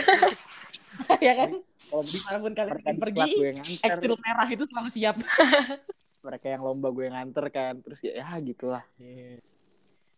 [1.26, 1.50] ya kan?
[1.90, 3.32] Kalau di mana pun kalian mereka pergi,
[3.82, 5.16] ekstil merah itu selalu siap.
[6.24, 9.44] mereka yang lomba gue nganter kan terus ya, ya gitulah Iya.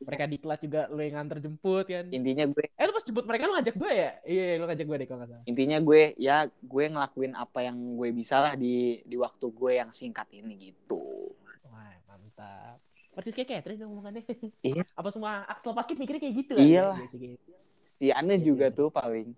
[0.04, 2.06] Mereka di kelas juga lu yang nganter jemput kan.
[2.12, 4.12] intinya gue Eh lu pas jemput mereka lu ngajak gue ya?
[4.28, 5.44] Iya, lu ngajak gue deh kalau nggak salah.
[5.48, 9.90] intinya gue ya gue ngelakuin apa yang gue bisa lah di di waktu gue yang
[9.96, 11.32] singkat ini gitu
[11.72, 12.78] Wah, mantap.
[13.16, 14.28] Persis kayak Catherine dong ngomongannya.
[14.60, 14.84] Iya.
[15.00, 17.00] Apa semua Axel Paskip mikirnya kayak gitu Iyalah.
[17.00, 17.52] Iya sih, gitu.
[17.96, 18.76] si Ane Iya juga sih.
[18.76, 19.32] tuh paling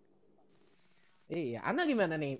[1.27, 2.39] Iya, Ana gimana nih?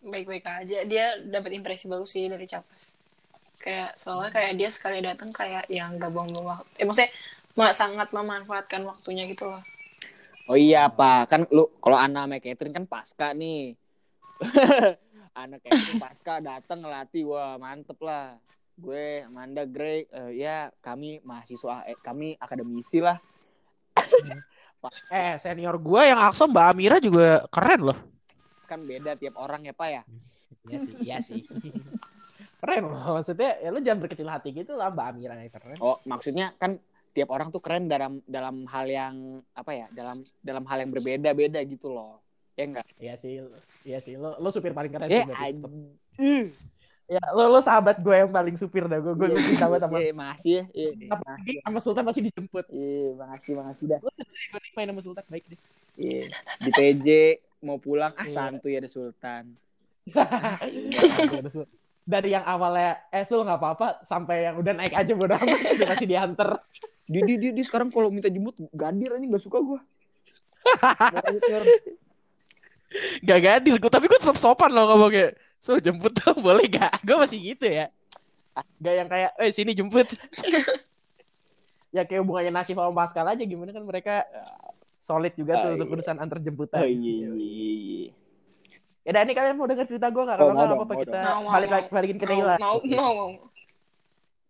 [0.00, 0.78] Baik-baik aja.
[0.88, 2.96] Dia dapat impresi bagus sih dari Capas.
[3.66, 6.70] Kayak soalnya kayak dia sekali datang kayak yang gak buang-buang waktu.
[6.78, 7.10] Eh maksudnya
[7.58, 9.62] ma- sangat memanfaatkan waktunya gitu loh.
[10.46, 13.74] oh iya pak kan lu kalau Ana sama Catherine kan pasca nih
[15.42, 18.38] anak Catherine pasca datang ngelatih wah mantep lah
[18.78, 23.18] gue Amanda Grey eh, ya kami mahasiswa eh, kami akademisi lah
[25.10, 27.98] Eh, senior gue yang Axel Mbak Amira juga keren loh.
[28.70, 30.02] kan beda tiap orang ya pak ya
[30.62, 31.42] Iya sih, iya sih.
[32.56, 32.96] keren loh.
[33.16, 35.76] Maksudnya ya lu jangan berkecil hati gitu lah Mbak Amira yang keren.
[35.78, 36.80] oh maksudnya kan
[37.10, 39.14] tiap orang tuh keren dalam dalam hal yang
[39.52, 42.20] apa ya dalam dalam hal yang berbeda-beda gitu loh
[42.52, 43.40] ya enggak Iya sih,
[43.82, 44.16] iya sih.
[44.16, 46.48] Lu, lu supir paling keren ya anjing Eh,
[47.06, 48.98] Ya, lu, lu sahabat gue yang paling supir dah.
[48.98, 52.66] Gue gue Iya, cinta banget sama iya, makasih ya iya Apalagi sama Sultan masih dijemput.
[52.66, 55.60] iya makasih makasih dah sering gue main sama Sultan baik deh.
[55.94, 56.24] iya
[56.58, 57.06] di PJ
[57.62, 58.34] mau pulang ah Iya.
[58.50, 59.54] santuy ada Sultan
[62.06, 65.88] Dari yang awalnya eh Sul nggak apa-apa sampai yang udah naik aja bodo amat udah
[65.90, 66.50] masih diantar.
[67.10, 69.78] dia dia dia, dia sekarang kalau minta jemput gadir aja nggak suka gue
[73.22, 77.02] Gak gadis gue, tapi gue tetap sopan loh ngomong kayak, so jemput dong boleh gak?
[77.02, 77.90] Gue masih gitu ya.
[78.78, 80.06] Gak yang kayak, eh sini jemput.
[81.90, 85.74] ya kayak hubungannya Nasif sama Pascal aja gimana kan mereka uh, solid juga tuh Oh,
[85.80, 85.94] untuk iya.
[85.98, 86.80] urusan antar jemputan.
[86.82, 88.10] Oh iya iya iya.
[89.06, 90.34] Ya udah ini kalian mau denger cerita gue gak?
[90.34, 92.56] Kalau mau nggak apa-apa kita balik mau, lagi balikin ke mau, Naila.
[92.58, 93.30] mau, mau, mau.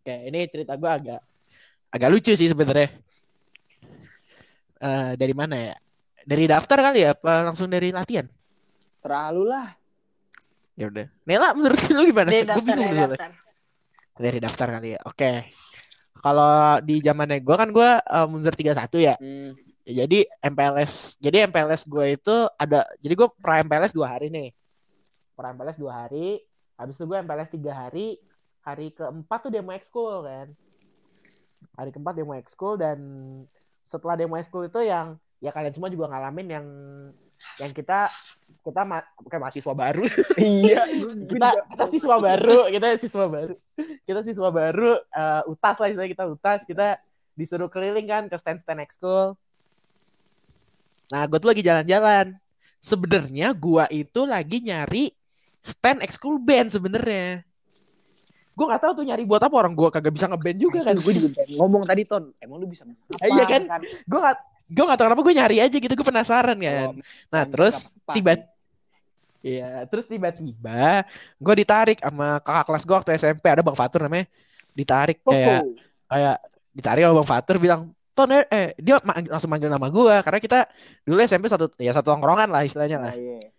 [0.00, 1.20] Oke, ini cerita gue agak
[1.92, 2.88] agak lucu sih sebenarnya.
[4.80, 5.76] Eh dari mana ya?
[6.24, 7.12] Dari daftar kali ya?
[7.12, 8.24] Apa langsung dari latihan?
[9.04, 9.76] Terlalu lah.
[10.72, 11.06] Ya udah.
[11.28, 12.28] Nela menurut lu gimana?
[12.32, 13.30] Dari daftar, bingung dari daftar.
[14.16, 15.00] Dari daftar kali ya.
[15.04, 15.32] Oke.
[16.16, 18.72] Kalau di zamannya gue kan gue uh, Munzer 31
[19.04, 19.20] ya.
[19.20, 19.52] Hmm.
[19.86, 24.50] Ya, Jadi MPLS, jadi MPLS gue itu ada, jadi gue pra MPLS dua hari nih.
[25.38, 26.42] Pra MPLS dua hari,
[26.74, 28.18] habis itu gue MPLS tiga hari,
[28.66, 30.50] hari keempat tuh demo ekskul kan.
[31.78, 32.98] Hari keempat demo ekskul dan
[33.86, 36.66] setelah demo ekskul itu yang ya kalian semua juga ngalamin yang
[37.62, 38.10] yang kita
[38.66, 40.02] kita ma kayak mahasiswa baru
[40.40, 40.88] Iya.
[41.28, 43.54] kita kita siswa baru kita siswa baru
[44.08, 46.96] kita siswa baru eh, utas lah istilahnya kita utas kita
[47.36, 49.36] disuruh keliling kan ke stand stand ekskul
[51.06, 52.26] nah gue tuh lagi jalan-jalan
[52.82, 55.10] sebenarnya gua itu lagi nyari
[55.62, 57.42] stand ekskul band sebenarnya
[58.56, 61.12] gue nggak tahu tuh nyari buat apa orang gua kagak bisa ngeband juga kan gue
[61.12, 62.32] juga ngomong tadi ton.
[62.40, 62.96] Emang lu bisa apa?
[63.28, 63.62] Iya kan?
[63.84, 64.36] gue nggak
[64.66, 66.92] gue nggak tahu kenapa gue nyari aja gitu gue penasaran kan Oh,
[67.28, 68.32] nah main terus tiba?
[69.46, 71.06] Iya, terus tiba-tiba
[71.38, 74.26] gue ditarik sama kakak kelas gue waktu SMP ada Bang Fatur namanya.
[74.74, 75.70] Ditarik kayak Oh,
[76.10, 76.36] kayak
[76.74, 77.80] ditarik sama Bang Fatur bilang,
[78.16, 80.58] "Ton eh, eh," dia ma- langsung manggil nama gue karena kita
[81.04, 83.12] dulu SMP satu ya satu tongkrongan lah istilahnya lah.
[83.12, 83.52] Nah, iya.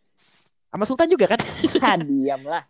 [0.67, 1.39] Sama Sultan juga kan.
[1.85, 2.65] Ah, diam lah.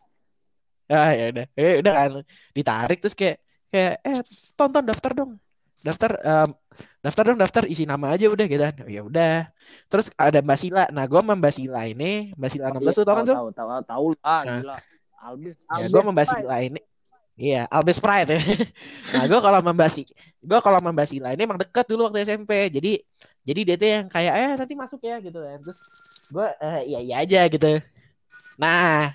[0.87, 1.45] Ah ya udah.
[1.55, 2.09] Eh, udah kan
[2.51, 4.19] ditarik terus kayak kayak eh
[4.53, 5.31] tonton daftar dong.
[5.77, 6.49] Daftar em,
[6.99, 8.75] daftar dong daftar isi nama aja udah gitu kan.
[8.83, 9.47] Oh, ya udah.
[9.87, 10.83] Terus ada Mbak Sila.
[10.91, 13.35] Nah, gue sama Mbak Sila ini, Mbak Sila 16 tuh tau kan, Sob?
[13.35, 14.59] Tahu tahu tahu ah Nah.
[14.59, 14.77] gila.
[15.17, 15.55] Albis.
[15.59, 16.41] Ya, gue membahas Pride.
[16.43, 16.79] Sila ini.
[17.37, 18.41] Iya, Albes Pride ya.
[19.13, 19.93] Nah, gue kalau membahas
[20.41, 22.73] gue kalau membahas Sila ini emang deket dulu waktu SMP.
[22.73, 22.97] Jadi
[23.45, 25.61] jadi dia tuh yang kayak eh nanti masuk ya gitu kan.
[25.61, 25.79] Terus
[26.33, 27.77] gue eh, iya iya aja gitu.
[28.57, 29.13] Nah,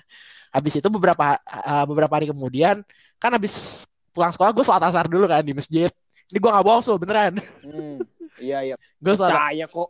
[0.55, 2.79] habis itu beberapa eh, beberapa hari kemudian
[3.19, 3.83] kan habis
[4.15, 5.91] pulang sekolah gue sholat asar dulu kan di masjid.
[6.31, 7.35] Ini gue nggak bohong so beneran.
[7.59, 7.99] Hmm.
[8.39, 8.75] Iya iya.
[9.03, 9.89] Gue sholat Percaya kok.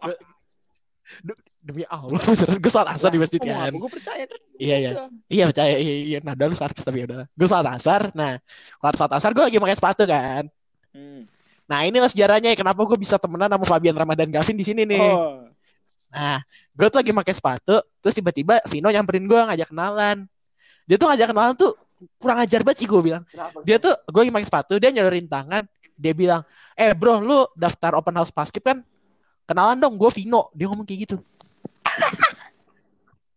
[1.64, 3.72] Demi Allah beneran gue sholat asar di masjid kan.
[3.72, 4.39] Gue percaya kan.
[4.59, 4.91] Iya iya.
[5.32, 7.26] Iya percaya iya iya nada lu sarkas tapi udah.
[7.32, 8.11] Gue sholat asar.
[8.11, 8.38] Nah,
[8.84, 10.43] kalau sholat asar gue lagi pakai sepatu kan.
[10.91, 11.24] Hmm.
[11.64, 14.99] Nah inilah sejarahnya ya, kenapa gue bisa temenan sama Fabian Ramadan Gavin di sini nih.
[14.99, 15.47] Oh.
[16.14, 16.45] Nah,
[16.76, 20.30] gue tuh lagi pakai sepatu, terus tiba-tiba Vino nyamperin gue ngajak kenalan.
[20.86, 21.72] Dia tuh ngajak kenalan tuh
[22.20, 23.24] kurang ajar banget sih gue bilang.
[23.66, 25.64] Dia tuh gue lagi pakai sepatu, dia nyalurin tangan,
[25.97, 26.45] dia bilang,
[26.78, 28.86] eh bro lu daftar open house paskib kan?
[29.49, 30.53] Kenalan dong, gue Vino.
[30.53, 31.18] Dia ngomong kayak gitu.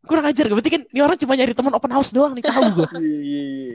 [0.07, 2.89] Kurang ajar, berarti kan ini orang cuma nyari teman open house doang nih tahu gue.
[2.95, 3.75] Iya, iya, iya.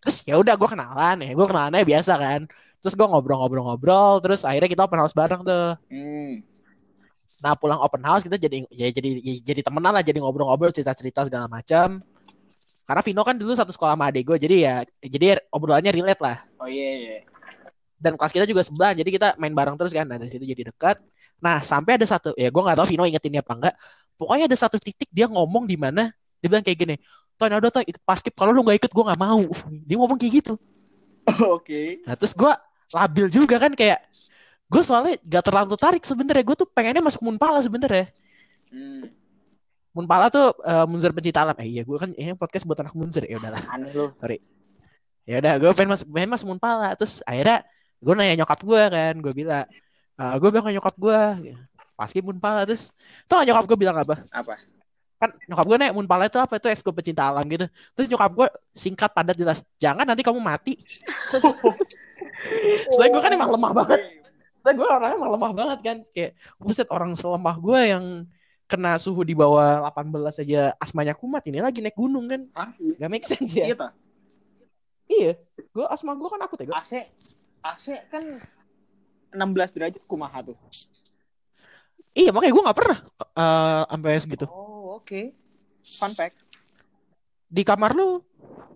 [0.00, 2.40] terus ya udah gue kenalan ya gue kenalannya biasa kan
[2.78, 6.46] terus gue ngobrol-ngobrol-ngobrol terus akhirnya kita open house bareng tuh Hmm.
[7.42, 11.26] nah pulang open house kita jadi ya jadi ya, jadi temenan lah jadi ngobrol-ngobrol cerita-cerita
[11.26, 11.98] segala macam
[12.86, 16.36] karena Vino kan dulu satu sekolah sama adik gue jadi ya jadi obrolannya relate lah
[16.62, 17.18] Oh iya iya.
[17.98, 20.70] dan kelas kita juga sebelah jadi kita main bareng terus kan nah dari situ jadi
[20.70, 21.02] dekat
[21.42, 23.74] nah sampai ada satu ya gue nggak tahu Vino ingetinnya apa enggak
[24.16, 26.96] pokoknya ada satu titik dia ngomong di mana dia bilang kayak gini
[27.36, 29.44] Ton udah tuh ikut paskib kalau lu nggak ikut gue nggak mau.
[29.88, 30.54] Dia ngomong kayak gitu.
[31.56, 32.00] Oke.
[32.08, 32.52] Nah terus gue
[32.96, 34.00] labil juga kan kayak
[34.66, 36.44] gue soalnya gak terlalu tertarik sebenarnya.
[36.48, 38.08] Gue tuh pengennya masuk Munpala sebenarnya.
[38.72, 39.12] Hmm.
[39.92, 41.56] Munpala tuh eh, Munzer pencinta alam.
[41.60, 43.60] Eh iya gue kan ini podcast buat anak Munzer ya udahlah.
[43.76, 44.08] Aneh lu.
[45.26, 47.66] ya udah gue pengen masuk pengen masuk Munpala terus akhirnya
[47.98, 49.66] gue nanya nyokap gue kan gue bilang
[50.16, 51.20] eh gue bilang ke nyokap gue
[51.96, 52.92] paski Munpala terus
[53.26, 54.22] gak nyokap gue bilang apa?
[54.30, 54.54] Apa?
[55.16, 56.60] kan nyokap gue nanya Munpala itu apa?
[56.60, 57.64] Itu ekskul pecinta alam gitu.
[57.96, 60.76] Terus nyokap gue singkat padat jelas jangan nanti kamu mati.
[62.92, 64.00] Soalnya gue kan emang lemah banget.
[64.60, 65.96] Soalnya gue orangnya emang lemah banget kan.
[66.12, 68.04] Kayak buset orang selemah gue yang
[68.66, 72.42] kena suhu di bawah 18 aja asmanya kumat ini lagi naik gunung kan.
[72.52, 72.94] Ah, iya.
[73.00, 73.72] gak make sense ya.
[73.72, 73.76] Iya
[75.08, 75.32] iya.
[75.72, 76.92] Gue asma gue kan akut ya gue AC
[77.64, 78.24] AC kan
[79.32, 80.58] 16 derajat kumaha tuh.
[82.16, 82.98] Iya makanya gue gak pernah
[83.36, 85.36] eh sampai segitu Oh, oke.
[85.84, 86.40] Fun fact.
[87.46, 88.18] di kamar lu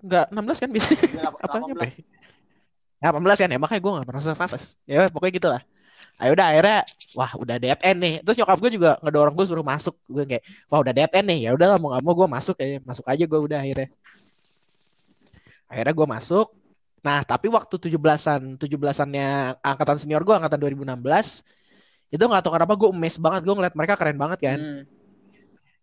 [0.07, 1.03] nggak 16 kan biasanya?
[1.35, 1.69] Apa 18.
[1.73, 1.87] nyampe
[3.01, 5.62] ya 18 kan ya makanya gue gak pernah sesak nafas ya pokoknya gitu lah
[6.21, 6.79] ayo udah akhirnya
[7.17, 8.15] wah udah DFN nih.
[8.21, 9.97] Terus nyokap gue juga ngedorong gue suruh masuk.
[10.05, 11.39] Gue kayak wah udah DFN nih.
[11.49, 13.89] Ya udah lah mau gak mau gue masuk ya masuk aja gue udah akhirnya.
[15.65, 16.47] Akhirnya gue masuk.
[17.01, 20.85] Nah tapi waktu 17-an 17-annya angkatan senior gue angkatan 2016
[22.11, 24.82] itu nggak tahu kenapa gue emes banget gue ngeliat mereka keren banget kan Hmm.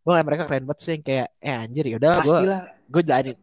[0.04, 2.40] gue ngeliat mereka keren banget sih kayak eh anjir yaudah gue
[2.88, 3.36] gue jalanin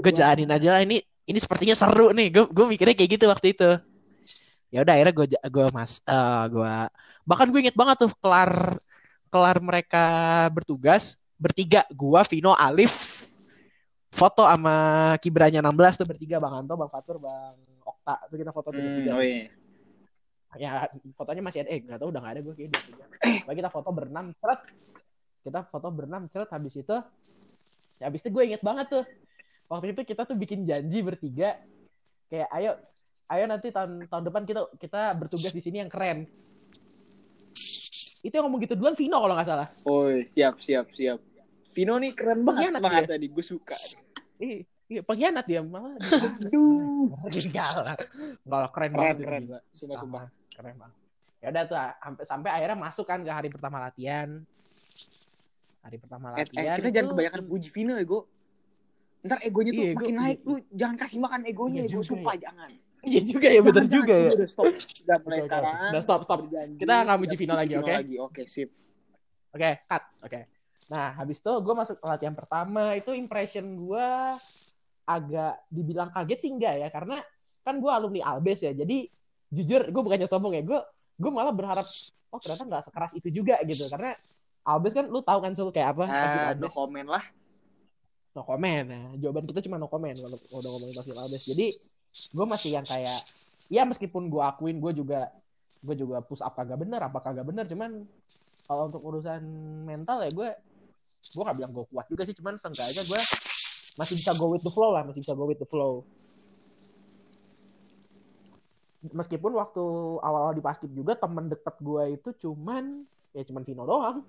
[0.00, 3.46] gue jalanin aja lah ini ini sepertinya seru nih gue gue mikirnya kayak gitu waktu
[3.52, 3.70] itu
[4.68, 6.74] ya udah akhirnya gue gue mas eh gue
[7.24, 8.76] bahkan gue inget banget tuh kelar
[9.28, 10.04] kelar mereka
[10.52, 13.24] bertugas bertiga gue Vino Alif
[14.14, 14.76] foto sama
[15.18, 19.10] kibranya 16 tuh bertiga bang Anto bang Fatur bang Okta tuh kita foto Hmm, bertiga
[19.18, 19.50] oh iya.
[20.58, 20.86] Ya
[21.18, 21.70] fotonya masih ada.
[21.70, 23.06] Eh nggak tahu udah nggak ada gue kayak dua
[23.48, 24.60] Baik kita foto berenam ceret
[25.44, 26.96] kita foto berenam ceret habis itu
[28.00, 29.04] ya habis itu gue inget banget tuh.
[29.68, 31.58] Waktu itu kita tuh bikin janji bertiga.
[32.28, 32.70] Kayak ayo
[33.32, 36.28] ayo nanti tahun tahun depan kita kita bertugas di sini yang keren.
[38.24, 39.68] Itu yang ngomong gitu duluan Vino kalau nggak salah.
[39.84, 41.20] Oh, siap, siap, siap.
[41.76, 43.26] Vino nih keren banget semangat tadi.
[43.28, 43.76] Gue suka.
[44.40, 45.60] Ih, iya, pengkhianat dia.
[45.60, 46.00] Malah
[46.48, 47.12] Aduh.
[47.28, 47.96] enggak lah.
[48.48, 49.42] Enggak lah, keren, Keren, banget keren.
[49.76, 50.24] Sumpah, sumpah.
[50.54, 50.96] Keren banget
[51.38, 54.40] ya udah tuh sampai sampai akhirnya masuk kan ke hari pertama latihan
[55.84, 58.20] hari pertama Eh, eh, latihan kita itu jangan kebanyakan puji Vino ya, Go.
[59.20, 60.38] Ntar egonya tuh Iya, ego- makin naik.
[60.38, 60.48] iya.
[60.48, 62.00] Lu jangan kasih makan egonya, Iya ego.
[62.00, 62.70] Sumpah, jangan.
[63.08, 64.24] iya juga ya bener Jangan, juga jangan.
[64.24, 64.64] ya Udah stop.
[65.04, 65.76] Udah mulai oke, sekarang.
[65.92, 66.38] Udah stop, stop.
[66.44, 67.92] berjanji, Kita nggak muji nggak Vino lagi, oke?
[67.92, 68.14] lagi.
[68.16, 68.68] Oke, sip.
[69.52, 70.02] Oke, cut.
[70.24, 70.40] Oke.
[70.84, 72.84] Nah, habis itu gue masuk ke latihan pertama.
[72.96, 74.08] Itu impression gue
[75.04, 76.88] agak dibilang kaget sih enggak ya.
[76.88, 77.20] Karena
[77.60, 78.72] kan gue alumni Albes ya.
[78.72, 79.08] Jadi
[79.50, 80.62] jujur, gue bukannya sombong ya.
[80.62, 80.80] Gue
[81.14, 81.86] gue malah berharap,
[82.32, 83.88] oh ternyata nggak sekeras itu juga gitu.
[83.88, 84.16] Karena
[84.64, 86.04] Albes kan lu tahu kan Sul kayak apa?
[86.08, 87.24] Ah, no comment lah.
[88.34, 88.86] no comment.
[88.88, 91.44] Nah, jawaban kita cuma no comment kalau udah ngomongin Pasif Albes.
[91.44, 91.66] Jadi
[92.32, 93.20] gue masih yang kayak,
[93.68, 95.28] ya meskipun gue akuin gue juga
[95.84, 98.08] gue juga push up kagak bener apa kagak bener cuman
[98.64, 99.44] kalau untuk urusan
[99.84, 100.48] mental ya gue
[101.24, 103.20] gue nggak bilang gue kuat juga sih cuman seenggaknya gue
[104.00, 106.00] masih bisa go with the flow lah masih bisa go with the flow
[109.12, 109.84] meskipun waktu
[110.24, 113.04] awal-awal di paskib juga temen deket gue itu cuman
[113.36, 114.24] ya cuman Vino doang.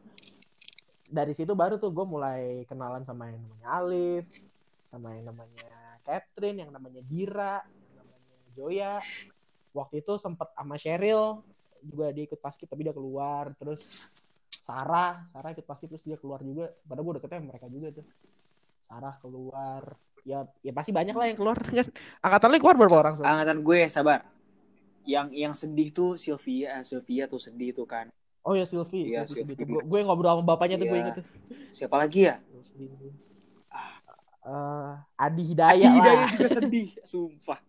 [1.05, 4.25] Dari situ baru tuh gue mulai kenalan sama yang namanya Alif
[4.89, 5.69] sama yang namanya
[6.03, 8.93] Catherine yang namanya Dira yang namanya Joya.
[9.75, 11.43] Waktu itu sempet sama Cheryl
[11.85, 13.53] juga dia ikut paskib tapi dia keluar.
[13.55, 13.85] Terus
[14.65, 16.73] Sarah Sarah ikut paskib terus dia keluar juga.
[16.83, 18.05] Padahal gue deketnya mereka juga tuh.
[18.89, 19.95] Sarah keluar.
[20.25, 21.87] Ya ya pasti banyak lah yang keluar kan?
[22.25, 23.23] Angkatan lu keluar berapa orang Sul?
[23.23, 24.34] Angkatan gue sabar.
[25.05, 28.09] Yang yang sedih tuh Sylvia, Sylvia tuh sedih tuh kan.
[28.41, 29.65] oh ya Sylvie Sylvie, Sylvie.
[29.65, 31.03] Gue, gue ngobrol sama bapaknya tuh gue Iya.
[31.03, 31.25] inget tuh
[31.73, 32.35] Siapa lagi ya?
[34.45, 37.59] Eh, Adi Hidayat Adi lah Hidayat juga sedih, sumpah.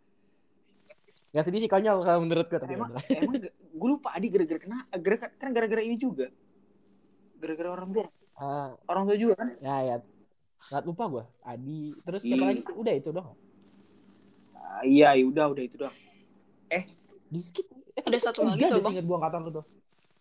[1.33, 4.79] Gak sedih sih konyol kalau menurut gue tapi Emang, emang gue lupa Adi gara-gara kena,
[4.91, 6.29] gara kan gara-gara ini juga.
[7.37, 8.07] Gara-gara orang tua,
[8.37, 9.49] Eh, orang tua juga kan?
[9.59, 9.97] ya ya
[10.67, 12.49] nggak lupa gue Adi terus siapa Iya.
[12.51, 13.29] lagi sih udah itu dong
[14.53, 15.95] Ah, iya, ya udah, udah itu doang.
[17.29, 18.93] Dikit eh, Ada satu lagi tiga tuh, Bang.
[18.93, 19.65] seinget gue angkatan lu tuh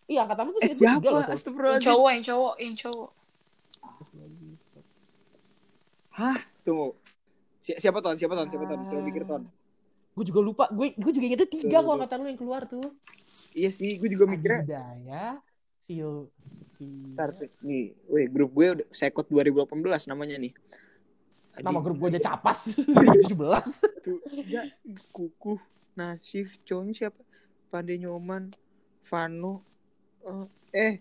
[0.06, 1.08] iya angkatan lu tuh Eh tiga siapa?
[1.08, 1.38] loh Sul.
[1.68, 3.10] Yang cowok, yang cowok, yang cowok.
[6.12, 6.36] Hah?
[6.62, 6.88] Tunggu.
[7.60, 8.16] Si- siapa ton?
[8.16, 8.46] Siapa ton?
[8.48, 8.78] Siapa ton?
[8.86, 9.42] Coba pikir ton.
[10.16, 12.80] gue juga lupa gue gue juga ingetnya tiga kok angkatan lu yang keluar tuh
[13.52, 14.64] Iya sih, gue juga mikirnya.
[14.64, 15.24] Adidaya
[15.76, 16.32] Sil
[17.12, 19.76] Ntar, nih, weh, grup gue udah Sekot 2018
[20.06, 20.52] namanya nih.
[21.58, 22.72] nama grup gue aja capas
[23.28, 23.32] 2017
[24.00, 24.64] Tuh, ya,
[25.08, 25.56] Kuku,
[25.96, 27.24] Nasif, Con siapa?
[27.66, 28.52] Pandai Nyoman,
[29.02, 29.64] Vano,
[30.22, 30.94] eh, eh,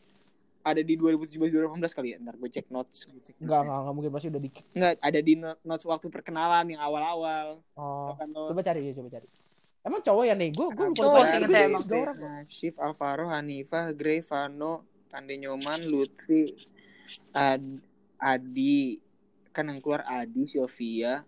[0.61, 2.17] ada di 2017-2018 kali ya.
[2.17, 3.05] Ntar gue cek notes.
[3.05, 4.65] Gue cek Enggak, enggak, enggak mungkin pasti udah dikit.
[4.65, 4.73] ya.
[4.73, 7.47] Nggak, ada di no- notes waktu perkenalan yang awal-awal.
[7.75, 9.27] Oh, Kan lo- coba cari ya, coba cari.
[9.85, 10.49] Emang cowok ya nih?
[10.49, 10.97] Gue gue lupa.
[10.97, 11.29] Cowok lupa.
[11.29, 11.83] sih, Tiga saya emang.
[12.17, 14.73] Nasif, Alvaro, Hanifah, Grey, Vano,
[15.05, 16.49] Pandai Nyoman, Lutfi,
[17.31, 17.85] Ad-
[18.17, 18.97] Adi,
[19.51, 21.21] kan yang keluar Adi, Sylvia.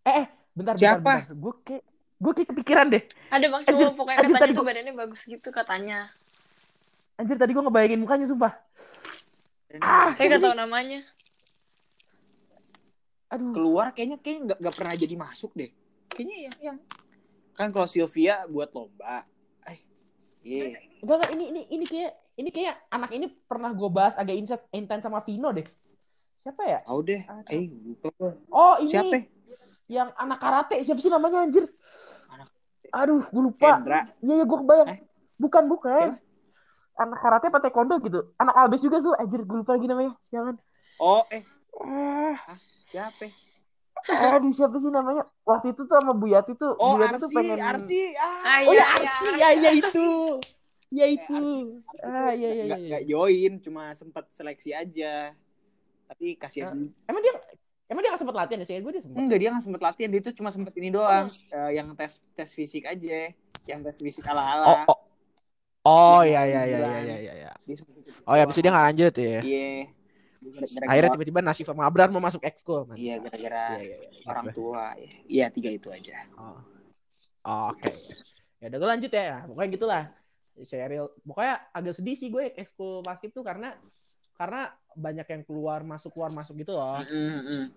[0.00, 1.14] Eh, eh, bentar, bentar, Siapa?
[1.20, 1.36] bentar.
[1.36, 1.84] Gue kayak
[2.20, 3.02] gue kayak kepikiran deh.
[3.32, 5.98] Ada bang Anjir, cowok pokoknya anjir, katanya tadi tuh gua- badannya bagus gitu katanya.
[7.16, 8.52] Anjir tadi gue ngebayangin mukanya sumpah.
[9.80, 11.00] Ah, Saya nggak tahu namanya.
[13.30, 13.54] Aduh.
[13.54, 15.70] keluar kayaknya kayaknya nggak nggak pernah jadi masuk deh.
[16.10, 16.76] Kayaknya yang yang
[17.54, 19.22] kan kalau Sylvia buat lomba.
[19.70, 19.78] Eh,
[20.42, 20.74] iya.
[20.98, 24.62] Enggak, enggak, ini ini ini kayak ini kayak anak ini pernah gue bahas agak intens
[24.74, 25.62] intens sama Vino deh.
[26.42, 26.78] Siapa ya?
[26.82, 27.20] Tahu deh.
[27.52, 28.10] Eh, lupa.
[28.50, 29.16] Oh, ini Siapa?
[29.90, 30.78] Yang anak karate.
[30.80, 31.66] Siapa sih namanya anjir?
[32.30, 32.48] Anak
[32.90, 33.74] Aduh, gue lupa.
[33.76, 34.06] Hendra.
[34.18, 34.88] Iya, iya gue kebayang.
[34.88, 34.98] Eh?
[35.34, 36.08] Bukan, bukan.
[36.14, 36.28] Siapa?
[37.00, 38.20] Anak karate apa taekwondo gitu.
[38.36, 39.14] Anak Albes juga tuh.
[39.14, 40.14] Anjir, gue lupa lagi namanya.
[40.22, 40.54] Sialan.
[40.98, 41.42] Oh, eh,
[41.80, 42.34] Eh,
[42.86, 43.26] siapa?
[44.00, 45.22] aduh siapa sih namanya?
[45.44, 46.72] Waktu itu tuh sama Bu Yati tuh.
[46.74, 48.00] Oh, Bu Yati Arsi, tuh pengen Arsi.
[48.16, 48.24] Ah.
[48.42, 48.86] Ah Oh iya ya iya.
[48.90, 50.08] Arsi, ya ya itu.
[50.90, 51.36] Ya itu.
[51.86, 52.88] Arsi Ah, tuh iya iya nggak- iya.
[52.90, 55.36] nggak join, cuma sempat seleksi aja.
[56.04, 56.96] Tapi kasihan juga.
[57.06, 57.32] Emang dia
[57.90, 58.66] emang dia gak sempet latihan ya?
[58.66, 59.18] Saya gue dia sempet.
[59.18, 60.08] Enggak, dia nggak sempat latihan.
[60.08, 61.26] Dia tuh cuma sempat ini doang.
[61.28, 63.34] Eh, yang tes tes fisik aja.
[63.66, 64.86] Yang tes fisik Oh, ala-ala.
[64.86, 64.98] oh.
[65.82, 66.90] Oh Yang ya ya ya bulan.
[66.92, 67.34] ya ya ya.
[67.44, 67.52] ya.
[67.66, 69.40] Dia sempet ikut Oh ya, abis itu dia gak lanjut ya.
[69.42, 69.68] Iya.
[70.40, 72.88] Gara-gara akhirnya tiba-tiba Nasif sama Abrar mau masuk ekskul.
[72.96, 74.24] Iya, gara-gara Iya, iya, iya.
[74.24, 74.84] orang tua.
[74.96, 75.10] ya.
[75.28, 76.16] Iya, tiga itu aja.
[76.38, 76.56] Oh.
[77.44, 77.92] Oh, Oke.
[78.60, 79.24] Ya udah gue lanjut ya.
[79.30, 80.04] Nah, Pokoknya gitulah.
[80.60, 81.08] Cheryl.
[81.24, 83.72] Pokoknya agak sedih sih gue ekskul basket tuh karena
[84.36, 87.00] karena banyak yang keluar masuk keluar masuk gitu loh.
[87.06, 87.70] Mm-mm.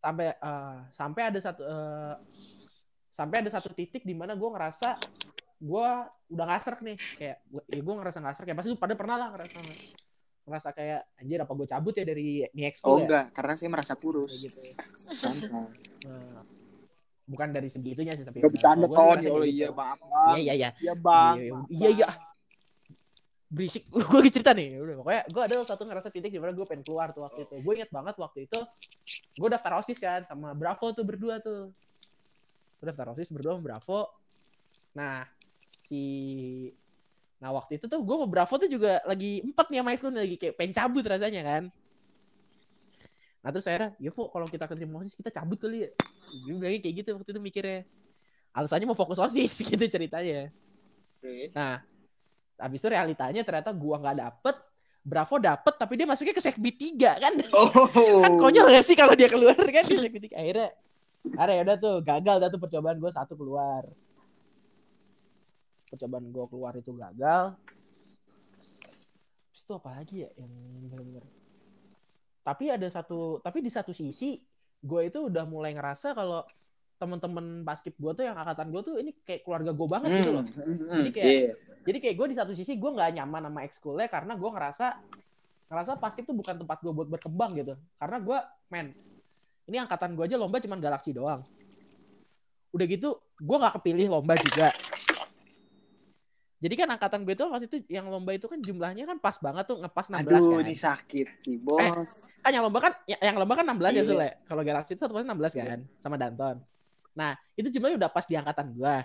[0.00, 2.14] Sampai eh, sampai ada satu eh,
[3.10, 4.96] sampai ada satu titik di mana gue ngerasa
[5.60, 5.88] gue
[6.32, 8.94] udah nggak serak nih kayak gua- ya gue ngerasa nggak serak ya pasti lu pada
[8.96, 9.58] pernah lah ngerasa
[10.48, 13.92] ngerasa kayak anjir apa gue cabut ya dari nih Oh ya enggak, karena saya merasa
[13.92, 14.32] kurus.
[14.32, 14.60] Kayak gitu.
[15.20, 15.68] Santai.
[16.08, 16.40] Nah,
[17.28, 19.76] bukan dari segitunya sih tapi Gak bercanda ngerasa ya Allah iya gitu.
[19.76, 20.10] maaf bang.
[20.26, 20.70] Iya iya iya.
[20.80, 21.64] Iya bang.
[21.68, 22.08] Iya, iya, iya.
[23.50, 23.84] Berisik.
[23.92, 24.78] gue lagi cerita nih.
[24.78, 27.54] Udah, pokoknya gue ada satu ngerasa titik di mana gue pengen keluar tuh waktu itu.
[27.60, 28.58] Gue inget banget waktu itu.
[29.34, 31.74] Gue daftar OSIS kan sama Bravo tuh berdua tuh.
[32.78, 34.00] Gue daftar OSIS berdua sama Bravo.
[34.94, 35.26] Nah,
[35.90, 36.02] si
[37.40, 40.36] Nah waktu itu tuh gue sama Bravo tuh juga lagi empat nih sama nih, lagi
[40.36, 41.62] kayak pengen cabut rasanya kan.
[43.40, 45.90] Nah terus saya ya Vo kalau kita keterima OSIS kita cabut kali ya.
[46.44, 47.80] Gue bilangnya kayak gitu waktu itu mikirnya.
[48.52, 50.52] Alasannya mau fokus OSIS gitu ceritanya.
[51.56, 51.84] Nah,
[52.60, 54.56] habis itu realitanya ternyata gua nggak dapet,
[55.00, 57.32] Bravo dapet, tapi dia masuknya ke Sekbi 3 kan?
[57.56, 58.20] Oh.
[58.20, 60.36] kan konyol gak sih kalau dia keluar kan di Sekbi 3?
[60.36, 60.68] Akhirnya,
[61.40, 63.88] akhirnya ya udah tuh gagal dah tuh percobaan gue satu keluar.
[65.88, 67.56] Percobaan gue keluar itu gagal.
[69.48, 70.52] Terus itu apa lagi ya yang
[70.84, 71.24] bener-bener.
[72.44, 74.36] Tapi ada satu, tapi di satu sisi
[74.84, 76.44] gue itu udah mulai ngerasa kalau
[77.00, 80.44] temen-temen basket gue tuh yang angkatan gue tuh ini kayak keluarga gue banget gitu loh.
[80.44, 81.52] Jadi kayak- Iya.
[81.80, 84.86] Jadi kayak gue di satu sisi gue nggak nyaman sama ekskulnya karena gue ngerasa
[85.66, 87.72] ngerasa basket itu bukan tempat gue buat berkembang gitu.
[87.96, 88.92] Karena gue, men,
[89.64, 91.40] ini angkatan gue aja lomba cuman galaksi doang.
[92.70, 94.68] Udah gitu, gue nggak kepilih lomba juga.
[96.60, 99.64] Jadi kan angkatan gue itu waktu itu yang lomba itu kan jumlahnya kan pas banget
[99.64, 100.60] tuh ngepas 16 Aduh, kan.
[100.60, 102.28] ini sakit sih, bos.
[102.36, 104.04] Kan yang lomba kan ya- yang lomba kan 16 ya Iya.
[104.04, 104.28] Sule.
[104.44, 106.60] Kalau galaksi itu satu pas 16 kan sama Danton.
[107.14, 108.96] Nah, itu jumlahnya udah pas di angkatan gue.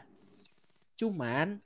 [0.96, 1.60] Cuman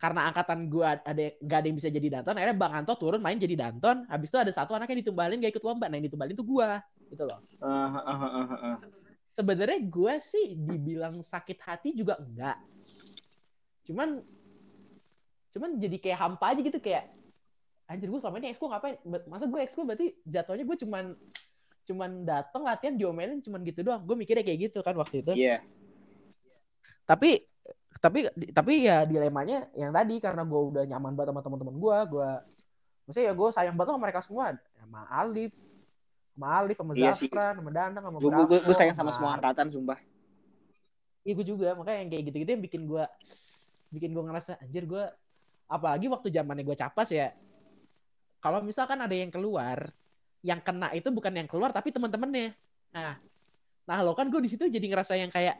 [0.00, 3.36] karena angkatan gue ada nggak ada yang bisa jadi Danton, akhirnya Bang Anto turun main
[3.36, 4.08] jadi Danton.
[4.08, 5.92] Habis itu ada satu anak yang ditumbalin gak ikut lomba.
[5.92, 6.68] Nah, yang ditumbalin tuh gue.
[7.12, 7.38] Gitu loh.
[7.60, 8.76] Ah, ah, ah, ah.
[9.30, 12.56] Sebenarnya gue sih dibilang sakit hati juga enggak.
[13.84, 14.24] Cuman
[15.50, 17.10] cuman jadi kayak hampa aja gitu kayak
[17.90, 18.96] anjir gue selama ini ekskul ngapain?
[19.28, 21.04] Masa gue ekskul berarti jatuhnya gue cuman
[21.90, 24.00] cuman dateng latihan diomelin cuman gitu doang.
[24.06, 25.34] Gue mikirnya kayak gitu kan waktu itu.
[25.36, 25.60] Iya.
[27.04, 27.44] Tapi
[28.00, 32.30] tapi tapi ya dilemanya yang tadi karena gue udah nyaman banget sama teman-teman gue, gue
[33.04, 34.44] maksudnya ya gue sayang banget sama mereka semua,
[34.78, 35.52] sama Alif,
[36.32, 37.28] sama Alif, sama Iya sih.
[37.28, 40.00] Sama Danang, sama Gue gue gue sayang sama semua angkatan, sumpah.
[41.20, 43.04] Iya gue juga makanya yang kayak gitu-gitu yang bikin gue
[43.90, 45.04] bikin gue ngerasa anjir gue
[45.66, 47.34] apalagi waktu zamannya gue capas ya
[48.40, 49.92] kalau misalkan ada yang keluar
[50.40, 52.54] yang kena itu bukan yang keluar tapi teman-temannya
[52.94, 53.18] nah
[53.84, 55.58] nah lo kan gue di situ jadi ngerasa yang kayak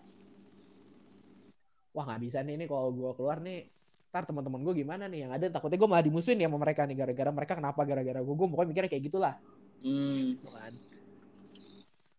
[1.95, 3.67] wah nggak bisa nih ini kalau gue keluar nih
[4.11, 6.97] ntar teman-teman gue gimana nih yang ada takutnya gue malah dimusuhin ya sama mereka nih
[6.99, 9.35] gara-gara mereka kenapa gara-gara gue gue pokoknya mikirnya kayak gitulah
[9.81, 10.37] Hmm.
[10.37, 10.73] gitu kan.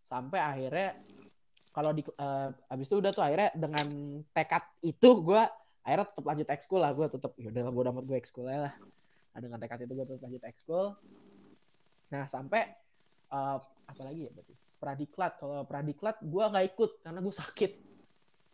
[0.10, 0.98] Sampai akhirnya
[1.72, 3.88] kalau di eh, abis itu udah tuh akhirnya dengan
[4.35, 5.41] tekad itu gue
[5.81, 8.73] akhirnya tetap lanjut ekskul lah gue tetap ya udah gue dapat gue ekskul aja lah.
[9.31, 10.85] Nah, dengan tekad itu gue tetap lanjut ekskul.
[12.11, 12.61] Nah sampai
[13.31, 17.72] eh, apa lagi ya berarti pradiklat kalau pradiklat gue nggak ikut karena gue sakit.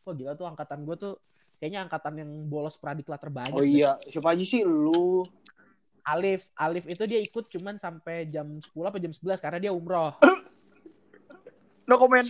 [0.08, 1.14] Wah gila tuh angkatan gue tuh
[1.60, 3.52] kayaknya angkatan yang bolos pradiklat terbanyak.
[3.52, 3.76] Oh deh.
[3.76, 5.28] iya, siapa aja sih lu?
[6.02, 10.16] Alif, Alif itu dia ikut cuman sampai jam 10 apa jam 11 karena dia umroh.
[11.84, 12.24] No comment.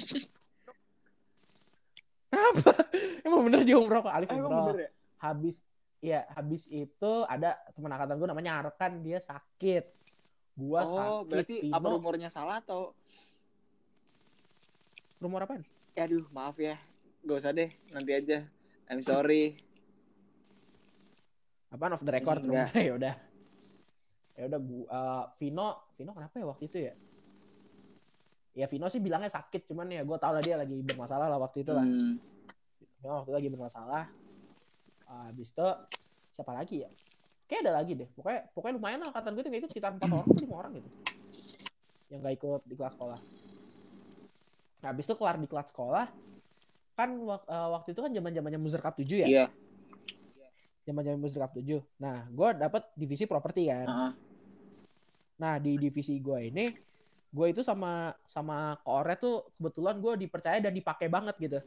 [2.28, 2.72] Apa?
[3.26, 4.66] Emang bener dia umroh kok Alif Emang umroh.
[4.68, 4.92] bener ya?
[5.20, 5.58] Habis
[5.98, 9.86] ya habis itu ada teman angkatan gue namanya Arkan dia sakit.
[10.54, 11.30] Gua Oh, sakit.
[11.30, 12.98] berarti Vino, apa rumornya salah atau?
[15.18, 15.62] rumor apaan?
[15.94, 16.78] Ya, aduh, maaf ya.
[17.26, 18.46] Gak usah deh, nanti aja.
[18.88, 19.58] I'm sorry.
[21.68, 22.72] Apaan off the record Enggak.
[22.88, 23.16] ya udah.
[24.38, 25.68] Ya udah gua eh, Vino,
[25.98, 26.94] Vino kenapa ya waktu itu ya?
[28.58, 31.66] Ya Vino sih bilangnya sakit cuman ya gue tau lah dia lagi bermasalah lah waktu
[31.66, 31.86] itu lah.
[31.86, 32.18] Hmm.
[33.02, 34.04] Vino waktu itu lagi bermasalah.
[35.08, 35.68] Ah, Habis itu
[36.38, 36.90] siapa lagi ya?
[37.50, 38.10] Kayak ada lagi deh.
[38.14, 40.90] Pokoknya pokoknya lumayan lah angkatan gue tuh nggak ikut sekitar empat orang, lima orang gitu.
[42.08, 43.20] Yang nggak ikut di kelas sekolah.
[44.78, 46.06] Nah, habis itu kelar di kelas sekolah,
[46.98, 49.28] kan wak- eh, waktu itu kan zaman zamannya Muzer Cup 7 ya.
[49.30, 49.46] Iya.
[50.84, 51.78] Zaman zaman Muzer Cup 7.
[52.02, 53.86] Nah, gue dapet divisi properti kan.
[53.86, 54.12] Heeh.
[55.38, 56.66] Nah, di divisi gue ini,
[57.30, 61.60] gue itu sama sama Kore tuh kebetulan gue dipercaya dan dipakai banget gitu.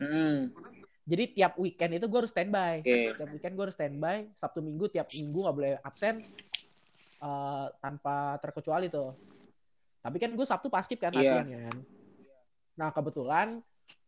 [0.00, 0.48] Hmm.
[1.04, 2.80] Jadi tiap weekend itu gue harus standby.
[2.80, 3.12] Oke.
[3.20, 4.16] Tiap weekend gue harus standby.
[4.32, 6.24] Sabtu minggu tiap minggu nggak boleh absen
[7.20, 9.12] eh, tanpa terkecuali tuh.
[10.00, 11.44] Tapi kan gue Sabtu paskib kan Iya.
[11.44, 11.76] latihan kan.
[12.80, 13.60] Nah kebetulan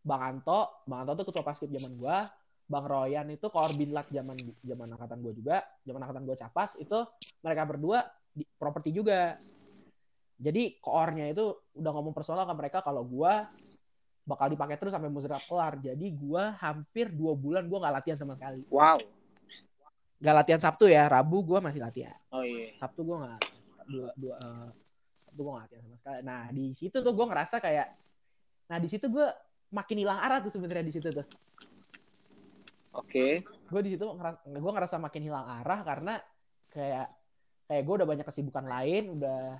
[0.03, 2.17] Bang Anto, Bang Anto tuh ketua paskib zaman gue.
[2.63, 6.95] Bang Royan itu koordinat zaman zaman angkatan gue juga, zaman angkatan gue capas itu
[7.43, 9.35] mereka berdua di properti juga.
[10.39, 13.33] Jadi koornya itu udah ngomong personal ke mereka kalau gue
[14.23, 15.75] bakal dipakai terus sampai musrah kelar.
[15.83, 18.63] Jadi gue hampir dua bulan gue nggak latihan sama sekali.
[18.71, 18.99] Wow.
[20.23, 22.15] Nggak latihan Sabtu ya, Rabu gue masih latihan.
[22.31, 22.71] Oh iya.
[22.79, 23.39] Sabtu gue nggak
[23.91, 24.67] dua dua eh,
[25.27, 26.19] Sabtu gue nggak latihan sama sekali.
[26.23, 27.87] Nah di situ tuh gue ngerasa kayak,
[28.71, 29.27] nah di situ gue
[29.73, 31.25] makin hilang arah tuh sebenarnya di situ tuh.
[32.93, 33.41] Oke.
[33.43, 36.13] Gue di situ ngerasa, gue ngerasa makin hilang arah karena
[36.69, 37.09] kayak
[37.65, 39.57] kayak gue udah banyak kesibukan lain, udah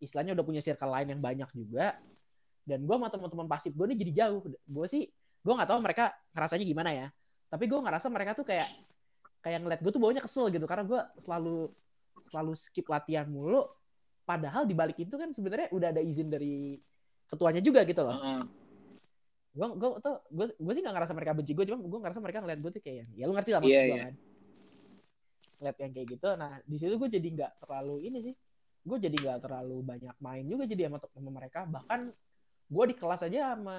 [0.00, 2.00] istilahnya udah punya circle lain yang banyak juga.
[2.64, 4.40] Dan gue sama teman-teman pasif gue ini jadi jauh.
[4.64, 5.04] Gue sih,
[5.44, 7.06] gue nggak tahu mereka ngerasanya gimana ya.
[7.52, 8.68] Tapi gue ngerasa mereka tuh kayak
[9.44, 11.68] kayak ngeliat gue tuh baunya kesel gitu karena gue selalu
[12.32, 13.68] selalu skip latihan mulu.
[14.24, 16.80] Padahal di balik itu kan sebenarnya udah ada izin dari
[17.28, 18.16] ketuanya juga gitu loh.
[18.16, 18.59] Heeh.
[19.50, 22.38] Gue gue tuh gue gue sih nggak ngerasa mereka benci gue, cuma gue ngerasa mereka
[22.42, 24.04] ngeliat gue tuh kayak ya lu ngerti lah maksud Iya, gue iya.
[24.06, 24.14] kan.
[25.58, 26.28] Ngeliat yang kayak gitu.
[26.38, 28.34] Nah di situ gue jadi nggak terlalu ini sih.
[28.80, 31.66] Gue jadi nggak terlalu banyak main juga jadi sama, sama mereka.
[31.66, 32.00] Bahkan
[32.70, 33.76] gue di kelas aja sama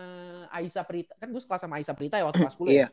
[0.51, 2.87] Aisyah Prita kan gue sekelas sama Aisyah Prita ya waktu kelas 10 ya Iya.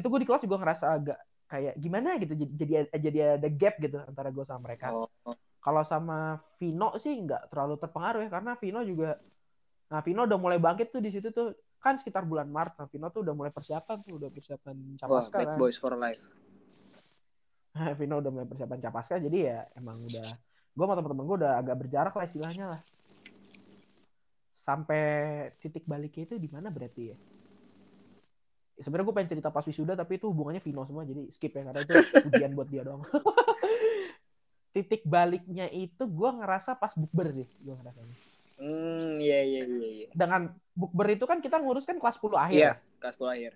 [0.00, 3.76] itu gue di kelas juga ngerasa agak kayak gimana gitu jadi jadi, jadi ada gap
[3.84, 5.36] gitu antara gue sama mereka Oh.
[5.60, 9.20] kalau sama Vino sih nggak terlalu terpengaruh ya karena Vino juga
[9.88, 11.56] nah Vino udah mulai bangkit tuh di situ tuh.
[11.78, 15.38] Kan sekitar bulan Maret nah Vino tuh udah mulai persiapan tuh udah persiapan Wah, capaska
[15.38, 15.58] bad kan.
[15.58, 16.18] boys for life.
[17.98, 20.26] Vino udah mulai persiapan capaska jadi ya emang udah
[20.78, 22.80] gue sama temen-temen gue udah agak berjarak lah istilahnya lah.
[24.66, 25.02] Sampai
[25.62, 27.16] titik baliknya itu di mana berarti ya?
[28.78, 31.62] Ya, sebenarnya gue pengen cerita pas wisuda tapi itu hubungannya Vino semua jadi skip ya
[31.66, 31.94] karena itu
[32.28, 33.02] ujian buat dia doang.
[34.74, 38.14] Titik baliknya itu gue ngerasa pas bukber sih gue ngerasanya
[38.58, 40.08] Hmm, iya iya iya iya.
[40.10, 42.98] dengan bukber itu kan kita ngurus kan kelas 10 akhir Iya, ya.
[42.98, 43.52] kelas sekolah akhir.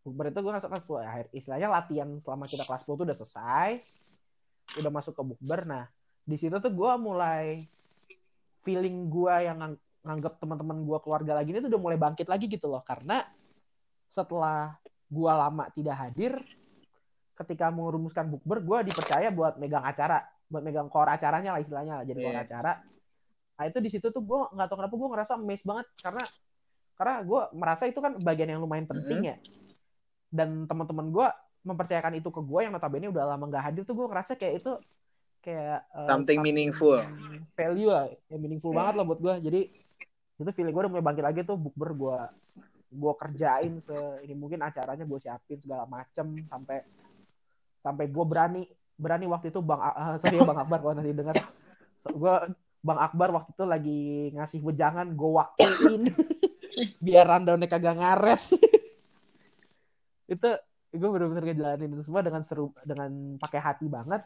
[0.00, 3.18] bukber itu gue ngerasa kelas 10 akhir istilahnya latihan selama kita kelas 10 itu udah
[3.18, 3.70] selesai
[4.74, 5.84] udah masuk ke bukber nah
[6.22, 7.68] di situ tuh gue mulai
[8.62, 12.46] feeling gue yang ngang- nganggap teman-teman gue keluarga lagi ini tuh udah mulai bangkit lagi
[12.46, 13.28] gitu loh karena
[14.06, 16.40] setelah gue lama tidak hadir
[17.34, 22.04] ketika merumuskan bukber gue dipercaya buat megang acara buat megang core acaranya lah istilahnya lah
[22.04, 22.44] jadi core Iya.
[22.46, 22.72] acara
[23.58, 26.22] nah itu di situ tuh gue nggak tahu kenapa gue ngerasa amazed banget karena
[26.94, 29.36] karena gue merasa itu kan bagian yang lumayan penting ya
[30.30, 31.26] dan teman-teman gue
[31.66, 34.72] mempercayakan itu ke gue yang notabene udah lama nggak hadir tuh gue ngerasa kayak itu
[35.38, 37.02] kayak eh, Something meaningful.
[37.54, 38.78] value lah ya meaningful Yeah.
[38.78, 39.60] banget lah buat gue jadi
[40.38, 42.18] itu feeling gue udah mulai bangkit lagi tuh bukber gue
[42.88, 46.86] gue kerjain se ini mungkin acaranya gue siapin segala macem sampai
[47.82, 48.62] sampai gue berani
[48.94, 51.36] berani waktu itu bang ah, sorry ya bang Akbar kalau nanti dengar
[52.06, 52.34] gue
[52.78, 53.98] bang Akbar waktu itu lagi
[54.34, 56.02] ngasih wejangan gue waktuin.
[57.04, 58.40] Biar rundownnya kagak ngaret.
[60.34, 60.48] Itu
[60.88, 64.24] gue bener-bener ngejalanin itu semua dengan seru dengan pakai hati banget.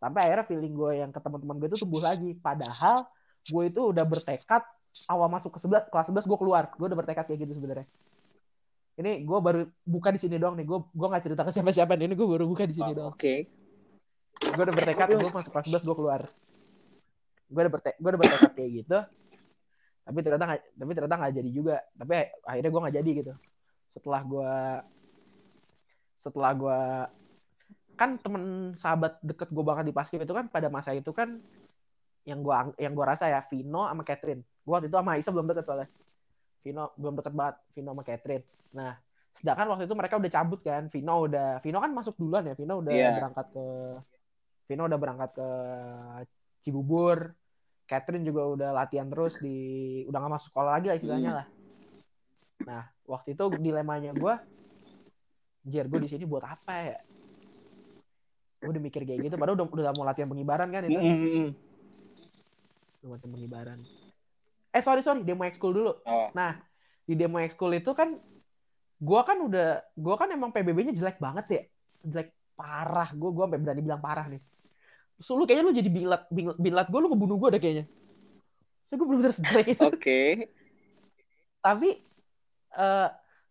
[0.00, 2.32] Sampai akhirnya feeling gue yang ke teman-teman gue itu tumbuh lagi.
[2.36, 3.04] Padahal
[3.44, 4.64] gue itu udah bertekad
[5.06, 6.72] awal masuk ke 11 kelas 11 gue keluar.
[6.74, 7.86] Gue udah bertekad kayak gitu sebenarnya.
[8.96, 10.64] Ini gue baru buka di sini doang nih.
[10.64, 12.04] Gue gue nggak cerita ke siapa-siapa nih.
[12.08, 13.12] Ini gue baru buka di sini Oh, doang.
[13.12, 13.34] Oke.
[14.40, 16.20] gue udah bertekad gue masuk kelas 11 gue keluar
[17.50, 18.98] gue udah bertekad gue udah bertekad kayak gitu.
[20.00, 21.76] Tapi ternyata nggak tapi ternyata nggak jadi juga.
[21.98, 22.12] Tapi
[22.46, 23.32] akhirnya gue nggak jadi gitu.
[23.90, 24.52] Setelah gue
[26.20, 26.80] setelah gue
[27.96, 31.36] kan temen sahabat deket gue banget di Paskib itu kan pada masa itu kan
[32.24, 34.40] yang gue yang gue rasa ya Vino sama Catherine.
[34.64, 35.88] Gue waktu itu sama Isa belum deket soalnya.
[36.60, 38.44] Vino belum deket banget Vino sama Catherine.
[38.76, 38.92] Nah
[39.30, 40.82] sedangkan waktu itu mereka udah cabut kan.
[40.88, 42.54] Vino udah Vino kan masuk duluan ya.
[42.56, 43.10] Vino udah Iya.
[43.20, 43.66] berangkat ke
[44.68, 45.48] Vino udah berangkat ke
[46.60, 47.32] Cibubur
[47.90, 49.58] Catherine juga udah latihan terus di
[50.06, 51.46] udah gak masuk sekolah lagi lah istilahnya lah
[52.62, 54.34] nah waktu itu dilemanya gue
[55.66, 56.98] Jer gue di sini buat apa ya
[58.62, 60.94] gue udah mikir kayak gitu padahal udah udah mau latihan pengibaran kan itu
[63.02, 63.78] udah latihan pengibaran
[64.70, 66.28] eh sorry sorry demo ekskul dulu Oh.
[66.34, 66.62] Nah,
[67.06, 68.14] di demo ekskul itu kan
[69.00, 71.62] gua kan udah gua kan emang PBB-nya jelek banget ya.
[72.06, 73.10] Jelek parah.
[73.16, 74.40] Gua sampai berani bilang parah nih.
[75.20, 77.84] So, lu kayaknya lu jadi binlat binlat, binlat gua lu ngebunuh gua deh kayaknya.
[78.88, 79.84] So, gue sejelek itu.
[79.86, 80.48] Oke.
[81.60, 81.88] Tapi
[82.74, 83.08] eh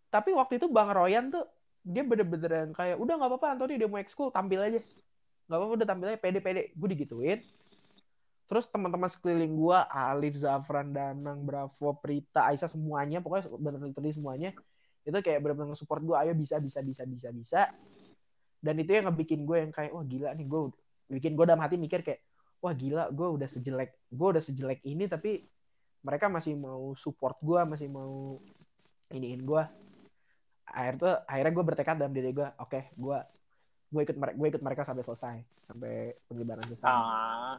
[0.10, 1.46] tapi waktu itu Bang Royan tuh
[1.86, 4.82] dia bener-bener yang kayak udah nggak apa-apa Anthony demo ekskul tampil aja.
[5.46, 6.74] Nggak apa-apa udah tampil aja pede-pede.
[6.74, 7.40] Gue digituin.
[8.50, 14.58] Terus teman-teman sekeliling gua, Alif, Zafran, Danang, Bravo, Prita, Aisyah semuanya, pokoknya bener-bener semuanya
[15.06, 17.62] itu kayak bener-bener nge-support gue, ayo bisa, bisa, bisa, bisa, bisa.
[18.58, 20.60] Dan itu yang ngebikin gue yang kayak, wah gila nih gue,
[21.10, 22.22] bikin gue dalam hati mikir kayak,
[22.60, 25.42] wah gila gue udah sejelek gue udah sejelek ini tapi
[26.00, 28.38] mereka masih mau support gue masih mau
[29.10, 29.64] iniin gue
[30.66, 33.18] akhir tuh akhirnya gue bertekad dalam diri gue oke gue
[33.90, 37.58] gue ikut mereka gue ikut mereka sampai selesai sampai pengibaran selesai Ah.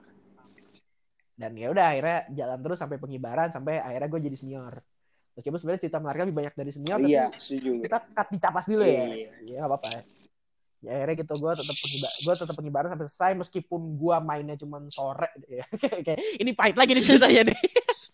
[1.34, 4.74] dan ya udah akhirnya jalan terus sampai pengibaran sampai akhirnya gue jadi senior
[5.32, 7.70] meskipun sebenarnya cerita menariknya lebih banyak dari senior tapi Iya, setuju.
[7.82, 9.28] kita cut di capas dulu ya Iya.
[9.42, 9.88] ya nggak apa-apa
[10.80, 14.80] ya akhirnya gitu gue tetap pengibar gue tetap pengibaran sampai selesai meskipun gue mainnya cuma
[14.88, 15.28] sore
[15.60, 17.58] ya kayak ini pahit lagi nih ceritanya nih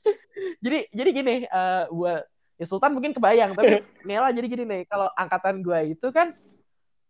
[0.67, 2.15] jadi jadi gini eh gue
[2.59, 6.35] ya Sultan mungkin kebayang tapi Nela jadi gini nih kalau angkatan gue itu kan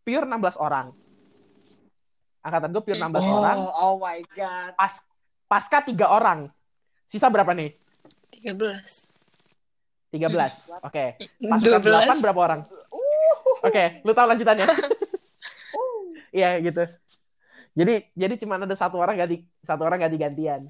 [0.04, 0.92] pure 16 orang
[2.44, 4.76] angkatan gue pure 16 orang Oh, oh my god.
[4.76, 4.92] pas
[5.48, 6.52] pasca tiga orang
[7.08, 7.72] sisa berapa nih
[8.44, 9.08] 13.
[10.12, 11.04] 13 oke
[11.48, 12.24] Pasca 8 12.
[12.28, 12.60] berapa orang?
[13.64, 14.66] Oke, lu tahu lanjutannya?
[16.36, 16.82] Iya gitu.
[17.76, 20.68] Jadi jadi cuma ada satu orang ganti satu orang ganti gantian.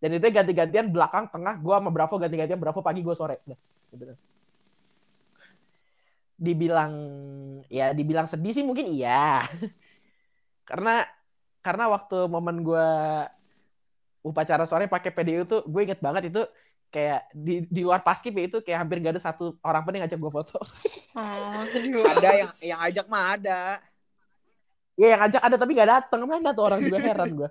[0.00, 3.40] Dan itu ganti gantian belakang tengah gua sama Bravo ganti gantian Bravo pagi gua sore.
[3.48, 3.56] Udah,
[3.96, 4.14] gitu.
[6.40, 6.92] Dibilang
[7.72, 9.44] ya dibilang sedih sih mungkin iya.
[10.68, 11.08] karena
[11.64, 12.88] karena waktu momen gua
[14.20, 16.44] upacara sore pakai PDU tuh gue inget banget itu
[16.92, 20.04] kayak di di luar paskib ya itu kayak hampir gak ada satu orang pun yang
[20.04, 20.58] ngajak gue foto.
[21.10, 23.82] Oh, sedih Ada yang yang ajak mah ada.
[25.00, 27.50] Iya yang ngajak ada tapi gak datang mana tuh orang juga heran gue.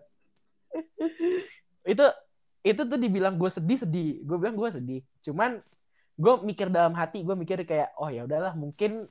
[1.98, 2.06] itu
[2.62, 4.22] itu tuh dibilang gue sedih sedih.
[4.22, 5.02] Gue bilang gue sedih.
[5.26, 5.58] Cuman
[6.14, 9.10] gue mikir dalam hati gue mikir kayak oh ya udahlah mungkin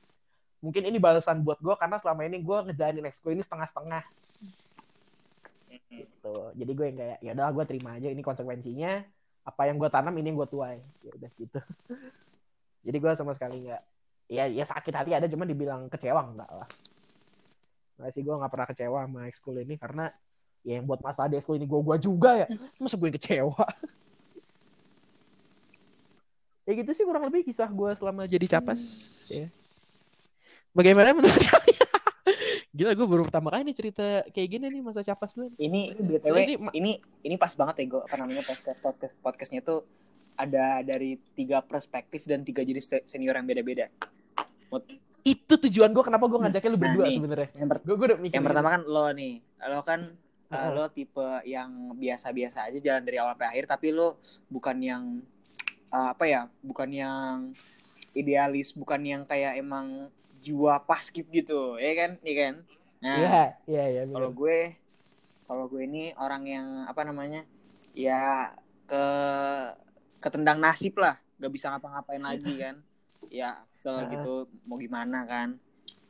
[0.63, 4.07] mungkin ini balasan buat gue karena selama ini gue ngejalanin exco ini setengah-setengah
[5.91, 6.37] gitu.
[6.55, 9.03] Jadi gue yang kayak ya udahlah gue terima aja ini konsekuensinya
[9.49, 10.79] apa yang gue tanam ini yang gue tuai.
[11.03, 11.61] Ya udah gitu.
[12.87, 13.83] Jadi gue sama sekali nggak
[14.29, 16.69] ya ya sakit hati ada cuma dibilang kecewa enggak lah.
[17.99, 20.07] Nggak sih gue nggak pernah kecewa sama ekskul ini karena
[20.63, 22.47] ya yang buat masalah di ekskul ini gue gua juga ya.
[22.79, 23.59] Masa gue yang kecewa?
[26.69, 28.79] ya gitu sih kurang lebih kisah gue selama jadi capas.
[29.27, 29.49] Ya.
[30.71, 31.89] Bagaimana menurut kalian?
[32.71, 35.49] Gila gue baru pertama kali nih cerita kayak gini nih masa capas gue.
[35.57, 36.93] Ini BTW ini- ini
[37.25, 39.83] ini pas banget ya gue apa namanya podcast podcast podcastnya tuh
[40.39, 43.91] ada dari tiga perspektif dan tiga jenis se- senior yang beda-beda.
[45.29, 47.17] Itu tujuan gue kenapa gue ngajaknya lu Nah, berdua nih.
[47.17, 47.49] sebenarnya.
[47.85, 48.35] Gue gue udah mikir.
[48.35, 50.01] yang pertama kan lo nih, lo kan
[50.49, 50.71] uh, Heeh.
[50.73, 54.17] lo tipe yang biasa-biasa aja jalan dari awal sampai akhir, tapi lo
[54.49, 55.03] bukan yang
[55.91, 57.35] uh, apa ya, bukan yang
[58.13, 62.55] idealis, bukan yang kayak emang jiwa paskip gitu, ya kan, ya kan.
[62.99, 64.03] Nah, Iya, iya, iya.
[64.05, 64.15] bener.
[64.17, 64.59] kalau gue
[65.45, 67.47] kalau gue ini orang yang apa namanya
[67.93, 68.53] ya
[68.85, 69.05] ke
[70.19, 72.77] ketendang nasib lah gak bisa ngapa-ngapain lagi kan
[73.31, 74.11] ya so Heeh.
[74.13, 74.35] gitu
[74.67, 75.49] mau gimana kan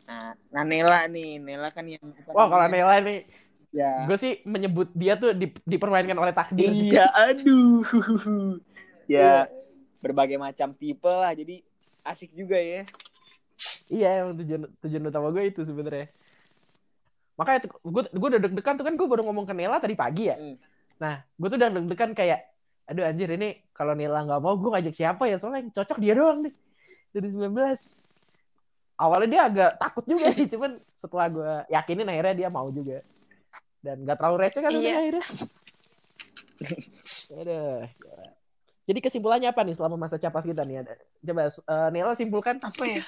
[0.09, 2.01] nah nah Nela nih Nela kan yang
[2.33, 3.29] Wah kalau Nela nih,
[3.73, 6.73] ya gue sih menyebut dia tuh di- dipermainkan oleh takdir.
[6.73, 7.85] iya aduh
[9.13, 9.45] ya
[10.01, 11.61] berbagai macam tipe lah jadi
[12.05, 12.89] asik juga ya
[13.91, 16.07] Iya, emang tujuan tujuan utama gue itu sebenarnya.
[17.35, 20.39] Makanya gue gue udah deg-degan tuh kan gue baru ngomong ke Nela tadi pagi ya.
[20.39, 20.55] Hmm.
[21.03, 22.39] Nah, gue tuh udah deg-degan kayak,
[22.87, 26.15] aduh anjir ini kalau Nela nggak mau gue ngajak siapa ya soalnya yang cocok dia
[26.15, 26.55] doang nih
[27.11, 27.49] dari 19.
[28.99, 33.01] Awalnya dia agak takut juga sih, cuman setelah gue yakinin akhirnya dia mau juga.
[33.79, 34.95] Dan gak terlalu receh kan Iya.
[34.99, 35.25] akhirnya.
[37.39, 37.87] Aduh.
[37.87, 38.27] gila.
[38.89, 40.83] Jadi kesimpulannya apa nih selama masa capas kita nih?
[40.83, 42.57] Ada- Coba eh, Nela simpulkan.
[42.59, 43.05] Apa ya?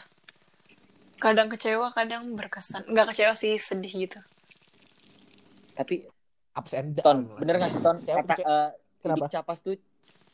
[1.16, 2.86] Kadang kecewa, kadang berkesan.
[2.86, 4.20] Enggak kecewa sih, sedih gitu.
[5.70, 6.05] tapi
[6.52, 7.24] ups and down.
[7.24, 8.68] Ton bener gak sih Ton Kayak kata eh,
[9.01, 9.32] Kenapa?
[9.32, 9.72] Capas tuh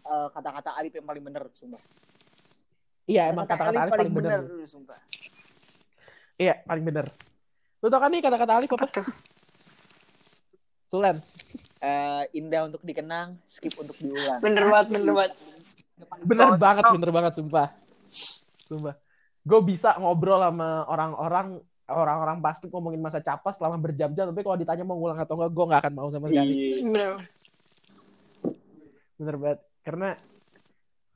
[0.03, 1.79] eh, kata-kata Alif yang paling bener sumpah
[3.07, 4.41] Iya, emang kata-kata Alif paling bener.
[4.43, 4.99] bener sumpah
[6.37, 7.07] Iya, paling bener.
[7.81, 8.87] Lu tau kan nih kata-kata Alif apa?
[10.93, 11.17] Tulen.
[11.81, 15.33] Eh, indah untuk dikenang skip untuk diulang Bener banget, bener banget.
[16.27, 17.69] Bener banget, bener banget, sumpah.
[18.67, 18.95] Sumpah.
[19.47, 24.83] Gue bisa ngobrol sama orang-orang orang-orang basket ngomongin masa capas selama berjam-jam, tapi kalau ditanya
[24.83, 26.53] mau ngulang atau enggak, gue nggak akan mau sama sekali.
[26.53, 26.77] Iya.
[26.83, 27.11] Bener.
[29.17, 29.61] Bener banget.
[29.87, 30.09] Karena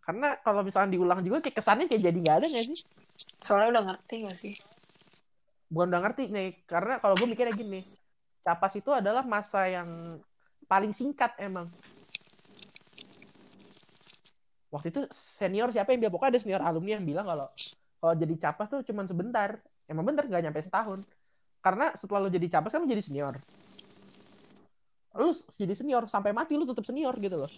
[0.01, 2.79] karena kalau misalnya diulang juga kayak kesannya kayak jadi nggak ada nggak sih?
[3.41, 4.55] Soalnya udah ngerti gak sih?
[5.71, 7.81] Bukan udah ngerti nih, karena kalau gue mikirnya gini,
[8.43, 10.19] capas itu adalah masa yang
[10.67, 11.71] paling singkat emang.
[14.71, 17.47] Waktu itu senior siapa yang bilang pokoknya ada senior alumni yang bilang kalau
[17.99, 19.59] kalau jadi capas tuh cuman sebentar.
[19.91, 21.03] Emang bener nggak nyampe setahun.
[21.59, 23.35] Karena setelah lu jadi capas kan lu jadi senior.
[25.19, 27.51] Lu jadi senior sampai mati lu tetap senior gitu loh.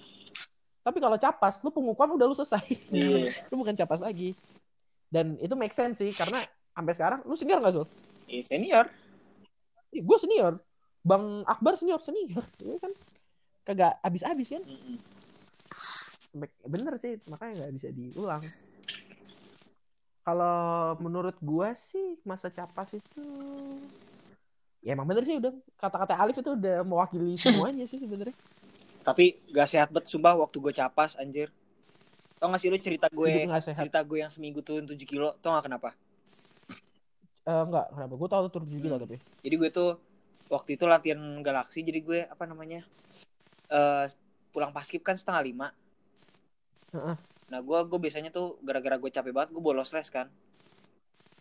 [0.82, 2.66] Tapi kalau capas lu pengukuhan udah lu selesai.
[2.90, 3.30] Iya.
[3.50, 4.34] lu bukan capas lagi.
[5.06, 6.42] Dan itu make sense sih karena
[6.74, 7.86] sampai sekarang lu senior nggak Zul?
[8.26, 8.86] Iya, senior
[9.92, 10.56] gue senior
[11.04, 12.92] bang Akbar senior senior ya kan
[13.62, 14.96] kagak habis-habis kan Mm-mm.
[16.64, 18.42] bener sih makanya nggak bisa diulang
[20.22, 23.26] kalau menurut gua sih masa capas itu
[24.80, 28.34] ya emang bener sih udah kata-kata Alif itu udah mewakili semuanya sih sebenarnya
[29.02, 31.50] Tapi gak sehat banget sumpah waktu gue capas anjir.
[32.38, 35.66] Tau gak sih lu cerita gue cerita gue yang seminggu turun 7 kilo, tau gak
[35.66, 35.90] kenapa?
[37.42, 39.04] Eh, enggak kenapa gue tuh turun tujuh kilo Hmm.
[39.04, 39.90] tapi Jadi gue tuh
[40.46, 42.86] waktu itu latihan galaksi jadi gue apa namanya?
[43.66, 44.06] eh
[44.52, 45.68] pulang paskip kan setengah lima.
[46.92, 47.16] Heeh.
[47.50, 50.28] Nah gue gue biasanya tuh gara-gara gue capek banget gue bolos les kan.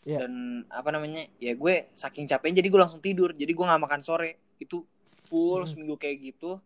[0.01, 0.25] Iya.
[0.25, 1.27] Dan apa namanya?
[1.37, 3.35] Ya gue saking capeknya jadi gue langsung tidur.
[3.35, 4.39] Jadi gue nggak makan sore.
[4.57, 4.87] Itu
[5.27, 5.69] full Hmm.
[5.69, 6.57] seminggu kayak gitu.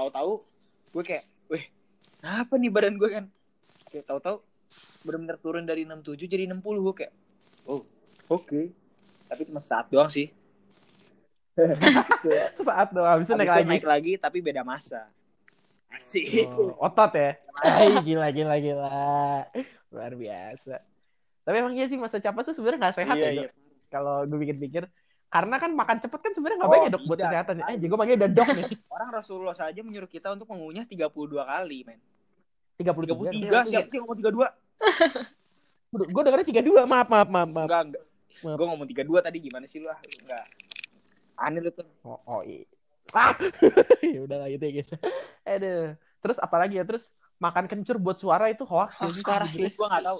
[0.00, 0.32] Tahu-tahu
[0.96, 1.68] gue kayak, weh,
[2.16, 3.24] kenapa nih badan gue kan?
[3.92, 4.40] Kayak tahu-tahu
[5.04, 7.12] benar-benar turun dari 67 jadi 60 gue kayak,
[7.68, 7.84] oh
[8.32, 8.72] oke.
[9.28, 10.32] Tapi cuma saat doang sih.
[12.56, 15.04] sesaat doang habis itu Habis naik lagi naik lagi tapi beda masa.
[15.92, 16.48] Asik.
[16.54, 17.34] Oh, otot ya
[17.66, 18.94] Ay, gila gila gila
[19.90, 20.78] luar biasa
[21.42, 23.50] tapi emang iya sih masa capas tuh sebenarnya nggak sehat Iya, ya iya.
[23.90, 24.86] Kalau gue pikir-pikir
[25.30, 27.86] karena kan makan cepet kan sebenarnya nggak Oh, baik ya dok buat kesehatan eh jadi
[27.86, 31.06] gue manggil udah dok nih Orang Rasulullah saja menyuruh kita untuk mengunyah 32
[31.38, 31.98] kali, men.
[32.82, 36.10] 33 33, siapa sih ngomong 32?
[36.10, 38.04] gue dengarnya 32 maaf maaf maaf maaf Enggak, enggak.
[38.42, 38.56] Maaf.
[38.58, 39.86] Gue ngomong 32 tadi gimana sih lu?
[39.86, 39.98] ah?
[40.02, 40.44] Enggak.
[41.38, 41.86] Aneh lu tuh.
[42.04, 42.66] oh, oh iya
[43.10, 43.34] ah
[44.14, 44.94] ya udah lah gitu ya gitu
[45.42, 47.10] aduh terus apalagi ya terus
[47.42, 49.72] makan kencur buat suara itu hoax Hoax parah sebenarnya.
[49.72, 49.74] sih.
[49.74, 50.18] Gue enggak tahu.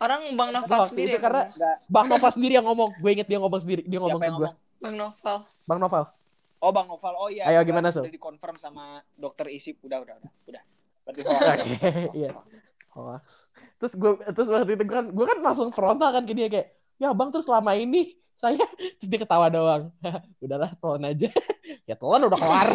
[0.00, 1.12] Orang Bang itu sendiri.
[1.12, 1.56] yang karena- ngomong.
[1.60, 1.76] Enggak.
[1.86, 4.50] Bang Nova sendiri yang ngomong gue inget dia ngomong sendiri dia ngomong Siapa ke gue?
[4.80, 5.36] Bang Noval.
[5.68, 6.04] Bang Noval
[6.60, 7.14] Oh, Bang Noval.
[7.16, 7.44] Oh iya.
[7.46, 8.04] Ayo, Udah- gimana, Sul?
[8.04, 9.80] Udah dikonfirm sama dokter Isip.
[9.80, 10.32] Udah, udah, udah.
[10.46, 10.62] Udah.
[11.04, 11.40] Berarti hoax.
[11.64, 12.30] Oke, iya.
[12.90, 13.22] hoax
[13.78, 16.68] terus gue terus waktu itu kan gue kan langsung frontal kan ke dia kayak
[16.98, 18.60] ya bang terus selama ini saya
[19.00, 19.88] terus dia ketawa doang
[20.44, 21.32] udahlah telan aja
[21.86, 22.68] ya telan udah kelar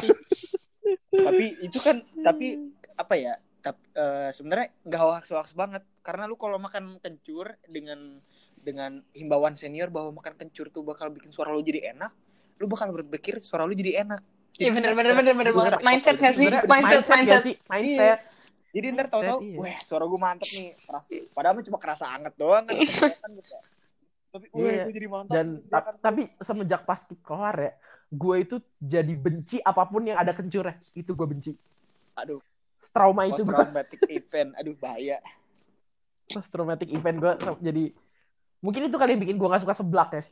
[1.12, 3.34] tapi itu kan tapi apa ya?
[3.66, 8.22] Tapi eh, sebenarnya enggak hoax-hoax banget karena lu kalau makan kencur dengan
[8.62, 12.14] dengan himbauan senior bahwa makan kencur tuh bakal bikin suara lu jadi enak,
[12.62, 14.22] lu bakal berpikir suara lu jadi enak.
[14.56, 15.82] Iya bener bener bener bener Gua banget.
[15.82, 16.48] Mindset gak sih?
[16.48, 17.42] Mindset gak mindset.
[17.44, 18.20] sih mindset
[18.76, 19.56] Jadi ntar Mindset, iya.
[19.60, 20.70] wah suara gue mantep nih.
[20.80, 21.06] Keras.
[21.32, 22.76] Padahal cuma kerasa anget doang kan.
[22.80, 23.08] gitu.
[24.36, 24.84] Tapi, wah Iya.
[24.88, 25.32] gue jadi mantap.
[25.32, 25.96] dan ta- kan.
[26.00, 27.72] tapi semenjak pas kelar ya
[28.12, 31.52] gue itu jadi benci apa pun yang ada kencurnya itu gue benci
[32.16, 32.40] aduh,
[32.94, 35.18] trauma itu post gue traumatic event, aduh bahaya.
[36.26, 37.84] post traumatic event gue jadi
[38.60, 40.24] mungkin itu kali yang bikin gue gak suka seblak ya.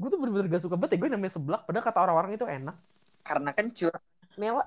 [0.00, 2.76] Gue tuh bener-bener gak suka banget ya gue namanya seblak padahal kata orang-orang itu enak.
[3.20, 3.92] Karena kencur.
[4.40, 4.64] Nela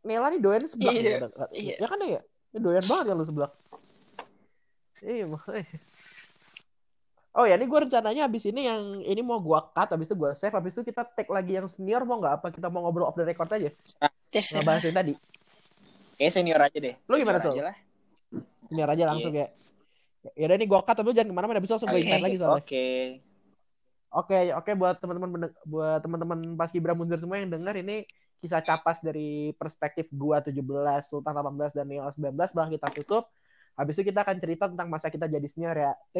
[0.00, 1.74] Nela nih doyan seblak Iya, ya, iya.
[1.76, 2.24] ya kan ya?
[2.56, 3.52] Ini doyan banget kan lu seblak.
[5.04, 5.80] Iya makanya
[7.34, 10.30] oh ya ini gue rencananya abis ini yang ini mau gue cut abis itu gue
[10.34, 13.16] save abis itu kita tag lagi yang senior mau nggak apa kita mau ngobrol off
[13.18, 13.70] the record aja
[14.30, 14.62] Terserah.
[14.62, 15.14] ngebahas yang tadi
[16.20, 16.94] Kayak senior aja deh.
[17.08, 17.76] Lu gimana, lah.
[18.68, 19.48] senior aja langsung ya
[20.36, 22.04] ya udah ini gue cut tapi jangan ke mana-mana abis itu langsung gue Oke.
[22.04, 22.86] invite lagi soalnya Oke.
[24.10, 28.02] Oke, oke buat teman-teman buat teman-teman pas Gibra Mundur semua yang dengar ini
[28.42, 30.58] kisah capas dari perspektif gua 17,
[31.06, 33.24] Sultan 18 dan Neo 19 bakal kita tutup.
[33.78, 35.92] Habis itu kita akan cerita tentang masa kita jadi senior ya.